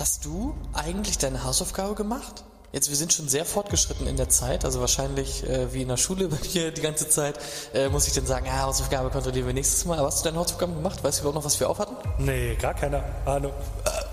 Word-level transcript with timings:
Hast 0.00 0.24
du 0.24 0.54
eigentlich 0.72 1.18
deine 1.18 1.44
Hausaufgabe 1.44 1.94
gemacht? 1.94 2.42
Jetzt, 2.72 2.88
wir 2.88 2.96
sind 2.96 3.12
schon 3.12 3.28
sehr 3.28 3.44
fortgeschritten 3.44 4.06
in 4.06 4.16
der 4.16 4.30
Zeit, 4.30 4.64
also 4.64 4.80
wahrscheinlich 4.80 5.46
äh, 5.46 5.74
wie 5.74 5.82
in 5.82 5.88
der 5.88 5.98
Schule 5.98 6.28
bei 6.30 6.38
dir 6.38 6.72
die 6.72 6.80
ganze 6.80 7.06
Zeit, 7.06 7.38
äh, 7.74 7.90
muss 7.90 8.06
ich 8.06 8.14
dann 8.14 8.24
sagen, 8.24 8.46
ja, 8.46 8.62
Hausaufgabe 8.62 9.10
kontrollieren 9.10 9.46
wir 9.46 9.52
nächstes 9.52 9.84
Mal. 9.84 9.98
Aber 9.98 10.06
hast 10.06 10.20
du 10.20 10.24
deine 10.24 10.38
Hausaufgaben 10.38 10.74
gemacht? 10.74 11.04
Weißt 11.04 11.18
du 11.18 11.22
überhaupt 11.24 11.34
noch, 11.34 11.44
was 11.44 11.60
wir 11.60 11.68
aufhatten? 11.68 11.96
Nee, 12.16 12.54
gar 12.54 12.72
keine 12.72 13.04
Ahnung. 13.26 13.52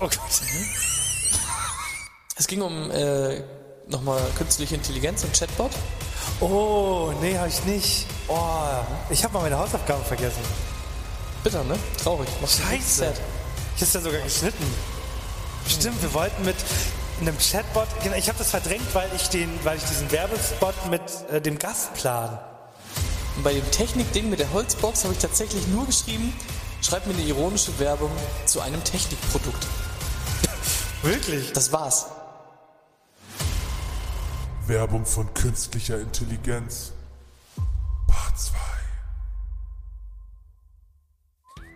Gott. 0.00 0.18
Es 2.40 2.46
ging 2.46 2.62
um 2.62 2.88
äh, 2.92 3.42
nochmal 3.88 4.20
künstliche 4.36 4.76
Intelligenz 4.76 5.24
und 5.24 5.32
Chatbot. 5.32 5.72
Oh, 6.38 7.12
nee, 7.20 7.36
hab 7.36 7.48
ich 7.48 7.64
nicht. 7.64 8.06
Oh, 8.28 8.36
ich 9.10 9.24
habe 9.24 9.34
mal 9.34 9.40
meine 9.40 9.58
Hausaufgaben 9.58 10.04
vergessen. 10.04 10.42
Bitter, 11.42 11.64
ne? 11.64 11.76
Traurig. 12.00 12.28
Machst 12.40 12.60
du 12.60 12.62
Scheiße. 12.62 13.12
Ich 13.74 13.82
hab's 13.82 13.94
ja 13.94 14.00
sogar 14.00 14.20
geschnitten. 14.20 14.97
Stimmt, 15.68 16.00
wir 16.02 16.14
wollten 16.14 16.44
mit 16.44 16.56
einem 17.20 17.36
Chatbot, 17.38 17.88
genau, 18.02 18.16
ich 18.16 18.28
habe 18.28 18.38
das 18.38 18.50
verdrängt, 18.50 18.94
weil 18.94 19.10
ich 19.14 19.28
den, 19.28 19.50
weil 19.64 19.76
ich 19.76 19.84
diesen 19.84 20.10
Werbespot 20.10 20.74
mit 20.90 21.02
äh, 21.30 21.40
dem 21.40 21.58
Gastplan. 21.58 22.38
Und 23.36 23.42
bei 23.42 23.52
dem 23.52 23.70
Technik-Ding 23.70 24.30
mit 24.30 24.40
der 24.40 24.52
Holzbox 24.52 25.04
habe 25.04 25.12
ich 25.12 25.20
tatsächlich 25.20 25.66
nur 25.68 25.86
geschrieben, 25.86 26.32
schreib 26.80 27.06
mir 27.06 27.12
eine 27.12 27.22
ironische 27.22 27.78
Werbung 27.78 28.10
zu 28.46 28.60
einem 28.60 28.82
Technikprodukt. 28.82 29.66
Wirklich? 31.02 31.52
Das 31.52 31.70
war's. 31.70 32.06
Werbung 34.66 35.04
von 35.04 35.32
künstlicher 35.34 36.00
Intelligenz. 36.00 36.92
Part 38.06 38.38
2. 38.38 38.54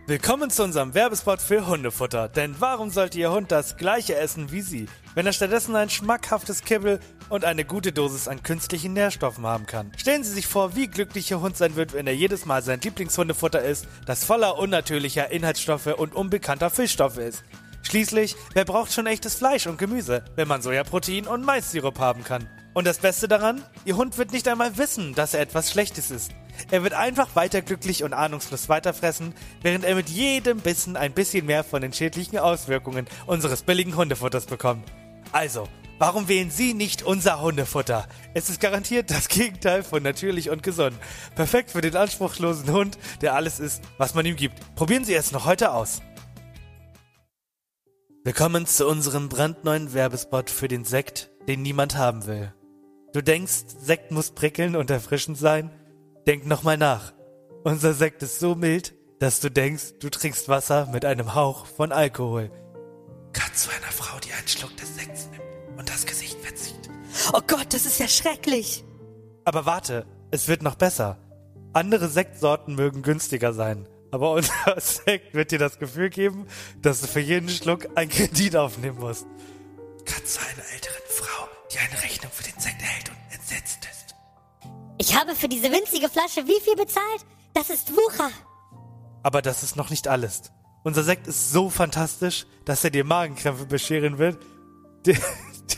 Willkommen 0.09 0.51
zu 0.51 0.65
unserem 0.65 0.95
Werbespot 0.95 1.41
für 1.41 1.69
Hundefutter. 1.69 2.29
Denn 2.29 2.57
warum 2.59 2.91
sollte 2.91 3.21
Ihr 3.21 3.31
Hund 3.31 3.53
das 3.53 3.77
gleiche 3.77 4.17
essen 4.17 4.51
wie 4.51 4.61
Sie, 4.61 4.87
wenn 5.15 5.27
er 5.27 5.33
stattdessen 5.33 5.77
ein 5.77 5.91
schmackhaftes 5.91 6.65
Kibbel 6.65 6.99
und 7.29 7.45
eine 7.45 7.65
gute 7.65 7.93
Dosis 7.93 8.27
an 8.27 8.43
künstlichen 8.43 8.95
Nährstoffen 8.95 9.47
haben 9.47 9.65
kann? 9.67 9.93
Stellen 9.97 10.25
Sie 10.25 10.33
sich 10.33 10.49
vor, 10.49 10.75
wie 10.75 10.89
glücklich 10.89 11.31
Ihr 11.31 11.41
Hund 11.41 11.57
sein 11.57 11.77
wird, 11.77 11.93
wenn 11.93 12.09
er 12.09 12.17
jedes 12.17 12.47
Mal 12.47 12.63
sein 12.63 12.81
Lieblingshundefutter 12.81 13.63
isst, 13.63 13.87
das 14.05 14.25
voller 14.25 14.59
unnatürlicher 14.59 15.31
Inhaltsstoffe 15.31 15.87
und 15.87 16.17
unbekannter 16.17 16.71
Fischstoffe 16.71 17.19
ist. 17.19 17.45
Schließlich, 17.83 18.35
wer 18.55 18.65
braucht 18.65 18.93
schon 18.93 19.07
echtes 19.07 19.37
Fleisch 19.37 19.69
und 19.69 19.79
Gemüse, 19.79 20.25
wenn 20.35 20.49
man 20.49 20.63
Sojaprotein 20.63 21.29
und 21.29 21.45
Maissirup 21.45 22.01
haben 22.01 22.25
kann? 22.25 22.49
Und 22.75 22.87
das 22.87 22.99
Beste 22.99 23.29
daran? 23.29 23.63
Ihr 23.85 23.97
Hund 23.97 24.17
wird 24.17 24.33
nicht 24.33 24.49
einmal 24.49 24.79
wissen, 24.79 25.15
dass 25.15 25.35
er 25.35 25.41
etwas 25.41 25.71
Schlechtes 25.71 26.11
ist. 26.11 26.33
Er 26.71 26.83
wird 26.83 26.95
einfach 26.95 27.35
weiter 27.35 27.61
glücklich 27.61 28.03
und 28.05 28.15
ahnungslos 28.15 28.69
weiterfressen, 28.69 29.35
während 29.63 29.85
er 29.85 29.95
mit 29.95 30.09
jedem 30.09 30.61
Bissen 30.61 30.97
ein 30.97 31.13
bisschen 31.13 31.47
mehr 31.47 31.65
von 31.65 31.83
den 31.83 31.93
schädlichen 31.93 32.39
Auswirkungen 32.39 33.07
unseres 33.27 33.63
billigen 33.63 33.97
Hundefutters 33.97 34.47
bekommt. 34.47 34.85
Also, 35.33 35.69
warum 35.99 36.29
wählen 36.29 36.51
Sie 36.51 36.73
nicht 36.73 37.03
unser 37.03 37.41
Hundefutter? 37.41 38.07
Es 38.33 38.49
ist 38.49 38.61
garantiert 38.61 39.11
das 39.11 39.29
Gegenteil 39.29 39.83
von 39.83 40.03
natürlich 40.03 40.51
und 40.51 40.63
gesund. 40.63 40.97
Perfekt 41.35 41.71
für 41.71 41.81
den 41.81 41.97
anspruchslosen 41.97 42.71
Hund, 42.71 42.99
der 43.21 43.35
alles 43.35 43.61
isst, 43.61 43.83
was 43.99 44.15
man 44.15 44.25
ihm 44.25 44.37
gibt. 44.37 44.75
Probieren 44.77 45.05
Sie 45.05 45.15
es 45.15 45.33
noch 45.33 45.45
heute 45.45 45.73
aus. 45.73 46.01
Willkommen 48.25 48.67
zu 48.67 48.87
unserem 48.87 49.29
brandneuen 49.29 49.95
Werbespot 49.95 50.49
für 50.49 50.69
den 50.69 50.85
Sekt, 50.85 51.31
den 51.49 51.61
niemand 51.63 51.97
haben 51.97 52.27
will. 52.27 52.53
Du 53.13 53.23
denkst, 53.23 53.65
Sekt 53.79 54.11
muss 54.11 54.31
prickeln 54.31 54.75
und 54.75 54.91
erfrischend 54.91 55.37
sein? 55.37 55.71
Denk 56.27 56.47
nochmal 56.47 56.79
nach. 56.79 57.13
Unser 57.63 57.93
Sekt 57.93 58.23
ist 58.23 58.39
so 58.39 58.55
mild, 58.55 58.95
dass 59.19 59.41
du 59.41 59.51
denkst, 59.51 59.99
du 60.01 60.09
trinkst 60.09 60.49
Wasser 60.49 60.87
mit 60.87 61.05
einem 61.05 61.35
Hauch 61.35 61.67
von 61.67 61.93
Alkohol. 61.93 62.51
Gerade 63.35 63.53
zu 63.53 63.71
einer 63.71 63.93
Frau, 63.93 64.19
die 64.21 64.33
einen 64.33 64.49
Schluck 64.49 64.75
des 64.79 64.97
Sekts 64.97 65.29
nimmt 65.31 65.79
und 65.79 65.89
das 65.91 66.07
Gesicht 66.07 66.39
verzieht. 66.41 66.89
Oh 67.35 67.41
Gott, 67.47 67.67
das 67.75 67.85
ist 67.85 68.01
ja 68.01 68.09
schrecklich. 68.09 68.85
Aber 69.45 69.67
warte, 69.67 70.07
es 70.31 70.49
wird 70.49 70.63
noch 70.63 70.77
besser. 70.77 71.19
Andere 71.75 72.09
Sektsorten 72.09 72.75
mögen 72.75 73.03
günstiger 73.03 73.53
sein, 73.53 73.89
aber 74.11 74.33
unser 74.33 74.53
Sekt 74.79 75.35
wird 75.35 75.51
dir 75.51 75.59
das 75.59 75.79
Gefühl 75.79 76.09
geben, 76.09 76.47
dass 76.81 77.03
du 77.03 77.07
für 77.07 77.21
jeden 77.21 77.49
Schluck 77.51 77.89
einen 77.95 78.11
Kredit 78.11 78.57
aufnehmen 78.57 78.99
musst. 78.99 79.27
Gerade 80.05 80.25
zu 80.25 80.41
einer 80.41 80.65
älteren 80.75 81.03
Frau, 81.09 81.42
die 81.73 81.79
eine 81.79 82.03
Rechnung 82.03 82.31
für 82.33 82.43
den 82.43 82.59
Sekt 82.61 82.81
erhält 82.83 83.09
und 83.09 83.17
entsetzt 83.35 83.87
ist. 83.91 84.15
Ich 84.99 85.17
habe 85.19 85.35
für 85.35 85.49
diese 85.49 85.71
winzige 85.71 86.09
Flasche 86.09 86.47
wie 86.47 86.61
viel 86.61 86.77
bezahlt? 86.77 87.25
Das 87.55 87.71
ist 87.71 87.93
Wucher. 87.93 88.31
Aber 89.23 89.43
das 89.43 89.63
ist 89.63 89.77
noch 89.77 89.91
nicht 89.91 90.09
alles. 90.09 90.53
Unser 90.85 91.05
Sekt 91.05 91.27
ist 91.27 91.53
so 91.53 91.71
fantastisch, 91.71 92.47
dass 92.65 92.83
er 92.85 92.91
dir 92.91 93.05
Magenkrämpfe 93.05 93.67
bescheren 93.67 94.19
wird. 94.19 94.39
Die, 95.07 95.15
die, 95.15 95.77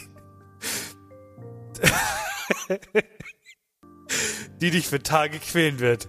die 4.60 4.71
dich 4.71 4.88
für 4.88 5.03
Tage 5.03 5.38
quälen 5.38 5.78
wird. 5.78 6.09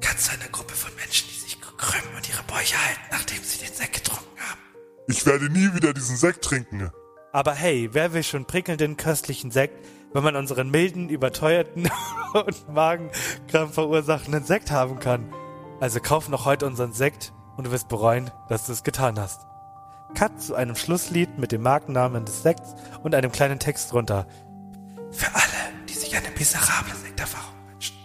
Ganz 0.00 0.30
eine 0.30 0.48
Gruppe 0.50 0.74
von 0.74 0.94
Menschen, 0.94 1.28
die 1.28 1.40
sich 1.40 1.60
krümmen 1.60 2.14
und 2.16 2.28
ihre 2.28 2.42
Bäuche 2.44 2.76
halten, 2.84 3.00
nachdem 3.10 3.42
sie 3.42 3.58
den 3.58 3.72
Sekt 3.72 3.94
getrunken 3.94 4.40
haben. 4.40 4.60
Ich 5.08 5.26
werde 5.26 5.48
nie 5.50 5.74
wieder 5.74 5.92
diesen 5.92 6.16
Sekt 6.16 6.44
trinken. 6.44 6.90
Aber 7.36 7.52
hey, 7.52 7.90
wer 7.92 8.14
will 8.14 8.22
schon 8.22 8.46
prickelnden, 8.46 8.96
köstlichen 8.96 9.50
Sekt, 9.50 9.84
wenn 10.14 10.24
man 10.24 10.36
unseren 10.36 10.70
milden, 10.70 11.10
überteuerten 11.10 11.86
und 12.32 12.72
Magenkrampf 12.72 13.74
verursachenden 13.74 14.42
Sekt 14.42 14.70
haben 14.70 15.00
kann? 15.00 15.34
Also 15.78 16.00
kauf 16.00 16.30
noch 16.30 16.46
heute 16.46 16.64
unseren 16.64 16.94
Sekt 16.94 17.34
und 17.58 17.66
du 17.66 17.72
wirst 17.72 17.88
bereuen, 17.88 18.30
dass 18.48 18.64
du 18.64 18.72
es 18.72 18.84
getan 18.84 19.20
hast. 19.20 19.42
Cut 20.14 20.40
zu 20.40 20.54
einem 20.54 20.76
Schlusslied 20.76 21.36
mit 21.36 21.52
dem 21.52 21.60
Markennamen 21.60 22.24
des 22.24 22.42
Sekts 22.42 22.74
und 23.02 23.14
einem 23.14 23.32
kleinen 23.32 23.58
Text 23.58 23.92
drunter. 23.92 24.26
Für 25.10 25.28
alle, 25.34 25.84
die 25.90 25.92
sich 25.92 26.16
eine 26.16 26.30
miserable 26.38 26.94
Sekterfahrung 26.94 27.52
wünschen. 27.70 27.96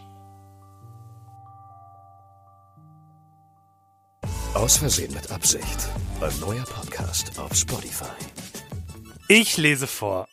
Aus 4.55 4.75
Versehen 4.75 5.13
mit 5.13 5.31
Absicht. 5.31 5.87
Ein 6.19 6.37
neuer 6.41 6.65
Podcast 6.65 7.39
auf 7.39 7.55
Spotify. 7.55 8.11
Ich 9.33 9.55
lese 9.55 9.87
vor. 9.87 10.27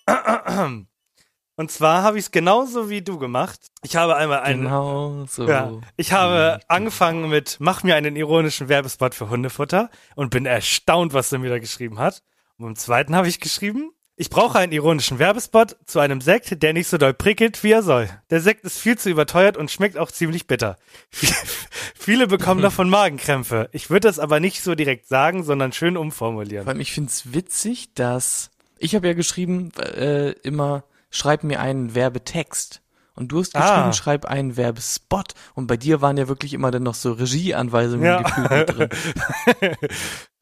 Und 1.54 1.70
zwar 1.70 2.03
habe 2.03 2.19
ich 2.19 2.25
es 2.25 2.31
genauso 2.32 2.91
wie 2.91 3.00
du 3.00 3.16
gemacht. 3.16 3.60
Ich 3.82 3.94
habe 3.94 4.16
einmal 4.16 4.41
einen. 4.41 4.64
Genau 4.64 5.25
so. 5.26 5.47
Ja, 5.47 5.72
ich 5.97 6.10
habe 6.12 6.59
angefangen 6.66 7.28
mit 7.28 7.58
Mach 7.60 7.84
mir 7.84 7.94
einen 7.94 8.16
ironischen 8.16 8.69
Werbespot 8.69 9.14
für 9.14 9.31
Hundefutter 9.31 9.88
und 10.16 10.31
bin 10.31 10.47
erstaunt, 10.47 11.12
was 11.12 11.31
er 11.31 11.38
mir 11.38 11.48
da 11.48 11.60
geschrieben 11.60 12.00
hat. 12.00 12.25
Und 12.56 12.64
beim 12.64 12.75
zweiten 12.76 13.14
habe 13.14 13.28
ich 13.28 13.38
geschrieben, 13.38 13.92
ich 14.16 14.31
brauche 14.31 14.58
einen 14.58 14.72
ironischen 14.72 15.20
Werbespot 15.20 15.76
zu 15.87 16.00
einem 16.00 16.20
Sekt, 16.20 16.60
der 16.60 16.72
nicht 16.72 16.88
so 16.88 16.98
doll 16.98 17.14
prickelt, 17.14 17.62
wie 17.62 17.70
er 17.70 17.84
soll. 17.84 18.10
Der 18.31 18.41
Sekt 18.41 18.64
ist 18.64 18.78
viel 18.78 18.98
zu 18.98 19.10
überteuert 19.10 19.56
und 19.56 19.70
schmeckt 19.70 19.97
auch 19.97 20.10
ziemlich 20.10 20.48
bitter. 20.48 20.76
Viele 21.94 22.26
bekommen 22.26 22.62
davon 22.62 22.88
Magenkrämpfe. 22.91 23.69
Ich 23.70 23.91
würde 23.91 24.08
das 24.08 24.19
aber 24.19 24.41
nicht 24.41 24.60
so 24.60 24.75
direkt 24.75 25.06
sagen, 25.06 25.44
sondern 25.44 25.72
schön 25.72 25.94
Vor 25.94 26.03
umformulieren. 26.03 26.66
allem, 26.66 26.81
ich 26.81 26.92
find's 26.92 27.32
witzig, 27.32 27.94
dass 27.94 28.50
ich 28.78 28.94
habe 28.94 29.06
ja 29.08 29.14
geschrieben, 29.14 29.73
äh, 29.79 30.31
immer 30.43 30.85
schreib 31.11 31.43
mir 31.44 31.61
einen 31.61 31.94
Werbetext. 31.94 32.82
Und 33.14 33.32
du 33.32 33.41
hast 33.41 33.52
geschrieben, 33.52 33.70
Ah. 33.73 33.93
schreib 33.93 34.26
einen 34.26 34.56
Werbespot. 34.56 35.35
Und 35.55 35.67
bei 35.67 35.76
dir 35.76 36.00
waren 36.00 36.17
ja 36.17 36.29
wirklich 36.29 36.55
immer 36.55 36.70
dann 36.70 36.85
noch 36.85 36.94
so 36.94 37.11
Regieanweisungen 37.12 38.05
Ja. 38.06 38.23
gefühlt 38.23 38.69
drin. 38.79 38.88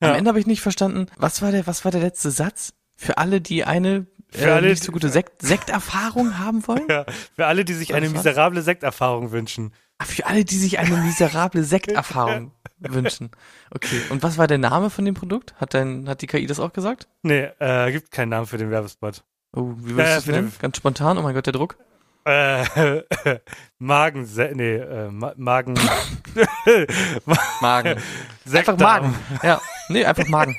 Am 0.00 0.14
Ende 0.14 0.28
habe 0.28 0.40
ich 0.40 0.46
nicht 0.46 0.60
verstanden, 0.60 1.06
was 1.16 1.40
war 1.40 1.52
der, 1.52 1.66
was 1.66 1.84
war 1.86 1.92
der 1.92 2.02
letzte 2.02 2.30
Satz? 2.30 2.74
Für 2.96 3.16
alle, 3.18 3.40
die 3.40 3.64
eine 3.64 4.06
Für 4.30 4.48
äh, 4.48 4.50
alle, 4.50 4.68
nicht 4.70 4.82
so 4.82 4.92
gute 4.92 5.08
Sekt 5.08 5.40
Sekterfahrung 5.40 6.38
haben 6.38 6.66
wollen? 6.66 6.86
Ja, 6.90 7.06
für 7.34 7.46
alle, 7.46 7.64
die 7.64 7.72
sich 7.74 7.94
eine 7.94 8.08
miserable 8.10 8.60
Sekterfahrung 8.62 9.32
wünschen. 9.32 9.72
Ah, 9.98 10.04
Für 10.04 10.26
alle, 10.26 10.44
die 10.44 10.56
sich 10.56 10.78
eine 10.78 10.94
miserable 10.98 11.64
Sekterfahrung 11.64 12.52
wünschen. 12.80 13.30
Okay. 13.74 14.00
Und 14.10 14.22
was 14.22 14.36
war 14.36 14.46
der 14.46 14.58
Name 14.58 14.90
von 14.90 15.04
dem 15.04 15.14
Produkt? 15.14 15.54
Hat 15.58 15.72
dein, 15.74 16.08
hat 16.08 16.20
die 16.22 16.26
KI 16.26 16.46
das 16.46 16.60
auch 16.60 16.72
gesagt? 16.72 17.08
Nee, 17.22 17.48
äh, 17.58 17.90
gibt 17.92 18.10
keinen 18.10 18.28
Namen 18.28 18.46
für 18.46 18.58
den 18.58 18.70
Werbespot. 18.70 19.24
Oh, 19.54 19.72
wie 19.78 19.96
würdest 19.96 20.26
ja, 20.26 20.32
du 20.32 20.36
nennen? 20.38 20.50
den- 20.52 20.58
Ganz 20.60 20.76
spontan. 20.76 21.16
Oh 21.16 21.22
mein 21.22 21.34
Gott, 21.34 21.46
der 21.46 21.54
Druck. 21.54 21.78
Äh, 22.26 23.02
Magen, 23.78 24.28
nee, 24.54 24.74
äh, 24.76 25.08
Ma 25.10 25.32
Magen. 25.36 25.74
Magen. 27.60 28.00
Sektor. 28.44 28.74
Einfach 28.74 28.78
Magen. 28.78 29.14
Ja. 29.42 29.60
Nee, 29.88 30.04
einfach 30.04 30.26
Magen. 30.28 30.56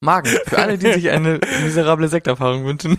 Magen. 0.00 0.28
Für 0.46 0.58
alle, 0.58 0.76
die 0.76 0.92
sich 0.92 1.08
eine 1.10 1.40
miserable 1.62 2.08
Sekterfahrung 2.08 2.64
wünschen. 2.64 2.98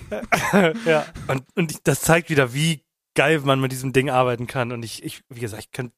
ja. 0.85 1.05
Und, 1.27 1.43
und 1.55 1.87
das 1.87 2.01
zeigt 2.01 2.29
wieder, 2.29 2.53
wie 2.53 2.81
geil 3.17 3.41
man 3.43 3.59
mit 3.59 3.71
diesem 3.71 3.93
Ding 3.93 4.09
arbeiten 4.11 4.45
kann. 4.45 4.71
Und 4.71 4.85
ich, 4.85 5.03
ich 5.03 5.23
wie 5.27 5.39
gesagt, 5.39 5.63
ich 5.63 5.71
könnte 5.71 5.95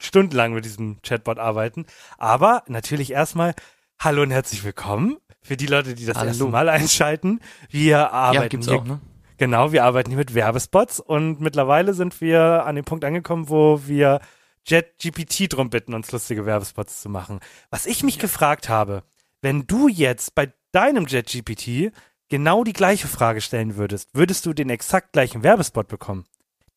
stundenlang 0.00 0.54
mit 0.54 0.64
diesem 0.64 1.02
Chatbot 1.02 1.38
arbeiten. 1.38 1.86
Aber 2.18 2.62
natürlich 2.68 3.10
erstmal 3.10 3.54
Hallo 3.98 4.22
und 4.22 4.30
herzlich 4.30 4.62
willkommen 4.62 5.18
für 5.42 5.56
die 5.56 5.66
Leute, 5.66 5.94
die 5.94 6.06
das 6.06 6.16
Hallo. 6.16 6.28
erste 6.28 6.44
Mal 6.44 6.68
einschalten. 6.68 7.40
Wir 7.68 8.12
arbeiten 8.12 8.42
Ja, 8.42 8.48
gibt's 8.48 8.68
hier 8.68 8.78
auch, 8.78 8.84
ne? 8.84 9.00
Genau, 9.38 9.72
wir 9.72 9.82
arbeiten 9.84 10.10
hier 10.10 10.18
mit 10.18 10.34
Werbespots 10.34 11.00
und 11.00 11.40
mittlerweile 11.40 11.94
sind 11.94 12.20
wir 12.20 12.64
an 12.64 12.76
dem 12.76 12.84
Punkt 12.84 13.04
angekommen, 13.04 13.48
wo 13.48 13.80
wir 13.86 14.20
JetGPT 14.64 15.52
drum 15.52 15.68
bitten, 15.68 15.94
uns 15.94 16.12
lustige 16.12 16.46
Werbespots 16.46 17.02
zu 17.02 17.08
machen. 17.08 17.40
Was 17.70 17.86
ich 17.86 18.04
mich 18.04 18.20
gefragt 18.20 18.68
habe, 18.68 19.02
wenn 19.40 19.66
du 19.66 19.88
jetzt 19.88 20.36
bei 20.36 20.52
deinem 20.70 21.06
JetGPT 21.06 21.92
genau 22.28 22.62
die 22.62 22.72
gleiche 22.72 23.08
Frage 23.08 23.40
stellen 23.40 23.74
würdest, 23.76 24.10
würdest 24.14 24.46
du 24.46 24.52
den 24.52 24.70
exakt 24.70 25.12
gleichen 25.12 25.42
Werbespot 25.42 25.88
bekommen? 25.88 26.24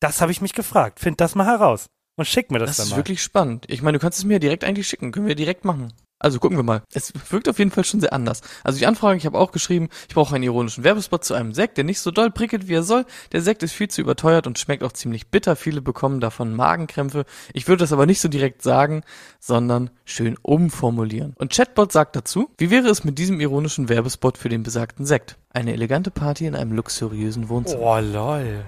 Das 0.00 0.20
habe 0.20 0.32
ich 0.32 0.40
mich 0.40 0.52
gefragt. 0.52 1.00
Find 1.00 1.20
das 1.20 1.34
mal 1.34 1.46
heraus 1.46 1.86
und 2.16 2.26
schick 2.26 2.50
mir 2.50 2.58
das, 2.58 2.70
Das 2.70 2.76
dann 2.78 2.84
ist 2.86 2.90
mal. 2.92 2.96
wirklich 2.98 3.22
spannend. 3.22 3.64
Ich 3.68 3.82
meine, 3.82 3.98
du 3.98 4.02
kannst 4.02 4.18
es 4.18 4.24
mir 4.24 4.38
direkt 4.40 4.64
eigentlich 4.64 4.86
schicken. 4.88 5.12
Können 5.12 5.26
wir 5.26 5.34
direkt 5.34 5.64
machen. 5.64 5.92
Also 6.18 6.38
gucken 6.38 6.56
wir 6.56 6.62
mal. 6.64 6.82
Es 6.94 7.12
wirkt 7.30 7.46
auf 7.46 7.58
jeden 7.58 7.70
Fall 7.70 7.84
schon 7.84 8.00
sehr 8.00 8.14
anders. 8.14 8.40
Also 8.64 8.78
die 8.78 8.86
Anfrage, 8.86 9.18
ich 9.18 9.26
habe 9.26 9.38
auch 9.38 9.52
geschrieben, 9.52 9.90
ich 10.08 10.14
brauche 10.14 10.34
einen 10.34 10.44
ironischen 10.44 10.82
Werbespot 10.82 11.24
zu 11.24 11.34
einem 11.34 11.52
Sekt, 11.52 11.76
der 11.76 11.84
nicht 11.84 12.00
so 12.00 12.10
doll 12.10 12.30
prickelt, 12.30 12.68
wie 12.68 12.74
er 12.74 12.82
soll. 12.82 13.04
Der 13.32 13.42
Sekt 13.42 13.62
ist 13.62 13.72
viel 13.72 13.88
zu 13.88 14.00
überteuert 14.00 14.46
und 14.46 14.58
schmeckt 14.58 14.82
auch 14.82 14.92
ziemlich 14.92 15.28
bitter. 15.28 15.56
Viele 15.56 15.82
bekommen 15.82 16.20
davon 16.20 16.54
Magenkrämpfe. 16.56 17.26
Ich 17.52 17.68
würde 17.68 17.80
das 17.82 17.92
aber 17.92 18.06
nicht 18.06 18.20
so 18.22 18.28
direkt 18.28 18.62
sagen, 18.62 19.02
sondern 19.40 19.90
schön 20.06 20.38
umformulieren. 20.40 21.34
Und 21.38 21.52
Chatbot 21.52 21.92
sagt 21.92 22.16
dazu, 22.16 22.48
wie 22.56 22.70
wäre 22.70 22.88
es 22.88 23.04
mit 23.04 23.18
diesem 23.18 23.38
ironischen 23.38 23.90
Werbespot 23.90 24.38
für 24.38 24.48
den 24.48 24.62
besagten 24.62 25.04
Sekt? 25.04 25.36
Eine 25.50 25.74
elegante 25.74 26.10
Party 26.10 26.46
in 26.46 26.54
einem 26.54 26.72
luxuriösen 26.72 27.50
Wohnzimmer. 27.50 27.82
Oh 27.82 27.98
lol. 28.00 28.64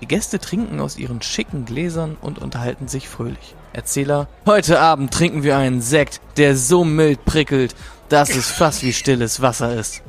Die 0.00 0.08
Gäste 0.08 0.38
trinken 0.38 0.80
aus 0.80 0.98
ihren 0.98 1.22
schicken 1.22 1.64
Gläsern 1.64 2.16
und 2.20 2.38
unterhalten 2.38 2.88
sich 2.88 3.08
fröhlich. 3.08 3.54
Erzähler, 3.72 4.28
heute 4.46 4.80
Abend 4.80 5.12
trinken 5.12 5.42
wir 5.42 5.56
einen 5.56 5.80
Sekt, 5.80 6.20
der 6.36 6.56
so 6.56 6.84
mild 6.84 7.24
prickelt, 7.24 7.74
dass 8.08 8.30
es 8.30 8.50
fast 8.50 8.82
wie 8.82 8.92
stilles 8.92 9.40
Wasser 9.40 9.74
ist. 9.74 10.02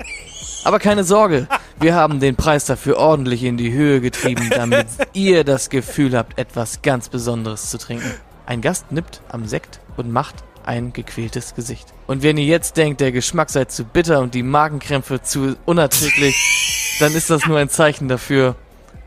Aber 0.64 0.80
keine 0.80 1.04
Sorge, 1.04 1.48
wir 1.80 1.96
haben 1.96 2.20
den 2.20 2.36
Preis 2.36 2.66
dafür 2.66 2.98
ordentlich 2.98 3.44
in 3.44 3.58
die 3.58 3.72
Höhe 3.72 4.02
getrieben, 4.02 4.50
damit 4.50 4.88
ihr 5.14 5.44
das 5.44 5.70
Gefühl 5.70 6.18
habt, 6.18 6.38
etwas 6.40 6.82
ganz 6.82 7.10
Besonderes 7.10 7.70
zu 7.70 7.78
trinken. 7.78 8.12
Ein 8.46 8.62
Gast 8.62 8.92
nippt 8.92 9.22
am 9.30 9.46
Sekt 9.46 9.80
und 9.98 10.12
macht 10.12 10.36
ein 10.66 10.94
gequältes 10.94 11.56
Gesicht. 11.56 11.94
Und 12.08 12.24
wenn 12.24 12.38
ihr 12.38 12.46
jetzt 12.46 12.78
denkt, 12.78 13.02
der 13.02 13.12
Geschmack 13.12 13.50
sei 13.50 13.66
zu 13.66 13.84
bitter 13.84 14.20
und 14.20 14.34
die 14.34 14.44
Magenkrämpfe 14.44 15.22
zu 15.22 15.56
unerträglich, 15.66 16.98
dann 17.00 17.14
ist 17.14 17.30
das 17.30 17.46
nur 17.46 17.58
ein 17.58 17.70
Zeichen 17.70 18.08
dafür, 18.08 18.56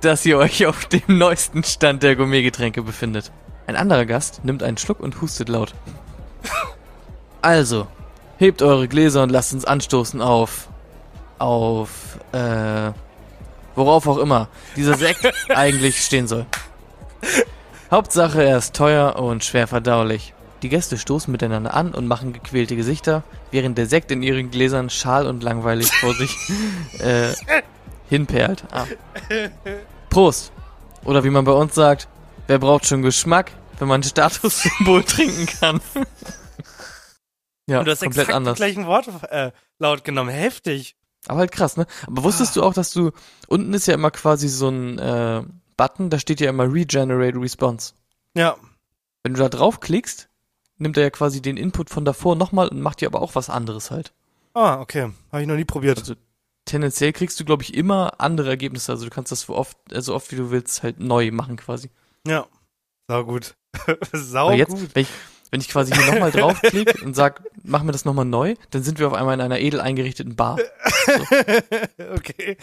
dass 0.01 0.25
ihr 0.27 0.39
euch 0.39 0.67
auf 0.67 0.87
dem 0.87 1.19
neuesten 1.19 1.65
Stand 1.65 2.03
der 2.03 2.17
Gourmetgetränke 2.17 2.83
befindet. 2.83 3.33
Ein 3.67 3.77
anderer 3.77 4.07
Gast 4.07 4.45
nimmt 4.45 4.63
einen 4.63 4.79
Schluck 4.79 5.01
und 5.01 5.21
hustet 5.21 5.49
laut. 5.49 5.75
Also, 7.43 7.87
hebt 8.39 8.63
eure 8.63 8.89
Gläser 8.89 9.23
und 9.23 9.31
lasst 9.31 9.53
uns 9.53 9.65
anstoßen 9.65 10.21
auf. 10.23 10.69
auf. 11.39 12.19
äh. 12.33 12.93
worauf 13.75 14.07
auch 14.07 14.19
immer 14.19 14.49
dieser 14.77 14.95
Sekt 14.95 15.31
eigentlich 15.51 16.03
stehen 16.05 16.27
soll. 16.27 16.47
Hauptsache, 17.91 18.43
er 18.43 18.59
ist 18.59 18.75
teuer 18.75 19.17
und 19.17 19.45
schwer 19.45 19.67
verdaulich. 19.67 20.35
Die 20.63 20.69
Gäste 20.69 20.99
stoßen 20.99 21.31
miteinander 21.31 21.75
an 21.75 21.95
und 21.95 22.09
machen 22.09 22.33
gequälte 22.33 22.75
Gesichter, 22.75 23.23
während 23.53 23.79
der 23.79 23.87
Sekt 23.87 24.11
in 24.11 24.23
ihren 24.23 24.51
Gläsern 24.51 24.91
schal 24.91 25.27
und 25.27 25.43
langweilig 25.43 25.91
vor 25.93 26.15
sich 26.15 26.35
äh, 26.99 27.33
hinperlt. 28.09 28.65
Ah. 28.71 28.87
Prost! 30.11 30.53
Oder 31.05 31.25
wie 31.25 31.31
man 31.31 31.45
bei 31.45 31.53
uns 31.53 31.75
sagt, 31.75 32.09
wer 32.47 32.59
braucht 32.59 32.87
schon 32.87 33.03
Geschmack, 33.03 33.53
wenn 33.79 33.89
man 33.89 34.03
Statussymbol 34.03 35.05
trinken 35.05 35.47
kann? 35.47 35.81
ja, 37.67 37.81
Und 37.81 37.85
du 37.87 37.91
hast 37.93 38.01
komplett 38.03 38.23
exakt 38.25 38.35
anders. 38.37 38.57
die 38.57 38.65
gleichen 38.65 38.87
Worte 38.87 39.13
äh, 39.31 39.51
laut 39.79 40.05
genommen. 40.05 40.31
Heftig. 40.31 40.97
Aber 41.27 41.41
halt 41.41 41.53
krass, 41.53 41.77
ne? 41.77 41.87
Aber 42.07 42.25
wusstest 42.25 42.57
du 42.57 42.63
auch, 42.63 42.75
dass 42.75 42.93
du, 42.93 43.11
unten 43.49 43.75
ist 43.75 43.87
ja 43.87 43.95
immer 43.95 44.11
quasi 44.11 44.49
so 44.49 44.69
ein 44.69 44.99
äh, 44.99 45.43
Button, 45.77 46.11
da 46.11 46.19
steht 46.19 46.41
ja 46.41 46.49
immer 46.51 46.73
Regenerate 46.73 47.39
Response. 47.41 47.93
Ja. 48.35 48.57
Wenn 49.23 49.35
du 49.35 49.41
da 49.41 49.49
draufklickst, 49.49 50.29
nimmt 50.79 50.97
er 50.97 51.03
ja 51.05 51.11
quasi 51.11 51.43
den 51.43 51.57
Input 51.57 51.91
von 51.91 52.05
davor 52.05 52.37
nochmal 52.37 52.69
und 52.69 52.81
macht 52.81 53.01
dir 53.01 53.09
aber 53.09 53.21
auch 53.21 53.35
was 53.35 53.51
anderes 53.51 53.91
halt. 53.91 54.13
Ah, 54.55 54.81
okay. 54.81 55.13
Habe 55.31 55.43
ich 55.43 55.49
noch 55.49 55.57
nie 55.57 55.65
probiert. 55.65 55.99
Also 55.99 56.15
tendenziell 56.69 57.13
kriegst 57.13 57.39
du, 57.41 57.45
glaube 57.45 57.63
ich, 57.63 57.75
immer 57.75 58.21
andere 58.21 58.49
Ergebnisse. 58.49 58.93
Also 58.93 59.05
du 59.05 59.11
kannst 59.11 59.33
das 59.33 59.43
so 59.43 59.55
oft, 59.57 59.77
äh, 59.93 60.01
so 60.01 60.15
oft 60.15 60.31
wie 60.33 60.37
du 60.37 60.51
willst, 60.51 60.83
halt 60.83 61.01
neu 61.01 61.31
machen 61.33 61.57
quasi. 61.57 61.91
Ja. 62.27 62.47
Sau 63.11 63.25
gut. 63.25 63.55
Sau 64.13 64.49
Aber 64.49 64.55
jetzt, 64.57 64.71
gut. 64.71 64.91
wenn 64.95 65.03
ich, 65.03 65.09
wenn 65.51 65.61
ich 65.61 65.69
quasi 65.69 65.95
hier 65.95 66.07
nochmal 66.13 66.31
draufklicke 66.31 67.03
und 67.05 67.15
sag, 67.15 67.43
mach 67.63 67.83
mir 67.83 67.93
das 67.93 68.05
nochmal 68.05 68.25
neu, 68.27 68.55
dann 68.71 68.83
sind 68.83 68.99
wir 68.99 69.07
auf 69.09 69.15
einmal 69.15 69.35
in 69.35 69.41
einer 69.41 69.59
edel 69.61 69.81
eingerichteten 69.81 70.37
Bar. 70.37 70.59
okay. 72.15 72.57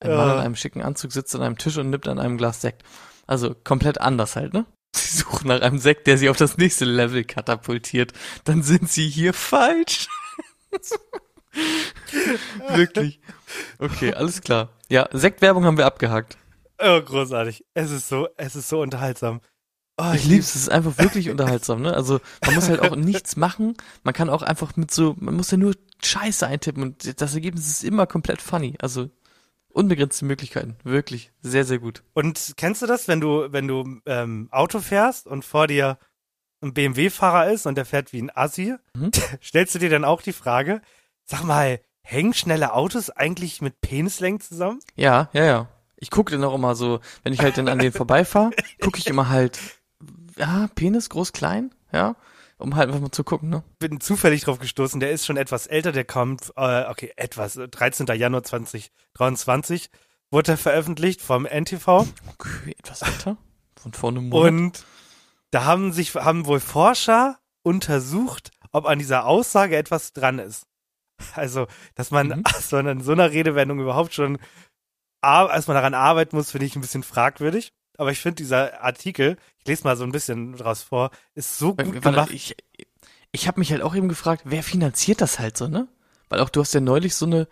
Ein 0.00 0.10
Mann 0.10 0.28
Ja. 0.28 0.34
in 0.34 0.40
einem 0.40 0.56
schicken 0.56 0.82
Anzug 0.82 1.12
sitzt 1.12 1.34
an 1.34 1.42
einem 1.42 1.56
Tisch 1.58 1.76
und 1.78 1.90
nippt 1.90 2.08
an 2.08 2.18
einem 2.18 2.36
Glas 2.36 2.60
Sekt. 2.60 2.82
Also 3.26 3.54
komplett 3.54 4.00
anders 4.00 4.36
halt, 4.36 4.52
ne? 4.54 4.66
Sie 4.96 5.18
suchen 5.18 5.48
nach 5.48 5.60
einem 5.60 5.78
Sekt, 5.78 6.06
der 6.06 6.18
sie 6.18 6.28
auf 6.28 6.36
das 6.36 6.58
nächste 6.58 6.84
Level 6.84 7.24
katapultiert. 7.24 8.12
Dann 8.44 8.62
sind 8.62 8.90
sie 8.90 9.08
hier 9.08 9.32
falsch. 9.34 10.08
Wirklich. 12.74 13.20
Okay, 13.78 14.12
alles 14.14 14.40
klar. 14.40 14.70
Ja, 14.88 15.08
Sektwerbung 15.12 15.64
haben 15.64 15.78
wir 15.78 15.86
abgehakt. 15.86 16.36
Oh, 16.78 17.00
großartig. 17.00 17.64
Es 17.74 17.90
ist 17.90 18.08
so, 18.08 18.28
es 18.36 18.56
ist 18.56 18.68
so 18.68 18.80
unterhaltsam. 18.80 19.40
Oh, 19.98 20.12
Ich 20.14 20.24
lieb's, 20.26 20.50
es 20.54 20.62
ist 20.62 20.68
einfach 20.70 20.98
wirklich 20.98 21.30
unterhaltsam, 21.30 21.80
ne? 21.80 21.94
Also 21.94 22.20
man 22.44 22.54
muss 22.54 22.68
halt 22.68 22.80
auch 22.80 22.96
nichts 22.96 23.36
machen. 23.36 23.74
Man 24.02 24.12
kann 24.12 24.28
auch 24.28 24.42
einfach 24.42 24.76
mit 24.76 24.90
so, 24.90 25.16
man 25.18 25.34
muss 25.34 25.50
ja 25.50 25.56
nur 25.56 25.74
Scheiße 26.04 26.46
eintippen 26.46 26.82
und 26.82 27.20
das 27.20 27.34
Ergebnis 27.34 27.66
ist 27.68 27.82
immer 27.84 28.06
komplett 28.06 28.42
funny. 28.42 28.74
Also 28.80 29.08
unbegrenzte 29.70 30.26
Möglichkeiten. 30.26 30.76
Wirklich. 30.84 31.32
Sehr, 31.40 31.64
sehr 31.64 31.78
gut. 31.78 32.02
Und 32.12 32.54
kennst 32.58 32.82
du 32.82 32.86
das, 32.86 33.08
wenn 33.08 33.20
du, 33.20 33.50
wenn 33.52 33.66
du 33.68 34.00
ähm, 34.04 34.48
Auto 34.50 34.80
fährst 34.80 35.26
und 35.26 35.44
vor 35.46 35.66
dir 35.66 35.98
ein 36.62 36.74
BMW-Fahrer 36.74 37.50
ist 37.50 37.66
und 37.66 37.76
der 37.76 37.84
fährt 37.86 38.12
wie 38.12 38.20
ein 38.22 38.30
Assi, 38.34 38.74
Mhm. 38.94 39.10
stellst 39.42 39.74
du 39.74 39.78
dir 39.78 39.88
dann 39.90 40.04
auch 40.04 40.20
die 40.20 40.32
Frage, 40.34 40.82
sag 41.26 41.44
mal, 41.44 41.80
hängen 42.02 42.32
schnelle 42.32 42.72
Autos 42.72 43.10
eigentlich 43.10 43.60
mit 43.60 43.80
Penislängen 43.80 44.40
zusammen? 44.40 44.80
Ja, 44.94 45.28
ja, 45.32 45.44
ja. 45.44 45.68
Ich 45.96 46.10
gucke 46.10 46.32
dann 46.32 46.44
auch 46.44 46.54
immer 46.54 46.74
so, 46.74 47.00
wenn 47.22 47.32
ich 47.32 47.40
halt 47.40 47.58
dann 47.58 47.68
an 47.68 47.78
denen 47.78 47.92
vorbeifahre, 47.92 48.50
gucke 48.80 48.98
ich 48.98 49.06
immer 49.06 49.28
halt, 49.28 49.58
ja, 50.36 50.68
Penis, 50.74 51.08
groß, 51.10 51.32
klein, 51.32 51.74
ja, 51.92 52.16
um 52.58 52.76
halt 52.76 52.88
einfach 52.88 53.00
mal 53.00 53.10
zu 53.10 53.24
gucken, 53.24 53.48
ne? 53.48 53.64
Bin 53.78 54.00
zufällig 54.00 54.42
drauf 54.42 54.58
gestoßen, 54.58 55.00
der 55.00 55.10
ist 55.10 55.26
schon 55.26 55.36
etwas 55.36 55.66
älter, 55.66 55.92
der 55.92 56.04
kommt, 56.04 56.52
äh, 56.56 56.84
okay, 56.88 57.12
etwas, 57.16 57.56
äh, 57.56 57.68
13. 57.68 58.06
Januar 58.14 58.42
2023 58.44 59.90
wurde 60.30 60.52
er 60.52 60.58
veröffentlicht 60.58 61.22
vom 61.22 61.46
NTV. 61.46 62.06
Okay, 62.38 62.76
etwas 62.78 63.02
älter. 63.02 63.36
Von 63.80 63.92
vorne 63.92 64.18
einem 64.18 64.28
Monat. 64.28 64.52
Und 64.52 64.84
da 65.50 65.64
haben 65.64 65.92
sich, 65.92 66.14
haben 66.14 66.46
wohl 66.46 66.60
Forscher 66.60 67.38
untersucht, 67.62 68.50
ob 68.72 68.86
an 68.86 68.98
dieser 68.98 69.26
Aussage 69.26 69.76
etwas 69.76 70.12
dran 70.12 70.38
ist. 70.38 70.66
Also, 71.34 71.66
dass 71.94 72.10
man, 72.10 72.28
Mhm. 72.28 72.44
man 72.72 72.86
an 72.88 73.00
so 73.00 73.12
einer 73.12 73.30
Redewendung 73.30 73.80
überhaupt 73.80 74.12
schon, 74.14 74.38
als 75.22 75.66
man 75.66 75.74
daran 75.74 75.94
arbeiten 75.94 76.36
muss, 76.36 76.50
finde 76.50 76.66
ich 76.66 76.76
ein 76.76 76.80
bisschen 76.82 77.02
fragwürdig. 77.02 77.72
Aber 77.98 78.10
ich 78.12 78.20
finde 78.20 78.36
dieser 78.36 78.82
Artikel, 78.82 79.38
ich 79.58 79.66
lese 79.66 79.84
mal 79.84 79.96
so 79.96 80.04
ein 80.04 80.12
bisschen 80.12 80.52
draus 80.56 80.82
vor, 80.82 81.10
ist 81.34 81.56
so 81.58 81.70
gut 81.74 81.86
Warte, 81.86 82.00
gemacht. 82.00 82.30
ich 82.32 82.54
ich 83.32 83.48
habe 83.48 83.58
mich 83.60 83.70
halt 83.72 83.82
auch 83.82 83.94
eben 83.94 84.08
gefragt, 84.08 84.42
wer 84.46 84.62
finanziert 84.62 85.20
das 85.20 85.38
halt 85.38 85.56
so, 85.56 85.68
ne? 85.68 85.88
Weil 86.28 86.40
auch 86.40 86.48
du 86.48 86.60
hast 86.60 86.74
ja 86.74 86.80
neulich 86.80 87.14
so 87.14 87.26
eine 87.26 87.48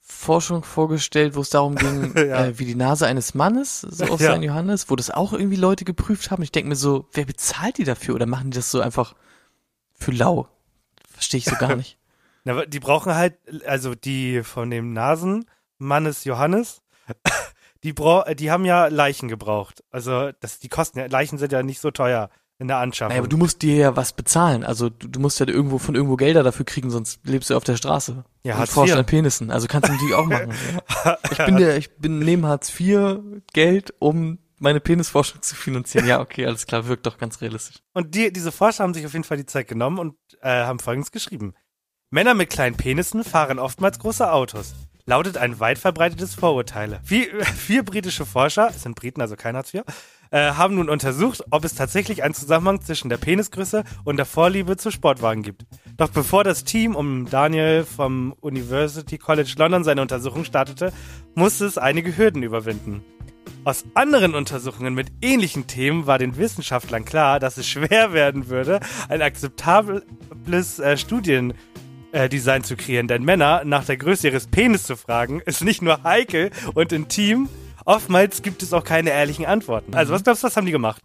Forschung 0.00 0.62
vorgestellt, 0.64 1.34
wo 1.34 1.40
es 1.40 1.50
darum 1.50 1.76
ging, 1.76 2.12
Ja. 2.28 2.46
äh, 2.46 2.58
wie 2.58 2.64
die 2.66 2.74
Nase 2.74 3.06
eines 3.06 3.34
Mannes 3.34 3.80
so 3.80 4.04
aus 4.06 4.20
Ja. 4.20 4.32
sein 4.32 4.42
Johannes, 4.42 4.90
wo 4.90 4.96
das 4.96 5.10
auch 5.10 5.32
irgendwie 5.32 5.56
Leute 5.56 5.84
geprüft 5.84 6.30
haben. 6.30 6.42
Ich 6.42 6.52
denke 6.52 6.68
mir 6.68 6.76
so, 6.76 7.08
wer 7.12 7.24
bezahlt 7.24 7.78
die 7.78 7.84
dafür 7.84 8.14
oder 8.16 8.26
machen 8.26 8.50
die 8.50 8.56
das 8.56 8.70
so 8.70 8.80
einfach 8.80 9.14
für 9.98 10.10
lau? 10.12 10.48
Verstehe 11.10 11.38
ich 11.38 11.44
so 11.46 11.56
gar 11.56 11.74
nicht. 11.76 11.96
Na, 12.44 12.66
die 12.66 12.80
brauchen 12.80 13.14
halt, 13.14 13.38
also 13.66 13.94
die 13.94 14.42
von 14.42 14.70
dem 14.70 14.92
Nasenmannes 14.92 16.24
Johannes, 16.24 16.82
die, 17.82 17.92
bra 17.92 18.34
die 18.34 18.50
haben 18.50 18.64
ja 18.64 18.86
Leichen 18.86 19.28
gebraucht. 19.28 19.82
Also 19.90 20.30
das, 20.40 20.58
die 20.58 20.68
kosten 20.68 20.98
ja, 20.98 21.06
Leichen 21.06 21.38
sind 21.38 21.52
ja 21.52 21.62
nicht 21.62 21.80
so 21.80 21.90
teuer 21.90 22.30
in 22.58 22.68
der 22.68 22.78
Anschaffung. 22.78 23.10
Naja, 23.10 23.20
aber 23.20 23.28
du 23.28 23.36
musst 23.36 23.62
dir 23.62 23.76
ja 23.76 23.96
was 23.96 24.12
bezahlen. 24.12 24.62
Also 24.62 24.88
du, 24.88 25.08
du 25.08 25.20
musst 25.20 25.40
ja 25.40 25.48
irgendwo 25.48 25.78
von 25.78 25.94
irgendwo 25.94 26.16
Gelder 26.16 26.42
dafür 26.42 26.64
kriegen, 26.64 26.90
sonst 26.90 27.20
lebst 27.26 27.50
du 27.50 27.56
auf 27.56 27.64
der 27.64 27.76
Straße. 27.76 28.24
Ja, 28.44 28.54
und 28.54 28.60
Hartz 28.60 28.72
forschst 28.72 28.94
IV. 28.94 29.00
an 29.00 29.06
Penissen. 29.06 29.50
Also 29.50 29.66
kannst 29.66 29.88
du 29.88 29.92
natürlich 29.92 30.14
auch 30.14 30.26
machen. 30.26 30.52
Ja. 31.04 31.18
Ich 31.30 31.38
bin 31.38 31.56
der, 31.56 31.76
ich 31.76 31.96
bin 31.96 32.18
neben 32.20 32.46
Hartz 32.46 32.72
IV 32.78 33.18
Geld, 33.52 33.92
um 33.98 34.38
meine 34.58 34.80
Penisforschung 34.80 35.42
zu 35.42 35.54
finanzieren. 35.54 36.06
Ja, 36.06 36.20
okay, 36.20 36.46
alles 36.46 36.66
klar, 36.66 36.86
wirkt 36.86 37.06
doch 37.06 37.18
ganz 37.18 37.40
realistisch. 37.40 37.76
Und 37.92 38.14
die, 38.14 38.32
diese 38.32 38.52
Forscher 38.52 38.84
haben 38.84 38.94
sich 38.94 39.04
auf 39.04 39.12
jeden 39.12 39.24
Fall 39.24 39.36
die 39.36 39.46
Zeit 39.46 39.68
genommen 39.68 39.98
und 39.98 40.16
äh, 40.40 40.64
haben 40.64 40.78
Folgendes 40.78 41.12
geschrieben. 41.12 41.54
Männer 42.14 42.34
mit 42.34 42.48
kleinen 42.48 42.76
Penissen 42.76 43.24
fahren 43.24 43.58
oftmals 43.58 43.98
große 43.98 44.30
Autos. 44.30 44.76
Lautet 45.04 45.36
ein 45.36 45.58
weit 45.58 45.78
verbreitetes 45.78 46.36
Vorurteile. 46.36 47.00
Vier, 47.02 47.44
vier 47.56 47.84
britische 47.84 48.24
Forscher, 48.24 48.68
es 48.68 48.84
sind 48.84 48.94
Briten, 48.94 49.20
also 49.20 49.34
kein 49.34 49.56
Hartz 49.56 49.74
IV, 49.74 49.82
äh, 50.30 50.52
haben 50.52 50.76
nun 50.76 50.88
untersucht, 50.88 51.42
ob 51.50 51.64
es 51.64 51.74
tatsächlich 51.74 52.22
einen 52.22 52.32
Zusammenhang 52.32 52.80
zwischen 52.82 53.08
der 53.08 53.16
Penisgröße 53.16 53.82
und 54.04 54.16
der 54.16 54.26
Vorliebe 54.26 54.76
zu 54.76 54.92
Sportwagen 54.92 55.42
gibt. 55.42 55.66
Doch 55.96 56.08
bevor 56.08 56.44
das 56.44 56.62
Team 56.62 56.94
um 56.94 57.28
Daniel 57.28 57.84
vom 57.84 58.32
University 58.40 59.18
College 59.18 59.52
London 59.58 59.82
seine 59.82 60.00
Untersuchung 60.00 60.44
startete, 60.44 60.92
musste 61.34 61.66
es 61.66 61.78
einige 61.78 62.16
Hürden 62.16 62.44
überwinden. 62.44 63.04
Aus 63.64 63.86
anderen 63.94 64.36
Untersuchungen 64.36 64.94
mit 64.94 65.08
ähnlichen 65.20 65.66
Themen 65.66 66.06
war 66.06 66.18
den 66.18 66.36
Wissenschaftlern 66.36 67.04
klar, 67.04 67.40
dass 67.40 67.56
es 67.56 67.66
schwer 67.66 68.12
werden 68.12 68.48
würde, 68.48 68.78
ein 69.08 69.20
akzeptables 69.20 70.78
äh, 70.78 70.96
Studiendesign 72.14 72.64
zu 72.64 72.76
kreieren. 72.76 73.08
Denn 73.08 73.24
Männer 73.24 73.62
nach 73.64 73.84
der 73.84 73.96
Größe 73.96 74.28
ihres 74.28 74.46
Penis 74.46 74.84
zu 74.84 74.96
fragen, 74.96 75.40
ist 75.40 75.64
nicht 75.64 75.82
nur 75.82 76.02
heikel 76.04 76.50
und 76.74 76.92
intim, 76.92 77.48
oftmals 77.84 78.42
gibt 78.42 78.62
es 78.62 78.72
auch 78.72 78.84
keine 78.84 79.10
ehrlichen 79.10 79.46
Antworten. 79.46 79.94
Also 79.94 80.12
was 80.12 80.22
glaubst 80.22 80.42
du, 80.42 80.46
was 80.46 80.56
haben 80.56 80.66
die 80.66 80.72
gemacht? 80.72 81.02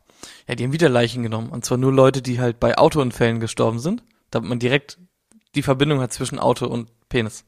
Ja, 0.48 0.56
die 0.56 0.64
haben 0.64 0.74
wieder 0.74 0.90
Leichen 0.90 1.24
genommen. 1.24 1.50
Und 1.50 1.66
zwar 1.66 1.78
nur 1.78 1.94
Leute, 1.94 2.22
die 2.22 2.40
halt 2.40 2.60
bei 2.60 2.78
Autounfällen 2.78 3.40
gestorben 3.40 3.80
sind, 3.80 4.04
damit 4.32 4.50
man 4.50 4.60
direkt 4.60 5.00
die 5.56 5.64
Verbindung 5.64 6.02
hat 6.02 6.14
zwischen 6.14 6.40
Auto 6.40 6.68
und 6.68 6.90
Penis. 7.10 7.46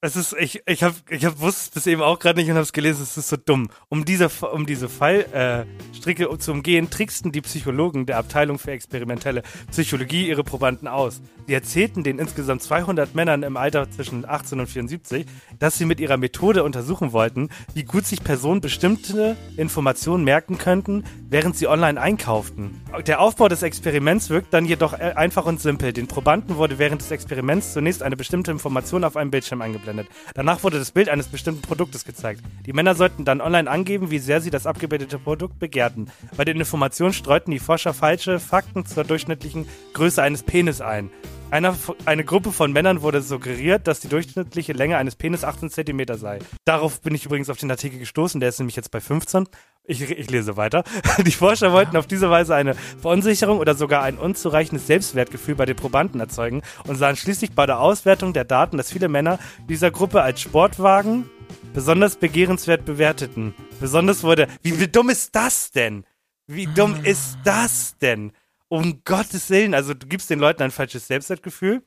Es 0.00 0.14
ist, 0.14 0.32
ich, 0.38 0.62
ich 0.66 0.84
hab, 0.84 0.94
ich 1.10 1.24
hab, 1.24 1.40
wusste 1.40 1.62
es 1.62 1.70
bis 1.70 1.86
eben 1.88 2.02
auch 2.02 2.20
gerade 2.20 2.38
nicht 2.38 2.48
und 2.48 2.56
hab's 2.56 2.72
gelesen, 2.72 3.02
es 3.02 3.16
ist 3.16 3.30
so 3.30 3.36
dumm. 3.36 3.68
Um 3.88 4.04
diese, 4.04 4.28
um 4.52 4.64
diese 4.64 4.88
Fallstricke 4.88 6.24
äh, 6.26 6.38
zu 6.38 6.52
umgehen, 6.52 6.88
tricksten 6.88 7.32
die 7.32 7.40
Psychologen 7.40 8.06
der 8.06 8.18
Abteilung 8.18 8.60
für 8.60 8.70
experimentelle 8.70 9.42
Psychologie 9.72 10.28
ihre 10.28 10.44
Probanden 10.44 10.86
aus. 10.86 11.20
Sie 11.48 11.54
erzählten 11.54 12.04
den 12.04 12.20
insgesamt 12.20 12.62
200 12.62 13.16
Männern 13.16 13.42
im 13.42 13.56
Alter 13.56 13.90
zwischen 13.90 14.24
18 14.24 14.60
und 14.60 14.68
74, 14.68 15.26
dass 15.58 15.76
sie 15.78 15.84
mit 15.84 15.98
ihrer 15.98 16.16
Methode 16.16 16.62
untersuchen 16.62 17.12
wollten, 17.12 17.48
wie 17.74 17.82
gut 17.82 18.06
sich 18.06 18.22
Personen 18.22 18.60
bestimmte 18.60 19.36
Informationen 19.56 20.22
merken 20.22 20.58
könnten, 20.58 21.02
während 21.28 21.56
sie 21.56 21.66
online 21.66 22.00
einkauften. 22.00 22.82
Der 23.08 23.20
Aufbau 23.20 23.48
des 23.48 23.64
Experiments 23.64 24.30
wirkt 24.30 24.54
dann 24.54 24.64
jedoch 24.64 24.92
äh, 24.92 25.14
einfach 25.16 25.44
und 25.46 25.60
simpel. 25.60 25.92
Den 25.92 26.06
Probanden 26.06 26.54
wurde 26.54 26.78
während 26.78 27.02
des 27.02 27.10
Experiments 27.10 27.72
zunächst 27.72 28.04
eine 28.04 28.14
bestimmte 28.14 28.52
Information 28.52 29.02
auf 29.02 29.16
einem 29.16 29.32
Bildschirm 29.32 29.60
eingeblendet 29.60 29.87
eingeblendet. 29.88 30.08
Danach 30.34 30.62
wurde 30.62 30.78
das 30.78 30.92
Bild 30.92 31.08
eines 31.08 31.28
bestimmten 31.28 31.62
Produktes 31.62 32.04
gezeigt. 32.04 32.42
Die 32.66 32.72
Männer 32.72 32.94
sollten 32.94 33.24
dann 33.24 33.40
online 33.40 33.70
angeben, 33.70 34.10
wie 34.10 34.18
sehr 34.18 34.40
sie 34.40 34.50
das 34.50 34.66
abgebildete 34.66 35.18
Produkt 35.18 35.58
begehrten. 35.58 36.10
Bei 36.36 36.44
den 36.44 36.58
Informationen 36.58 37.12
streuten 37.12 37.50
die 37.50 37.58
Forscher 37.58 37.94
falsche 37.94 38.38
Fakten 38.38 38.86
zur 38.86 39.04
durchschnittlichen 39.04 39.66
Größe 39.94 40.22
eines 40.22 40.42
Penis 40.42 40.80
ein. 40.80 41.10
Einer, 41.50 41.74
eine 42.04 42.24
Gruppe 42.24 42.52
von 42.52 42.72
Männern 42.72 43.00
wurde 43.00 43.22
suggeriert, 43.22 43.86
dass 43.86 44.00
die 44.00 44.08
durchschnittliche 44.08 44.74
Länge 44.74 44.98
eines 44.98 45.16
Penis 45.16 45.44
18 45.44 45.70
cm 45.70 46.18
sei. 46.18 46.40
Darauf 46.66 47.00
bin 47.00 47.14
ich 47.14 47.24
übrigens 47.24 47.48
auf 47.48 47.56
den 47.56 47.70
Artikel 47.70 47.98
gestoßen, 47.98 48.38
der 48.38 48.50
ist 48.50 48.58
nämlich 48.58 48.76
jetzt 48.76 48.90
bei 48.90 49.00
15. 49.00 49.46
Ich, 49.88 50.02
ich 50.02 50.30
lese 50.30 50.56
weiter. 50.56 50.84
Die 51.24 51.32
Forscher 51.32 51.72
wollten 51.72 51.96
auf 51.96 52.06
diese 52.06 52.28
Weise 52.30 52.54
eine 52.54 52.74
Verunsicherung 52.74 53.58
oder 53.58 53.74
sogar 53.74 54.02
ein 54.02 54.18
unzureichendes 54.18 54.86
Selbstwertgefühl 54.86 55.54
bei 55.54 55.64
den 55.64 55.76
Probanden 55.76 56.20
erzeugen 56.20 56.62
und 56.86 56.96
sahen 56.96 57.16
schließlich 57.16 57.52
bei 57.52 57.64
der 57.66 57.80
Auswertung 57.80 58.32
der 58.34 58.44
Daten, 58.44 58.76
dass 58.76 58.92
viele 58.92 59.08
Männer 59.08 59.38
dieser 59.68 59.90
Gruppe 59.90 60.20
als 60.22 60.42
Sportwagen 60.42 61.28
besonders 61.72 62.16
begehrenswert 62.16 62.84
bewerteten. 62.84 63.54
Besonders 63.80 64.22
wurde, 64.22 64.46
wie, 64.62 64.78
wie 64.78 64.88
dumm 64.88 65.08
ist 65.08 65.34
das 65.34 65.70
denn? 65.70 66.04
Wie 66.46 66.66
dumm 66.66 67.02
ist 67.04 67.38
das 67.44 67.96
denn? 67.98 68.32
um 68.70 69.00
Gottes 69.04 69.48
Willen, 69.48 69.72
also 69.72 69.94
du 69.94 70.06
gibst 70.06 70.28
den 70.28 70.38
Leuten 70.40 70.62
ein 70.62 70.70
falsches 70.70 71.06
Selbstwertgefühl, 71.06 71.82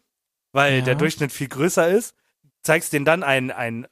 weil 0.51 0.79
Ja. 0.79 0.81
der 0.81 0.95
Durchschnitt 0.95 1.31
viel 1.31 1.47
größer 1.47 1.87
ist, 1.87 2.15
zeigst 2.63 2.91
denen 2.93 3.05
dann 3.05 3.21
einen, 3.21 3.51
einen, 3.51 3.85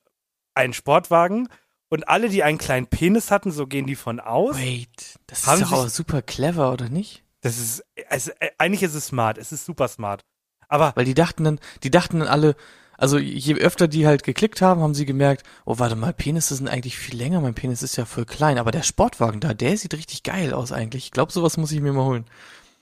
einen 0.56 0.74
Sportwagen 0.74 1.50
und 1.90 2.08
alle, 2.08 2.30
die 2.30 2.44
einen 2.44 2.58
kleinen 2.58 2.88
Penis 2.88 3.32
hatten, 3.32 3.52
so 3.52 3.68
gehen 3.68 3.86
die 3.88 3.96
von 3.96 4.20
aus. 4.20 4.56
Wait, 4.58 5.20
das 5.28 5.40
ist 5.46 5.62
doch 5.62 5.72
auch 5.72 5.90
super 5.90 6.22
clever, 6.22 6.72
oder 6.72 6.90
nicht? 6.90 7.24
Das 7.42 7.58
ist, 7.58 7.84
also, 8.10 8.32
eigentlich 8.58 8.84
ist 8.84 8.94
es 8.96 9.08
smart, 9.08 9.38
es 9.38 9.52
ist 9.52 9.66
super 9.66 9.88
smart. 9.88 10.22
Aber 10.68 10.94
Weil 10.96 11.06
die 11.06 11.14
dachten 11.16 11.44
dann, 11.44 11.60
die 11.84 11.90
dachten 11.90 12.20
dann 12.20 12.28
alle, 12.28 12.56
also 12.98 13.18
je 13.18 13.56
öfter 13.56 13.88
die 13.88 14.06
halt 14.06 14.24
geklickt 14.24 14.62
haben, 14.62 14.82
haben 14.82 14.94
sie 14.94 15.06
gemerkt, 15.06 15.44
oh 15.66 15.80
warte 15.80 15.96
mal, 15.96 16.14
Penisse 16.14 16.54
sind 16.56 16.68
eigentlich 16.68 16.98
viel 16.98 17.18
länger, 17.18 17.42
mein 17.42 17.56
Penis 17.56 17.82
ist 17.82 17.96
ja 17.96 18.06
voll 18.06 18.26
klein, 18.26 18.58
aber 18.60 18.72
der 18.72 18.84
Sportwagen 18.84 19.40
da, 19.40 19.54
der 19.54 19.78
sieht 19.78 19.94
richtig 19.96 20.24
geil 20.24 20.54
aus 20.54 20.72
eigentlich. 20.72 21.06
Ich 21.06 21.12
glaube, 21.12 21.32
sowas 21.32 21.58
muss 21.58 21.72
ich 21.72 21.80
mir 21.82 21.94
mal 21.94 22.06
holen. 22.06 22.26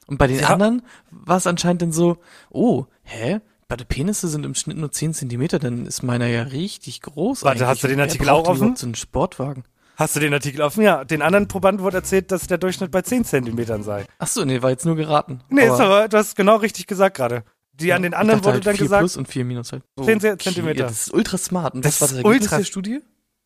Und 0.07 0.17
bei 0.17 0.27
den 0.27 0.39
Ja. 0.39 0.49
anderen 0.49 0.81
war 1.11 1.37
es 1.37 1.47
anscheinend 1.47 1.81
dann 1.81 1.91
so, 1.91 2.17
oh, 2.49 2.85
hä? 3.03 3.39
Beide 3.69 3.83
Penisse 3.85 4.29
sind 4.29 4.45
im 4.45 4.55
Schnitt 4.55 4.77
nur 4.77 4.91
10 4.91 5.13
Zentimeter, 5.13 5.59
dann 5.59 5.85
ist 5.85 6.01
meiner 6.01 6.27
ja 6.27 6.43
richtig 6.43 7.01
groß. 7.01 7.43
Warte, 7.43 7.59
eigentlich. 7.59 7.67
hast 7.67 7.83
du 7.83 7.87
den 7.89 7.99
Artikel 7.99 8.29
auch 8.29 8.47
offen? 8.47 8.75
So 8.77 8.85
einen 8.85 8.95
Sportwagen. 8.95 9.65
hast 9.97 10.15
du 10.15 10.21
den 10.21 10.33
Artikel 10.33 10.61
offen? 10.61 10.83
Ja, 10.83 11.03
den 11.03 11.21
anderen 11.21 11.49
Probanden 11.49 11.83
wurde 11.83 11.97
erzählt, 11.97 12.31
dass 12.31 12.47
der 12.47 12.57
Durchschnitt 12.59 12.91
bei 12.91 13.01
10 13.01 13.25
Zentimetern 13.25 13.83
sei. 13.83 14.05
Ach 14.19 14.27
so, 14.27 14.45
nee, 14.45 14.61
war 14.61 14.69
jetzt 14.69 14.85
nur 14.85 14.95
geraten. 14.95 15.41
Nee, 15.49 15.65
ist 15.65 15.71
aber, 15.81 16.07
du 16.07 16.17
hast 16.17 16.35
genau 16.37 16.55
richtig 16.57 16.87
gesagt 16.87 17.17
gerade. 17.17 17.43
Die 17.73 17.91
an 17.93 18.01
den 18.03 18.13
anderen 18.13 18.39
wurde 18.43 18.53
halt 18.53 18.65
dann 18.65 18.75
4 18.77 18.85
gesagt, 18.85 19.01
plus 19.01 19.17
und 19.17 19.27
4 19.27 19.43
minus 19.45 19.71
halt. 19.73 19.83
10 20.01 20.17
Okay, 20.17 20.37
Zentimeter. 20.37 20.79
Ja, 20.79 20.87
das 20.87 21.01
ist 21.07 21.13
ultra 21.13 21.37
smart. 21.37 21.75
Und 21.75 21.83
Das 21.83 21.99
was 21.99 22.01
war 22.01 22.07
das 22.07 22.17
Ergebnis 22.25 22.41
ultra- 22.47 22.57
der 22.57 22.63
Studie? 22.63 22.99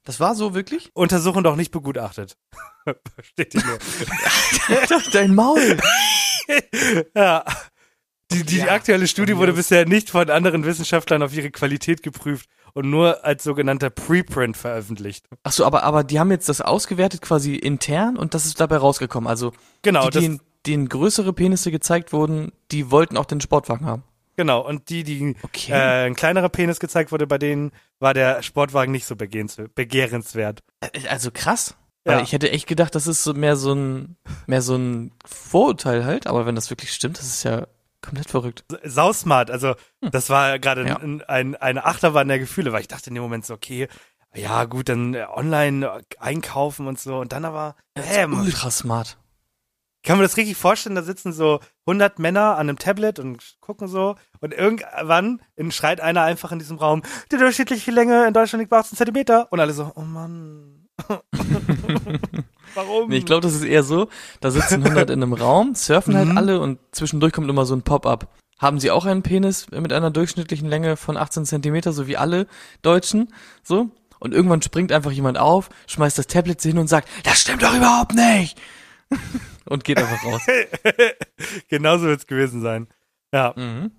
Das 0.04 0.20
war 0.20 0.36
so 0.36 0.54
wirklich? 0.56 0.90
Untersuchung 0.94 1.44
doch 1.44 1.56
nicht 1.56 1.72
begutachtet. 1.72 2.38
Steht 3.24 3.54
hier 3.54 3.64
nur. 3.66 3.78
Dein 5.14 5.34
Maul. 5.34 5.78
Ja. 7.16 7.46
Die, 8.32 8.44
die 8.44 8.58
Ja, 8.60 8.68
aktuelle 8.74 9.08
Studie 9.08 9.38
wurde 9.38 9.54
bisher 9.54 9.86
nicht 9.86 10.10
von 10.10 10.30
anderen 10.30 10.66
Wissenschaftlern 10.66 11.22
auf 11.24 11.34
ihre 11.36 11.52
Qualität 11.52 12.02
geprüft 12.04 12.50
und 12.74 12.90
nur 12.90 13.26
als 13.26 13.44
sogenannter 13.44 13.90
Preprint 13.90 14.56
veröffentlicht. 14.58 15.26
Ach 15.44 15.52
so, 15.52 15.66
aber, 15.66 15.84
aber 15.84 16.04
die 16.04 16.20
haben 16.20 16.32
jetzt 16.32 16.48
das 16.50 16.62
ausgewertet 16.62 17.22
quasi 17.22 17.56
intern 17.56 18.18
und 18.18 18.34
das 18.34 18.46
ist 18.46 18.60
dabei 18.60 18.78
rausgekommen. 18.78 19.28
Also 19.28 19.52
Genau, 19.82 20.10
die, 20.10 20.20
denen, 20.20 20.40
denen 20.66 20.88
größere 20.90 21.34
Penisse 21.34 21.72
gezeigt 21.72 22.14
wurden, 22.14 22.52
die 22.72 22.90
wollten 22.92 23.18
auch 23.18 23.26
den 23.26 23.42
Sportwagen 23.42 23.86
haben. 23.86 24.04
genau. 24.38 24.66
Und 24.66 24.90
die, 24.90 25.04
die 25.04 25.36
Okay. 25.44 25.72
äh, 25.74 26.06
ein 26.06 26.16
kleinerer 26.16 26.50
Penis 26.50 26.80
gezeigt 26.80 27.12
wurde, 27.12 27.28
bei 27.28 27.38
denen 27.38 27.72
war 28.00 28.14
der 28.14 28.42
Sportwagen 28.42 28.92
nicht 28.92 29.06
so 29.06 29.16
begehrens- 29.16 29.68
begehrenswert. 29.76 30.62
Also 31.10 31.30
krass. 31.32 31.76
Ja. 32.08 32.16
Weil 32.16 32.24
ich 32.24 32.32
hätte 32.32 32.50
echt 32.52 32.66
gedacht, 32.68 32.96
das 32.96 33.06
ist 33.06 33.24
so 33.24 33.34
mehr 33.34 33.56
so 33.58 33.74
ein, 33.76 34.16
mehr 34.48 34.62
so 34.64 34.76
ein 34.76 35.12
Vorurteil 35.24 36.04
halt, 36.06 36.26
aber 36.26 36.46
wenn 36.48 36.56
das 36.56 36.70
wirklich 36.72 36.94
stimmt, 36.94 37.20
das 37.20 37.26
ist 37.28 37.44
ja 37.44 37.68
komplett 38.02 38.30
verrückt. 38.30 38.66
Sausmart. 38.84 39.52
Also, 39.52 39.76
das 40.02 40.30
war 40.30 40.60
gerade 40.60 40.82
Hm. 40.82 40.88
Ja. 40.88 40.96
ein, 40.98 41.22
ein, 41.24 41.56
eine 41.56 41.86
Achterbahn 41.86 42.28
der 42.28 42.40
Gefühle, 42.40 42.72
weil 42.74 42.82
ich 42.82 42.88
dachte 42.88 43.10
in 43.10 43.16
dem 43.16 43.24
Moment 43.24 43.46
so, 43.46 43.54
okay, 43.54 43.88
ja 44.34 44.64
gut, 44.66 44.90
dann 44.90 45.14
äh, 45.14 45.26
online 45.30 45.86
äh, 45.86 46.02
einkaufen 46.20 46.88
und 46.88 47.00
so. 47.00 47.18
Und 47.20 47.32
dann 47.34 47.46
aber, 47.46 47.76
ähm, 47.96 48.34
Ultra 48.40 48.72
smart. 48.72 49.18
kann 50.04 50.18
man 50.18 50.24
das 50.24 50.38
richtig 50.38 50.56
vorstellen, 50.58 50.96
da 50.96 51.02
sitzen 51.04 51.34
so 51.34 51.60
100 51.86 52.18
Männer 52.20 52.54
an 52.56 52.70
einem 52.70 52.78
Tablet 52.80 53.20
und 53.20 53.58
gucken 53.60 53.88
so 53.88 54.16
und 54.40 54.54
irgendwann 54.54 55.42
schreit 55.70 56.00
einer 56.00 56.22
einfach 56.24 56.52
in 56.52 56.60
diesem 56.60 56.78
Raum, 56.78 57.04
die 57.32 57.38
durchschnittliche 57.38 57.92
Länge 57.92 58.26
in 58.26 58.34
Deutschland 58.34 58.62
liegt 58.62 58.70
bei 58.72 58.78
18 58.78 58.98
Zentimeter 58.98 59.52
und 59.52 59.60
alle 59.60 59.74
so, 59.74 59.92
oh 59.96 60.02
Mann. 60.02 60.88
Warum? 62.76 63.10
Nee, 63.10 63.18
ich 63.18 63.26
glaube, 63.26 63.42
das 63.42 63.54
ist 63.54 63.64
eher 63.64 63.84
so, 63.84 64.08
da 64.40 64.52
sitzen 64.52 64.84
100 64.84 65.10
in 65.12 65.22
einem 65.22 65.34
Raum, 65.34 65.76
surfen 65.76 66.16
halt 66.16 66.30
Mhm. 66.30 66.38
alle 66.38 66.60
und 66.60 66.80
zwischendurch 66.92 67.34
kommt 67.34 67.50
immer 67.50 67.66
so 67.66 67.76
ein 67.76 67.82
Pop-up. 67.84 68.28
Haben 68.60 68.80
Sie 68.80 68.92
auch 68.92 69.06
einen 69.06 69.24
Penis 69.24 69.68
mit 69.72 69.92
einer 69.92 70.12
durchschnittlichen 70.12 70.70
Länge 70.70 70.96
von 70.96 71.18
18 71.18 71.46
Zentimeter, 71.46 71.94
so 71.94 72.06
wie 72.08 72.18
alle 72.18 72.46
Deutschen? 72.84 73.34
So? 73.64 73.90
Und 74.20 74.34
irgendwann 74.36 74.62
springt 74.62 74.92
einfach 74.92 75.12
jemand 75.12 75.40
auf, 75.40 75.70
schmeißt 75.88 76.18
das 76.18 76.28
Tablet 76.28 76.62
hin 76.62 76.78
und 76.78 76.88
sagt, 76.88 77.10
das 77.24 77.42
stimmt 77.42 77.64
doch 77.64 77.76
überhaupt 77.76 78.14
nicht! 78.14 78.60
und 79.66 79.84
geht 79.84 79.98
einfach 79.98 80.24
raus. 80.24 80.42
Genauso 81.70 82.06
wird 82.06 82.20
es 82.22 82.28
gewesen 82.28 82.62
sein. 82.62 82.88
Ja. 83.34 83.54
Mhm. 83.56 83.92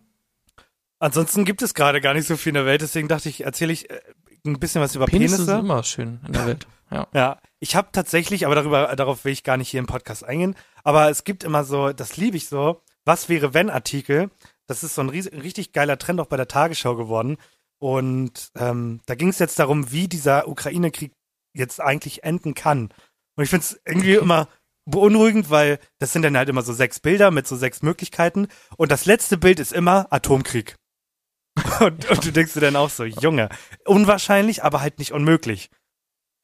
Ansonsten 0.98 1.44
gibt 1.44 1.62
es 1.62 1.74
gerade 1.74 2.00
gar 2.00 2.14
nicht 2.14 2.28
so 2.28 2.36
viel 2.36 2.50
in 2.50 2.54
der 2.54 2.66
Welt, 2.66 2.80
deswegen 2.82 3.08
dachte 3.08 3.28
ich, 3.28 3.44
erzähle 3.44 3.72
ich 3.72 3.90
äh, 3.90 4.00
ein 4.46 4.60
bisschen 4.60 4.80
was 4.80 4.94
über 4.94 5.06
Penisse 5.06 5.36
Penisse. 5.36 5.50
sind 5.52 5.60
immer 5.60 5.82
schön 5.82 6.20
in 6.26 6.32
der 6.32 6.46
Welt. 6.46 6.66
Ja. 6.92 7.06
Ja, 7.14 7.38
ich 7.60 7.74
habe 7.76 7.88
tatsächlich, 7.92 8.44
aber 8.46 8.54
darüber, 8.54 8.94
darauf 8.96 9.24
will 9.24 9.32
ich 9.32 9.44
gar 9.44 9.56
nicht 9.56 9.68
hier 9.70 9.80
im 9.80 9.86
Podcast 9.86 10.24
eingehen, 10.24 10.54
aber 10.84 11.08
es 11.10 11.24
gibt 11.24 11.44
immer 11.44 11.64
so, 11.64 11.92
das 11.92 12.16
liebe 12.16 12.36
ich 12.36 12.48
so, 12.48 12.82
was 13.04 13.28
wäre 13.28 13.54
wenn 13.54 13.70
Artikel. 13.70 14.30
Das 14.66 14.84
ist 14.84 14.94
so 14.94 15.02
ein 15.02 15.10
ries- 15.10 15.32
richtig 15.32 15.72
geiler 15.72 15.98
Trend 15.98 16.20
auch 16.20 16.26
bei 16.26 16.36
der 16.36 16.48
Tagesschau 16.48 16.94
geworden. 16.96 17.36
Und 17.78 18.50
ähm, 18.56 19.00
da 19.06 19.14
ging 19.16 19.28
es 19.28 19.38
jetzt 19.40 19.58
darum, 19.58 19.90
wie 19.90 20.06
dieser 20.06 20.46
Ukraine-Krieg 20.48 21.12
jetzt 21.52 21.80
eigentlich 21.80 22.22
enden 22.24 22.54
kann. 22.54 22.92
Und 23.36 23.44
ich 23.44 23.50
finde 23.50 23.64
es 23.64 23.80
irgendwie 23.84 24.14
immer 24.14 24.48
beunruhigend, 24.84 25.50
weil 25.50 25.78
das 25.98 26.12
sind 26.12 26.22
dann 26.22 26.36
halt 26.36 26.48
immer 26.48 26.62
so 26.62 26.72
sechs 26.72 27.00
Bilder 27.00 27.30
mit 27.30 27.46
so 27.46 27.56
sechs 27.56 27.82
Möglichkeiten. 27.82 28.48
Und 28.76 28.92
das 28.92 29.04
letzte 29.04 29.36
Bild 29.36 29.58
ist 29.58 29.72
immer 29.72 30.06
Atomkrieg. 30.10 30.76
Und, 31.80 32.08
und 32.10 32.24
du 32.24 32.32
denkst 32.32 32.54
dir 32.54 32.60
dann 32.60 32.76
auch 32.76 32.88
so, 32.88 33.04
Junge, 33.04 33.50
unwahrscheinlich, 33.84 34.64
aber 34.64 34.80
halt 34.80 34.98
nicht 34.98 35.12
unmöglich. 35.12 35.68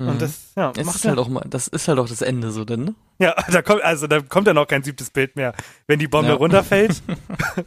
Mhm. 0.01 0.09
Und 0.09 0.23
das, 0.23 0.53
ja, 0.57 0.73
es 0.77 0.85
macht 0.87 0.97
ist 0.97 1.05
ja- 1.05 1.11
halt 1.11 1.19
auch 1.19 1.29
mal, 1.29 1.45
das 1.49 1.67
ist 1.69 1.89
halt 1.89 1.99
auch 1.99 2.09
das 2.09 2.23
Ende 2.23 2.51
so 2.53 2.65
denn, 2.65 2.85
ne? 2.85 2.95
ja, 3.19 3.35
da 3.51 3.63
kommt, 3.63 3.83
also 3.83 4.07
da 4.07 4.21
kommt 4.21 4.47
dann 4.47 4.57
auch 4.59 4.67
kein 4.69 4.83
siebtes 4.85 5.11
Bild 5.11 5.35
mehr. 5.37 5.55
Wenn 5.87 5.99
die 5.99 6.09
Bombe 6.09 6.31
Ja. 6.31 6.37
runterfällt, 6.37 7.03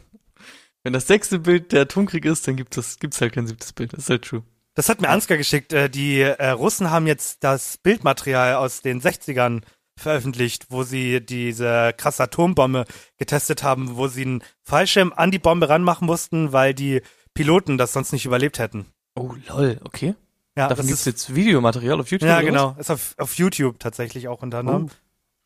Wenn 0.84 0.92
das 0.92 1.06
sechste 1.06 1.38
Bild 1.38 1.70
der 1.72 1.82
Atomkrieg 1.82 2.24
ist, 2.24 2.48
dann 2.48 2.56
gibt 2.56 2.76
es 2.76 2.98
gibt's 2.98 3.20
halt 3.20 3.32
kein 3.32 3.46
siebtes 3.46 3.72
Bild. 3.72 3.92
Das 3.92 4.00
ist 4.00 4.10
halt 4.10 4.22
true. 4.24 4.42
Das 4.74 4.88
hat 4.88 5.00
mir 5.00 5.10
Ansgar 5.10 5.38
geschickt. 5.38 5.72
Äh, 5.72 5.88
die 5.88 6.20
äh, 6.22 6.48
Russen 6.48 6.90
haben 6.90 7.06
jetzt 7.06 7.44
das 7.44 7.76
Bildmaterial 7.76 8.56
aus 8.56 8.80
den 8.82 9.00
60ern 9.00 9.60
veröffentlicht, 9.96 10.66
wo 10.70 10.82
sie 10.82 11.20
diese 11.24 11.92
krasse 11.96 12.24
Atombombe 12.24 12.86
getestet 13.18 13.62
haben, 13.62 13.96
wo 13.96 14.08
sie 14.08 14.22
einen 14.22 14.42
Fallschirm 14.64 15.12
an 15.14 15.30
die 15.30 15.38
Bombe 15.38 15.68
ranmachen 15.68 16.06
mussten, 16.06 16.52
weil 16.52 16.74
die 16.74 17.02
Piloten 17.34 17.78
das 17.78 17.92
sonst 17.92 18.12
nicht 18.12 18.24
überlebt 18.26 18.58
hätten. 18.58 18.86
Oh, 19.14 19.34
lol, 19.48 19.78
okay. 19.84 20.14
Ja, 20.56 20.68
Davon 20.68 20.76
das 20.78 20.86
gibt's 20.86 21.00
ist, 21.00 21.06
jetzt 21.06 21.34
Videomaterial 21.34 21.98
auf 22.00 22.10
YouTube. 22.10 22.28
ja 22.28 22.40
genau. 22.42 22.76
Ist 22.78 22.90
auf, 22.90 23.14
auf 23.18 23.34
YouTube 23.36 23.78
tatsächlich 23.78 24.28
auch 24.28 24.42
unter 24.42 24.58
anderem. 24.58 24.90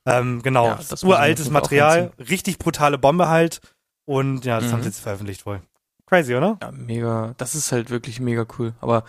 Ähm, 0.04 0.42
genau. 0.42 0.64
Oh. 0.64 0.68
Ja, 0.68 0.80
das 0.88 1.04
Uraltes 1.04 1.50
Material, 1.50 2.12
richtig 2.18 2.58
brutale 2.58 2.98
Bombe 2.98 3.28
halt. 3.28 3.60
Und 4.04 4.44
ja, 4.44 4.58
das 4.60 4.68
Mhm. 4.68 4.72
haben 4.72 4.82
sie 4.82 4.88
jetzt 4.88 5.00
veröffentlicht 5.00 5.46
wohl. 5.46 5.62
Crazy, 6.06 6.34
oder? 6.34 6.58
Ja, 6.62 6.70
mega. 6.72 7.34
Das 7.38 7.54
ist 7.56 7.72
halt 7.72 7.90
wirklich 7.90 8.20
mega 8.20 8.46
cool. 8.58 8.74
Aber 8.80 9.04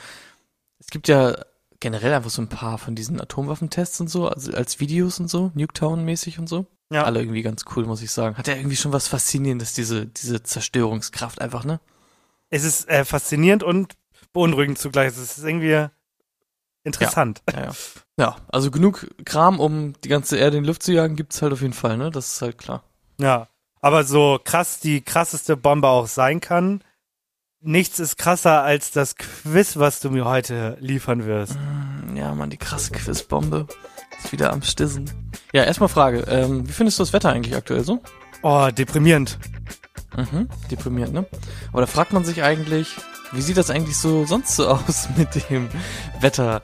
es 0.79 0.87
gibt 0.87 1.07
ja 1.07 1.35
generell 1.79 2.13
einfach 2.13 2.31
so 2.31 2.41
ein 2.41 2.49
paar 2.49 2.79
von 2.79 2.95
diesen 2.95 3.21
Atomwaffentests 3.21 4.01
und 4.01 4.07
so, 4.07 4.27
also 4.27 4.51
als 4.53 4.79
Videos 4.79 5.19
und 5.19 5.27
so, 5.29 5.51
Nuketown-mäßig 5.55 6.39
und 6.39 6.47
so. 6.49 6.65
Ja. 6.91 7.03
Alle 7.03 7.19
irgendwie 7.19 7.43
ganz 7.43 7.65
cool, 7.75 7.85
muss 7.85 8.01
ich 8.01 8.11
sagen. 8.11 8.35
Hat 8.37 8.47
ja 8.47 8.55
irgendwie 8.55 8.75
schon 8.77 8.93
was 8.93 9.07
Faszinierendes, 9.07 9.73
diese, 9.73 10.07
diese 10.07 10.41
Zerstörungskraft 10.41 11.39
einfach, 11.41 11.65
ne? 11.65 11.79
Es 12.49 12.63
ist 12.63 12.87
äh, 12.89 13.03
faszinierend 13.05 13.61
und 13.61 13.93
beunruhigend 14.37 14.77
zugleich. 14.77 15.07
Es 15.07 15.17
ist 15.17 15.43
irgendwie 15.43 15.87
interessant. 16.83 17.41
Ja, 17.51 17.65
ja. 17.65 17.71
ja, 18.19 18.35
also 18.49 18.69
genug 18.69 19.07
Kram, 19.25 19.59
um 19.59 19.93
die 20.03 20.09
ganze 20.09 20.37
Erde 20.37 20.57
in 20.57 20.63
die 20.63 20.67
Luft 20.67 20.83
zu 20.83 20.93
jagen, 20.93 21.15
gibt's 21.15 21.41
halt 21.41 21.53
auf 21.53 21.61
jeden 21.61 21.73
Fall, 21.73 21.97
ne? 21.97 22.11
Das 22.11 22.33
ist 22.33 22.41
halt 22.43 22.59
klar. 22.59 22.83
Ja, 23.19 23.47
aber 23.81 24.03
so 24.03 24.39
krass 24.43 24.79
die 24.79 25.01
krasseste 25.01 25.57
Bombe 25.57 25.87
auch 25.87 26.05
sein 26.05 26.39
kann, 26.39 26.83
nichts 27.61 27.97
ist 27.99 28.17
krasser 28.17 28.61
als 28.61 28.91
das 28.91 29.15
Quiz, 29.15 29.77
was 29.77 30.01
du 30.01 30.11
mir 30.11 30.25
heute 30.25 30.77
liefern 30.79 31.25
wirst. 31.25 31.57
Ja, 32.13 32.35
Mann, 32.35 32.51
die 32.51 32.57
krasse 32.57 32.91
Quizbombe 32.91 33.65
ist 34.23 34.31
wieder 34.31 34.53
am 34.53 34.61
Stissen. 34.61 35.31
Ja, 35.51 35.63
erstmal 35.63 35.89
Frage, 35.89 36.19
ähm, 36.29 36.67
wie 36.67 36.73
findest 36.73 36.99
du 36.99 37.01
das 37.01 37.13
Wetter 37.13 37.31
eigentlich 37.31 37.55
aktuell 37.55 37.83
so? 37.83 38.03
Oh, 38.43 38.69
deprimierend. 38.71 39.39
Mhm, 40.15 40.47
deprimierend, 40.69 41.13
ne? 41.13 41.25
Aber 41.71 41.81
da 41.81 41.87
fragt 41.87 42.13
man 42.13 42.23
sich 42.23 42.43
eigentlich, 42.43 42.95
wie 43.31 43.41
sieht 43.41 43.57
das 43.57 43.69
eigentlich 43.69 43.97
so 43.97 44.25
sonst 44.25 44.55
so 44.55 44.67
aus 44.69 45.07
mit 45.17 45.49
dem 45.49 45.69
Wetter? 46.19 46.61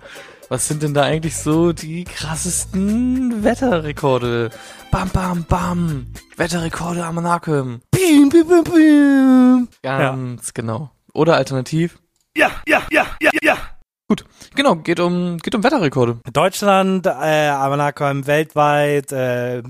Was 0.49 0.67
sind 0.67 0.83
denn 0.83 0.93
da 0.93 1.03
eigentlich 1.03 1.37
so 1.37 1.73
die 1.73 2.03
krassesten 2.03 3.43
Wetterrekorde? 3.43 4.51
Bam, 4.91 5.09
bam, 5.09 5.45
bam. 5.45 6.07
Wetterrekorde 6.37 7.03
am 7.05 7.15
Monaco. 7.15 7.63
Bim, 7.91 8.29
bim, 8.29 8.47
bim, 8.47 8.63
bim. 8.63 9.67
Ganz 9.81 10.53
genau. 10.53 10.91
Oder 11.13 11.37
alternativ. 11.37 11.99
Ja, 12.35 12.51
ja, 12.67 12.83
ja, 12.91 13.07
ja, 13.21 13.31
ja. 13.41 13.57
Genau, 14.55 14.75
geht 14.75 14.99
um, 14.99 15.37
geht 15.37 15.55
um 15.55 15.63
Wetterrekorde. 15.63 16.19
Deutschland, 16.31 17.07
äh, 17.07 17.47
Amanakon 17.47 18.27
weltweit, 18.27 19.11
äh, 19.11 19.59
äh, 19.59 19.63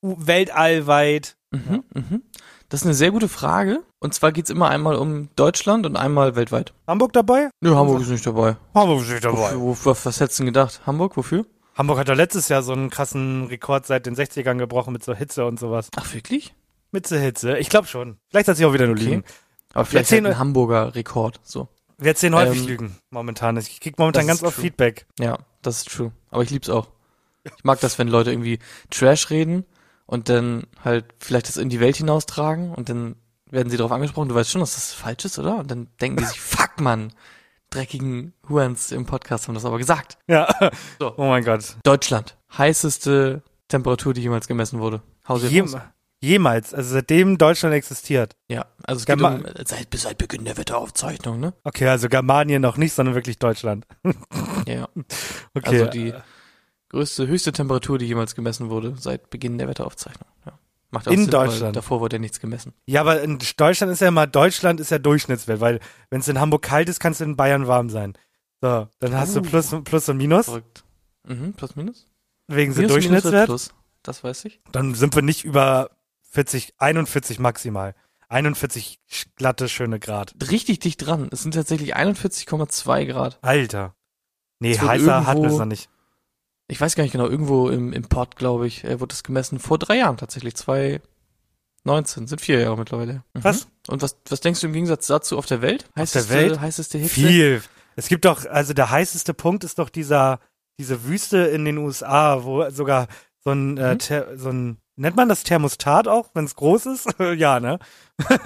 weltallweit. 0.00 1.36
Mhm, 1.50 1.84
mhm. 1.92 2.22
Das 2.72 2.80
ist 2.80 2.86
eine 2.86 2.94
sehr 2.94 3.10
gute 3.10 3.28
Frage. 3.28 3.82
Und 3.98 4.14
zwar 4.14 4.32
geht's 4.32 4.48
immer 4.48 4.70
einmal 4.70 4.94
um 4.96 5.28
Deutschland 5.36 5.84
und 5.84 5.94
einmal 5.94 6.36
weltweit. 6.36 6.72
Hamburg 6.86 7.12
dabei? 7.12 7.50
Nö, 7.60 7.74
Hamburg 7.76 8.00
ist 8.00 8.08
nicht 8.08 8.26
dabei. 8.26 8.56
Hamburg 8.74 9.02
ist 9.02 9.10
nicht 9.10 9.22
dabei. 9.26 9.54
Wofür, 9.60 9.94
wo, 9.94 10.06
was 10.06 10.20
hättest 10.20 10.38
du 10.38 10.44
denn 10.44 10.54
gedacht? 10.54 10.80
Hamburg, 10.86 11.18
wofür? 11.18 11.44
Hamburg 11.76 11.98
hat 11.98 12.08
doch 12.08 12.14
letztes 12.14 12.48
Jahr 12.48 12.62
so 12.62 12.72
einen 12.72 12.88
krassen 12.88 13.44
Rekord 13.48 13.86
seit 13.86 14.06
den 14.06 14.16
60ern 14.16 14.56
gebrochen 14.56 14.94
mit 14.94 15.04
so 15.04 15.12
Hitze 15.14 15.44
und 15.44 15.60
sowas. 15.60 15.88
Ach, 15.96 16.14
wirklich? 16.14 16.54
Mit 16.92 17.06
so 17.06 17.16
Hitze? 17.16 17.58
Ich 17.58 17.68
glaube 17.68 17.88
schon. 17.88 18.16
Vielleicht 18.30 18.48
hat 18.48 18.56
sich 18.56 18.64
auch 18.64 18.72
wieder 18.72 18.86
nur 18.86 18.96
Okay. 18.96 19.04
liegen. 19.04 19.24
Aber 19.74 19.84
vielleicht 19.84 20.06
erzählen- 20.10 20.24
halt 20.24 20.36
ein 20.36 20.40
Hamburger 20.40 20.94
Rekord, 20.94 21.40
so. 21.42 21.68
Wir 21.98 22.08
erzählen 22.08 22.34
häufig 22.34 22.62
Ähm, 22.62 22.68
Lügen 22.68 22.96
momentan. 23.10 23.58
Ich 23.58 23.80
krieg 23.80 23.98
momentan 23.98 24.26
ganz 24.26 24.42
oft. 24.42 24.56
Feedback. 24.58 25.04
Ja, 25.20 25.38
das 25.60 25.76
ist 25.80 25.88
true. 25.92 26.10
Aber 26.30 26.42
ich 26.42 26.48
lieb's 26.48 26.70
auch. 26.70 26.88
Ich 27.44 27.64
mag 27.64 27.80
das, 27.80 27.98
wenn 27.98 28.08
Leute 28.08 28.30
irgendwie 28.32 28.60
Trash 28.88 29.28
reden 29.28 29.66
und 30.12 30.28
dann 30.28 30.64
halt 30.84 31.06
vielleicht 31.18 31.48
das 31.48 31.56
in 31.56 31.70
die 31.70 31.80
Welt 31.80 31.96
hinaustragen 31.96 32.74
und 32.74 32.90
dann 32.90 33.16
werden 33.50 33.70
sie 33.70 33.78
darauf 33.78 33.92
angesprochen, 33.92 34.28
du 34.28 34.34
weißt 34.34 34.50
schon, 34.50 34.60
dass 34.60 34.74
das 34.74 34.92
falsch 34.92 35.24
ist, 35.24 35.38
oder? 35.38 35.56
Und 35.56 35.70
dann 35.70 35.88
denken 36.02 36.18
die 36.18 36.24
sich, 36.24 36.38
fuck, 36.40 36.78
Mann, 36.80 37.14
dreckigen 37.70 38.34
Huans 38.46 38.92
im 38.92 39.06
Podcast 39.06 39.48
haben 39.48 39.54
das 39.54 39.64
aber 39.64 39.78
gesagt. 39.78 40.18
Ja. 40.28 40.46
So. 40.98 41.14
Oh 41.16 41.28
mein 41.28 41.44
Gott. 41.44 41.76
Deutschland. 41.82 42.36
Heißeste 42.58 43.42
Temperatur, 43.68 44.12
die 44.12 44.20
jemals 44.20 44.48
gemessen 44.48 44.80
wurde. 44.80 45.00
Hau 45.26 45.38
sie 45.38 45.46
Jem 45.48 45.74
jemals. 46.20 46.74
Also 46.74 46.92
seitdem 46.92 47.38
Deutschland 47.38 47.74
existiert. 47.74 48.36
Ja, 48.48 48.66
also 48.84 49.00
es 49.00 49.06
geht 49.06 49.16
Germa- 49.16 49.36
um, 49.36 49.46
seit, 49.64 49.88
seit 49.94 50.18
Beginn 50.18 50.44
der 50.44 50.58
Wetteraufzeichnung, 50.58 51.40
ne? 51.40 51.54
Okay, 51.64 51.88
also 51.88 52.10
Germanien 52.10 52.60
noch 52.60 52.76
nicht, 52.76 52.92
sondern 52.92 53.14
wirklich 53.14 53.38
Deutschland. 53.38 53.86
Ja, 54.66 54.74
ja. 54.74 54.88
Okay. 55.54 55.80
Also 55.80 55.86
die 55.86 56.14
größte, 56.92 57.26
höchste 57.26 57.52
Temperatur, 57.52 57.98
die 57.98 58.06
jemals 58.06 58.34
gemessen 58.34 58.70
wurde, 58.70 58.94
seit 58.98 59.30
Beginn 59.30 59.58
der 59.58 59.68
Wetteraufzeichnung. 59.68 60.28
Ja. 60.46 60.52
Macht 60.90 61.08
auch 61.08 61.12
In 61.12 61.20
Sinn, 61.22 61.30
Deutschland? 61.30 61.74
Davor 61.76 62.00
wurde 62.00 62.16
ja 62.16 62.20
nichts 62.20 62.38
gemessen. 62.38 62.74
Ja, 62.86 63.00
aber 63.00 63.22
in 63.22 63.38
Deutschland 63.56 63.92
ist 63.92 64.00
ja 64.00 64.08
immer, 64.08 64.26
Deutschland 64.26 64.78
ist 64.78 64.90
ja 64.90 64.98
Durchschnittswert, 64.98 65.60
weil 65.60 65.80
wenn 66.10 66.20
es 66.20 66.28
in 66.28 66.38
Hamburg 66.38 66.62
kalt 66.62 66.88
ist, 66.88 67.00
kann 67.00 67.12
es 67.12 67.20
in 67.20 67.34
Bayern 67.36 67.66
warm 67.66 67.88
sein. 67.90 68.12
So, 68.60 68.88
dann 69.00 69.14
hast 69.16 69.36
Oh. 69.36 69.40
du 69.40 69.48
Plus, 69.48 69.74
Plus 69.84 70.08
und 70.08 70.18
Minus, 70.18 70.44
Verrückt. 70.46 70.84
Mhm, 71.26 71.54
plus 71.54 71.76
minus? 71.76 72.06
wegen 72.48 72.76
wird 72.76 72.90
Durchschnittswert. 72.90 73.46
plus. 73.46 73.70
Das 74.02 74.22
weiß 74.22 74.44
ich. 74.44 74.60
Dann 74.72 74.94
sind 74.94 75.14
wir 75.14 75.22
nicht 75.22 75.44
über 75.44 75.90
40, 76.30 76.74
41 76.78 77.38
maximal. 77.38 77.94
41 78.28 78.98
sch- 79.10 79.26
glatte, 79.36 79.68
schöne 79.68 79.98
Grad. 80.00 80.34
Richtig 80.50 80.80
dicht 80.80 81.06
dran. 81.06 81.28
Es 81.32 81.42
sind 81.42 81.54
tatsächlich 81.54 81.94
41,2 81.96 83.06
Grad. 83.06 83.38
Alter. 83.42 83.94
Nee, 84.58 84.76
heißer 84.78 85.26
hatten 85.26 85.42
wir 85.42 85.50
es 85.50 85.58
noch 85.58 85.64
nicht. 85.66 85.88
Ich 86.72 86.80
weiß 86.80 86.94
gar 86.96 87.02
nicht 87.02 87.12
genau, 87.12 87.26
irgendwo 87.28 87.68
im, 87.68 87.92
im 87.92 88.02
Pott, 88.04 88.36
glaube 88.36 88.66
ich, 88.66 88.82
äh, 88.84 88.98
wurde 88.98 89.08
das 89.12 89.22
gemessen. 89.22 89.58
Vor 89.58 89.78
drei 89.78 89.98
Jahren 89.98 90.16
tatsächlich. 90.16 90.54
2019. 90.56 92.26
Sind 92.26 92.40
vier 92.40 92.60
Jahre 92.60 92.76
mittlerweile. 92.78 93.24
Mhm. 93.34 93.44
Was? 93.44 93.68
Und 93.88 94.02
was, 94.02 94.16
was 94.28 94.40
denkst 94.40 94.60
du 94.60 94.68
im 94.68 94.72
Gegensatz 94.72 95.06
dazu 95.06 95.36
auf 95.38 95.46
der 95.46 95.62
Welt? 95.62 95.86
Heißeste, 95.98 96.32
Welt? 96.34 96.60
Heißeste 96.60 96.98
Hitze? 96.98 97.14
Viel. 97.14 97.62
Es 97.96 98.08
gibt 98.08 98.24
doch, 98.24 98.46
also 98.46 98.72
der 98.72 98.90
heißeste 98.90 99.34
Punkt 99.34 99.64
ist 99.64 99.78
doch 99.78 99.90
dieser, 99.90 100.40
diese 100.78 101.04
Wüste 101.04 101.38
in 101.38 101.64
den 101.64 101.76
USA, 101.78 102.42
wo 102.44 102.68
sogar 102.70 103.08
so 103.44 103.50
ein, 103.50 103.76
äh, 103.76 103.94
Mhm. 103.94 103.98
Ther- 103.98 104.38
so 104.38 104.48
ein, 104.50 104.78
nennt 104.96 105.16
man 105.16 105.28
das 105.28 105.42
Thermostat 105.42 106.08
auch, 106.08 106.30
wenn 106.32 106.44
es 106.46 106.54
groß 106.56 106.86
ist? 106.86 107.08
ja, 107.36 107.60
ne? 107.60 107.78